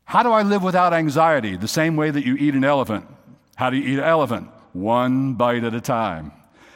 How 0.05 0.23
do 0.23 0.31
I 0.31 0.43
live 0.43 0.63
without 0.63 0.93
anxiety? 0.93 1.55
The 1.55 1.67
same 1.67 1.95
way 1.95 2.11
that 2.11 2.25
you 2.25 2.35
eat 2.35 2.53
an 2.53 2.63
elephant. 2.63 3.05
How 3.55 3.69
do 3.69 3.77
you 3.77 3.93
eat 3.93 3.99
an 3.99 4.05
elephant? 4.05 4.49
One 4.73 5.33
bite 5.33 5.63
at 5.63 5.73
a 5.73 5.81
time. 5.81 6.31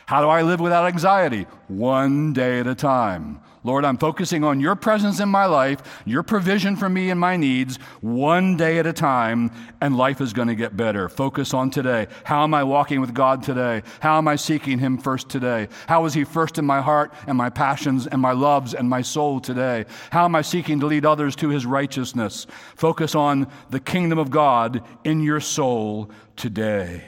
How 0.06 0.22
do 0.22 0.28
I 0.30 0.42
live 0.42 0.60
without 0.60 0.88
anxiety? 0.88 1.46
One 1.68 2.34
day 2.34 2.60
at 2.60 2.68
a 2.68 2.76
time. 2.76 3.42
Lord, 3.68 3.84
I'm 3.84 3.98
focusing 3.98 4.46
on 4.46 4.62
your 4.62 4.78
presence 4.78 5.20
in 5.20 5.28
my 5.28 5.44
life, 5.44 6.02
your 6.06 6.24
provision 6.24 6.78
for 6.78 6.88
me 6.88 7.10
and 7.10 7.20
my 7.20 7.36
needs, 7.36 7.76
one 8.00 8.56
day 8.56 8.80
at 8.80 8.88
a 8.88 8.94
time, 8.94 9.52
and 9.82 9.98
life 9.98 10.22
is 10.22 10.32
going 10.32 10.48
to 10.48 10.56
get 10.56 10.78
better. 10.78 11.10
Focus 11.10 11.54
on 11.54 11.70
today. 11.70 12.08
How 12.24 12.46
am 12.46 12.54
I 12.54 12.64
walking 12.64 13.02
with 13.02 13.14
God 13.14 13.44
today? 13.44 13.84
How 14.00 14.20
am 14.20 14.30
I 14.30 14.38
seeking 14.38 14.80
Him 14.80 14.98
first 14.98 15.28
today? 15.28 15.68
How 15.88 16.06
is 16.06 16.14
He 16.14 16.24
first 16.24 16.58
in 16.58 16.66
my 16.66 16.80
heart 16.80 17.14
and 17.28 17.38
my 17.38 17.50
passions 17.50 18.08
and 18.08 18.22
my 18.22 18.32
loves 18.32 18.74
and 18.74 18.90
my 18.90 19.02
soul 19.02 19.42
today? 19.42 19.84
How 20.12 20.24
am 20.24 20.34
I 20.34 20.44
seeking 20.44 20.80
to 20.80 20.86
lead 20.86 21.06
others 21.06 21.36
to 21.36 21.50
His 21.50 21.66
righteousness? 21.66 22.48
Focus 22.78 23.16
on 23.16 23.52
the 23.70 23.82
kingdom 23.82 24.18
of 24.18 24.32
God 24.32 24.82
in 25.04 25.22
your 25.22 25.42
soul 25.42 26.10
today. 26.38 27.04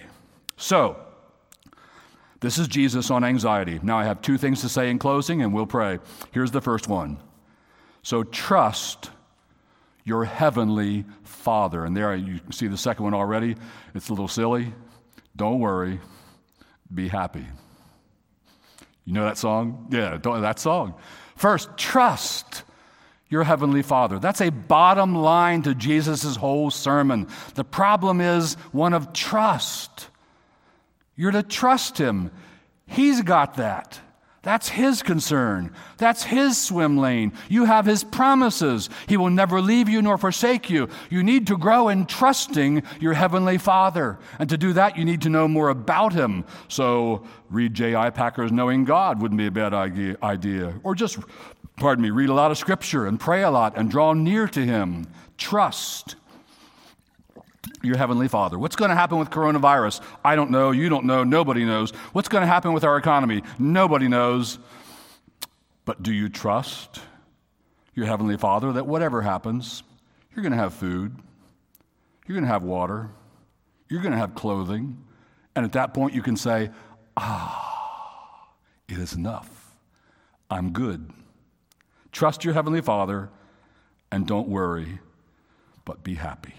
So, 0.57 0.97
this 2.39 2.57
is 2.57 2.67
Jesus 2.67 3.11
on 3.11 3.23
anxiety. 3.23 3.79
Now, 3.83 3.97
I 3.97 4.05
have 4.05 4.21
two 4.21 4.37
things 4.37 4.61
to 4.61 4.69
say 4.69 4.89
in 4.89 4.99
closing, 4.99 5.41
and 5.41 5.53
we'll 5.53 5.65
pray. 5.65 5.99
Here's 6.31 6.51
the 6.51 6.61
first 6.61 6.87
one. 6.87 7.17
So, 8.01 8.23
trust 8.23 9.11
your 10.05 10.25
heavenly 10.25 11.05
Father. 11.23 11.85
And 11.85 11.95
there 11.95 12.15
you 12.15 12.39
see 12.51 12.67
the 12.67 12.77
second 12.77 13.03
one 13.03 13.13
already. 13.13 13.55
It's 13.93 14.09
a 14.09 14.13
little 14.13 14.27
silly. 14.27 14.73
Don't 15.35 15.59
worry, 15.59 15.99
be 16.93 17.07
happy. 17.07 17.45
You 19.05 19.13
know 19.13 19.23
that 19.23 19.37
song? 19.37 19.87
Yeah, 19.91 20.17
don't 20.17 20.41
that 20.41 20.59
song. 20.59 20.95
First, 21.35 21.77
trust 21.77 22.63
your 23.29 23.43
heavenly 23.43 23.81
Father. 23.81 24.19
That's 24.19 24.41
a 24.41 24.49
bottom 24.49 25.15
line 25.15 25.61
to 25.63 25.73
Jesus' 25.73 26.35
whole 26.35 26.71
sermon. 26.71 27.27
The 27.55 27.63
problem 27.63 28.19
is 28.19 28.55
one 28.71 28.93
of 28.93 29.13
trust. 29.13 30.08
You're 31.19 31.31
to 31.31 31.43
trust 31.43 31.97
Him. 31.97 32.31
He's 32.85 33.21
got 33.23 33.55
that. 33.55 33.99
That's 34.41 34.69
His 34.69 35.03
concern. 35.03 35.73
That's 35.97 36.23
His 36.23 36.57
swim 36.57 36.97
lane. 36.97 37.33
You 37.49 37.65
have 37.65 37.85
His 37.85 38.05
promises. 38.05 38.89
He 39.05 39.17
will 39.17 39.29
never 39.29 39.59
leave 39.59 39.89
you 39.89 40.01
nor 40.01 40.17
forsake 40.17 40.69
you. 40.69 40.87
You 41.09 41.21
need 41.21 41.45
to 41.47 41.57
grow 41.57 41.89
in 41.89 42.05
trusting 42.05 42.83
your 43.01 43.11
Heavenly 43.15 43.57
Father. 43.57 44.17
And 44.39 44.49
to 44.49 44.57
do 44.57 44.71
that, 44.71 44.97
you 44.97 45.03
need 45.03 45.21
to 45.23 45.29
know 45.29 45.45
more 45.49 45.67
about 45.67 46.13
Him. 46.13 46.45
So, 46.69 47.25
read 47.49 47.73
J.I. 47.73 48.11
Packer's 48.11 48.53
Knowing 48.53 48.85
God 48.85 49.21
wouldn't 49.21 49.37
be 49.37 49.47
a 49.47 49.51
bad 49.51 49.73
idea. 49.73 50.79
Or 50.83 50.95
just 50.95 51.19
pardon 51.75 52.01
me, 52.01 52.11
read 52.11 52.29
a 52.29 52.33
lot 52.33 52.49
of 52.49 52.57
scripture 52.57 53.07
and 53.07 53.19
pray 53.19 53.43
a 53.43 53.51
lot 53.51 53.75
and 53.75 53.91
draw 53.91 54.13
near 54.13 54.47
to 54.47 54.65
Him. 54.65 55.05
Trust 55.37 56.15
your 57.83 57.97
Heavenly 57.97 58.27
Father. 58.27 58.57
What's 58.59 58.75
going 58.75 58.89
to 58.89 58.95
happen 58.95 59.19
with 59.19 59.29
coronavirus? 59.29 60.01
I 60.23 60.35
don't 60.35 60.51
know. 60.51 60.71
You 60.71 60.89
don't 60.89 61.05
know. 61.05 61.23
Nobody 61.23 61.65
knows. 61.65 61.91
What's 62.11 62.29
going 62.29 62.41
to 62.41 62.47
happen 62.47 62.73
with 62.73 62.83
our 62.83 62.97
economy? 62.97 63.43
Nobody 63.57 64.07
knows. 64.07 64.59
But 65.85 66.03
do 66.03 66.13
you 66.13 66.29
trust 66.29 67.01
your 67.93 68.05
Heavenly 68.05 68.37
Father 68.37 68.73
that 68.73 68.85
whatever 68.85 69.21
happens, 69.21 69.83
you're 70.35 70.43
going 70.43 70.51
to 70.51 70.57
have 70.57 70.73
food, 70.73 71.15
you're 72.27 72.35
going 72.35 72.45
to 72.45 72.51
have 72.51 72.63
water, 72.63 73.09
you're 73.89 74.01
going 74.01 74.11
to 74.11 74.17
have 74.17 74.35
clothing, 74.35 75.03
and 75.55 75.65
at 75.65 75.71
that 75.73 75.93
point 75.93 76.13
you 76.13 76.21
can 76.21 76.37
say, 76.37 76.69
Ah, 77.17 78.47
it 78.87 78.97
is 78.97 79.13
enough. 79.13 79.75
I'm 80.49 80.71
good. 80.71 81.11
Trust 82.11 82.43
your 82.43 82.53
Heavenly 82.53 82.81
Father 82.81 83.29
and 84.11 84.25
don't 84.25 84.47
worry, 84.47 84.99
but 85.85 86.03
be 86.03 86.15
happy. 86.15 86.53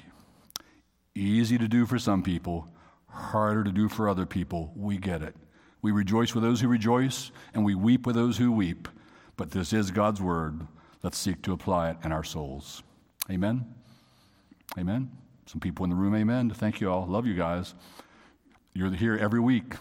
Easy 1.14 1.58
to 1.58 1.66
do 1.66 1.86
for 1.86 1.98
some 1.98 2.22
people, 2.22 2.68
harder 3.08 3.64
to 3.64 3.72
do 3.72 3.88
for 3.88 4.08
other 4.08 4.26
people. 4.26 4.72
We 4.76 4.96
get 4.96 5.22
it. 5.22 5.34
We 5.82 5.92
rejoice 5.92 6.34
with 6.34 6.44
those 6.44 6.60
who 6.60 6.68
rejoice, 6.68 7.32
and 7.54 7.64
we 7.64 7.74
weep 7.74 8.06
with 8.06 8.14
those 8.14 8.36
who 8.36 8.52
weep. 8.52 8.88
But 9.36 9.50
this 9.50 9.72
is 9.72 9.90
God's 9.90 10.20
word. 10.20 10.66
Let's 11.02 11.18
seek 11.18 11.42
to 11.42 11.52
apply 11.52 11.90
it 11.90 11.96
in 12.04 12.12
our 12.12 12.22
souls. 12.22 12.82
Amen. 13.30 13.74
Amen. 14.78 15.10
Some 15.46 15.60
people 15.60 15.84
in 15.84 15.90
the 15.90 15.96
room, 15.96 16.14
amen. 16.14 16.50
Thank 16.50 16.80
you 16.80 16.92
all. 16.92 17.06
Love 17.06 17.26
you 17.26 17.34
guys. 17.34 17.74
You're 18.72 18.90
here 18.90 19.16
every 19.16 19.40
week. 19.40 19.74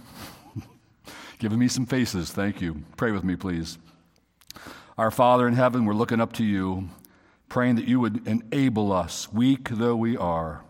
Giving 1.37 1.59
me 1.59 1.67
some 1.67 1.85
faces. 1.85 2.31
Thank 2.31 2.59
you. 2.59 2.83
Pray 2.97 3.11
with 3.11 3.23
me, 3.23 3.35
please. 3.35 3.77
Our 4.97 5.11
Father 5.11 5.47
in 5.47 5.53
heaven, 5.53 5.85
we're 5.85 5.93
looking 5.93 6.19
up 6.19 6.33
to 6.33 6.43
you, 6.43 6.89
praying 7.49 7.75
that 7.75 7.87
you 7.87 7.99
would 7.99 8.27
enable 8.27 8.91
us, 8.91 9.31
weak 9.31 9.69
though 9.69 9.95
we 9.95 10.17
are 10.17 10.63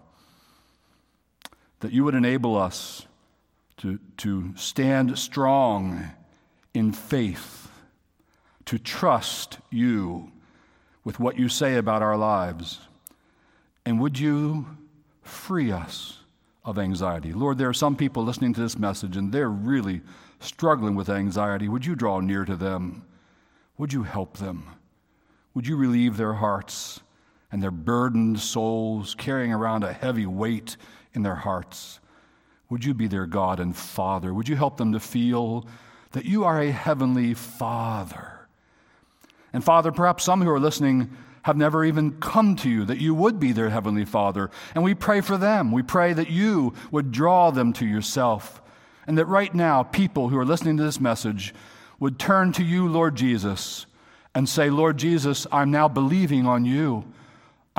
that 1.80 1.92
you 1.92 2.04
would 2.04 2.16
enable 2.16 2.58
us 2.58 3.08
to, 3.78 4.00
to 4.18 4.54
stand 4.56 5.18
strong 5.18 6.12
in 6.74 6.92
faith, 6.92 7.70
to 8.66 8.78
trust 8.78 9.60
you 9.70 10.32
with 11.04 11.20
what 11.20 11.40
you 11.40 11.50
say 11.50 11.76
about 11.76 12.02
our 12.02 12.18
lives. 12.18 12.80
And 13.86 14.00
would 14.00 14.20
you 14.20 14.68
free 15.22 15.72
us 15.72 16.20
of 16.66 16.78
anxiety? 16.78 17.34
Lord, 17.34 17.58
there 17.58 17.70
are 17.70 17.74
some 17.74 17.96
people 17.96 18.24
listening 18.24 18.54
to 18.54 18.62
this 18.62 18.78
message 18.78 19.18
and 19.18 19.32
they're 19.32 19.50
really 19.50 20.02
struggling 20.40 20.96
with 20.96 21.10
anxiety. 21.10 21.68
Would 21.68 21.86
you 21.86 21.96
draw 21.96 22.20
near 22.20 22.46
to 22.46 22.56
them? 22.56 23.06
Would 23.78 23.94
you 23.94 24.04
help 24.04 24.38
them? 24.38 24.70
Would 25.54 25.68
you 25.68 25.78
relieve 25.78 26.18
their 26.18 26.34
hearts 26.34 27.00
and 27.52 27.64
their 27.64 27.72
burdened 27.72 28.40
souls 28.40 29.16
carrying 29.16 29.54
around 29.54 29.84
a 29.84 29.94
heavy 29.94 30.26
weight? 30.26 30.78
In 31.14 31.24
their 31.24 31.36
hearts. 31.36 32.00
Would 32.70 32.86
you 32.86 32.94
be 32.94 33.08
their 33.08 33.26
God 33.26 33.60
and 33.60 33.76
Father? 33.76 34.34
Would 34.34 34.48
you 34.48 34.56
help 34.56 34.78
them 34.78 34.94
to 34.94 35.00
feel 35.00 35.68
that 36.12 36.26
you 36.26 36.44
are 36.44 36.62
a 36.62 36.72
heavenly 36.72 37.34
Father? 37.34 38.48
And 39.52 39.64
Father, 39.64 39.92
perhaps 39.92 40.24
some 40.24 40.42
who 40.42 40.50
are 40.50 40.60
listening 40.60 41.16
have 41.44 41.58
never 41.58 41.84
even 41.84 42.20
come 42.20 42.56
to 42.58 42.70
you, 42.70 42.86
that 42.86 43.00
you 43.00 43.16
would 43.16 43.40
be 43.40 43.52
their 43.52 43.70
heavenly 43.70 44.06
Father. 44.06 44.52
And 44.76 44.84
we 44.84 44.94
pray 44.94 45.22
for 45.22 45.38
them. 45.38 45.72
We 45.72 45.82
pray 45.82 46.14
that 46.14 46.30
you 46.30 46.74
would 46.92 47.12
draw 47.12 47.50
them 47.50 47.74
to 47.74 47.86
yourself. 47.86 48.62
And 49.08 49.18
that 49.18 49.26
right 49.26 49.54
now, 49.56 49.84
people 49.84 50.30
who 50.30 50.38
are 50.38 50.46
listening 50.46 50.78
to 50.78 50.84
this 50.84 51.00
message 51.00 51.54
would 52.00 52.20
turn 52.20 52.52
to 52.54 52.64
you, 52.64 52.88
Lord 52.88 53.16
Jesus, 53.16 53.88
and 54.36 54.48
say, 54.48 54.70
Lord 54.70 54.98
Jesus, 54.98 55.48
I'm 55.52 55.72
now 55.72 55.88
believing 55.88 56.46
on 56.46 56.66
you. 56.66 57.06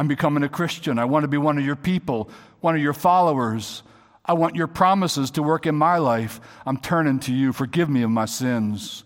I'm 0.01 0.09
becoming 0.09 0.43
a 0.43 0.49
Christian. 0.49 0.99
I 0.99 1.05
want 1.05 1.25
to 1.25 1.29
be 1.29 1.37
one 1.37 1.59
of 1.59 1.65
your 1.67 1.77
people 1.77 2.31
one 2.63 2.75
of 2.75 2.81
your 2.81 2.95
followers. 2.95 3.83
I 4.25 4.33
want 4.33 4.57
your 4.57 4.67
promises 4.67 5.31
to 5.33 5.43
work 5.43 5.67
in 5.67 5.75
my 5.75 5.99
life. 5.99 6.41
I'm 6.65 6.79
turning 6.79 7.21
to 7.21 7.35
you. 7.35 7.53
Forgive 7.53 7.91
me 7.91 8.01
of 8.01 8.09
my 8.09 8.25
sins. 8.25 9.05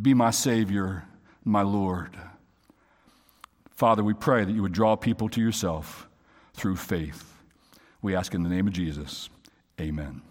Be 0.00 0.14
my 0.14 0.32
Savior, 0.32 1.04
my 1.44 1.62
Lord. 1.62 2.18
Father, 3.70 4.02
we 4.02 4.12
pray 4.12 4.44
that 4.44 4.50
you 4.50 4.60
would 4.60 4.72
draw 4.72 4.96
people 4.96 5.28
to 5.28 5.40
yourself 5.40 6.08
through 6.52 6.76
faith. 6.76 7.36
We 8.02 8.16
ask 8.16 8.34
in 8.34 8.42
the 8.42 8.50
name 8.50 8.66
of 8.66 8.72
Jesus. 8.72 9.28
Amen. 9.80 10.22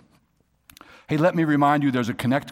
Hey, 1.08 1.16
let 1.16 1.34
me 1.34 1.46
remind 1.46 1.84
you 1.84 1.92
there's 1.92 2.10
a 2.10 2.14
Connect 2.14 2.46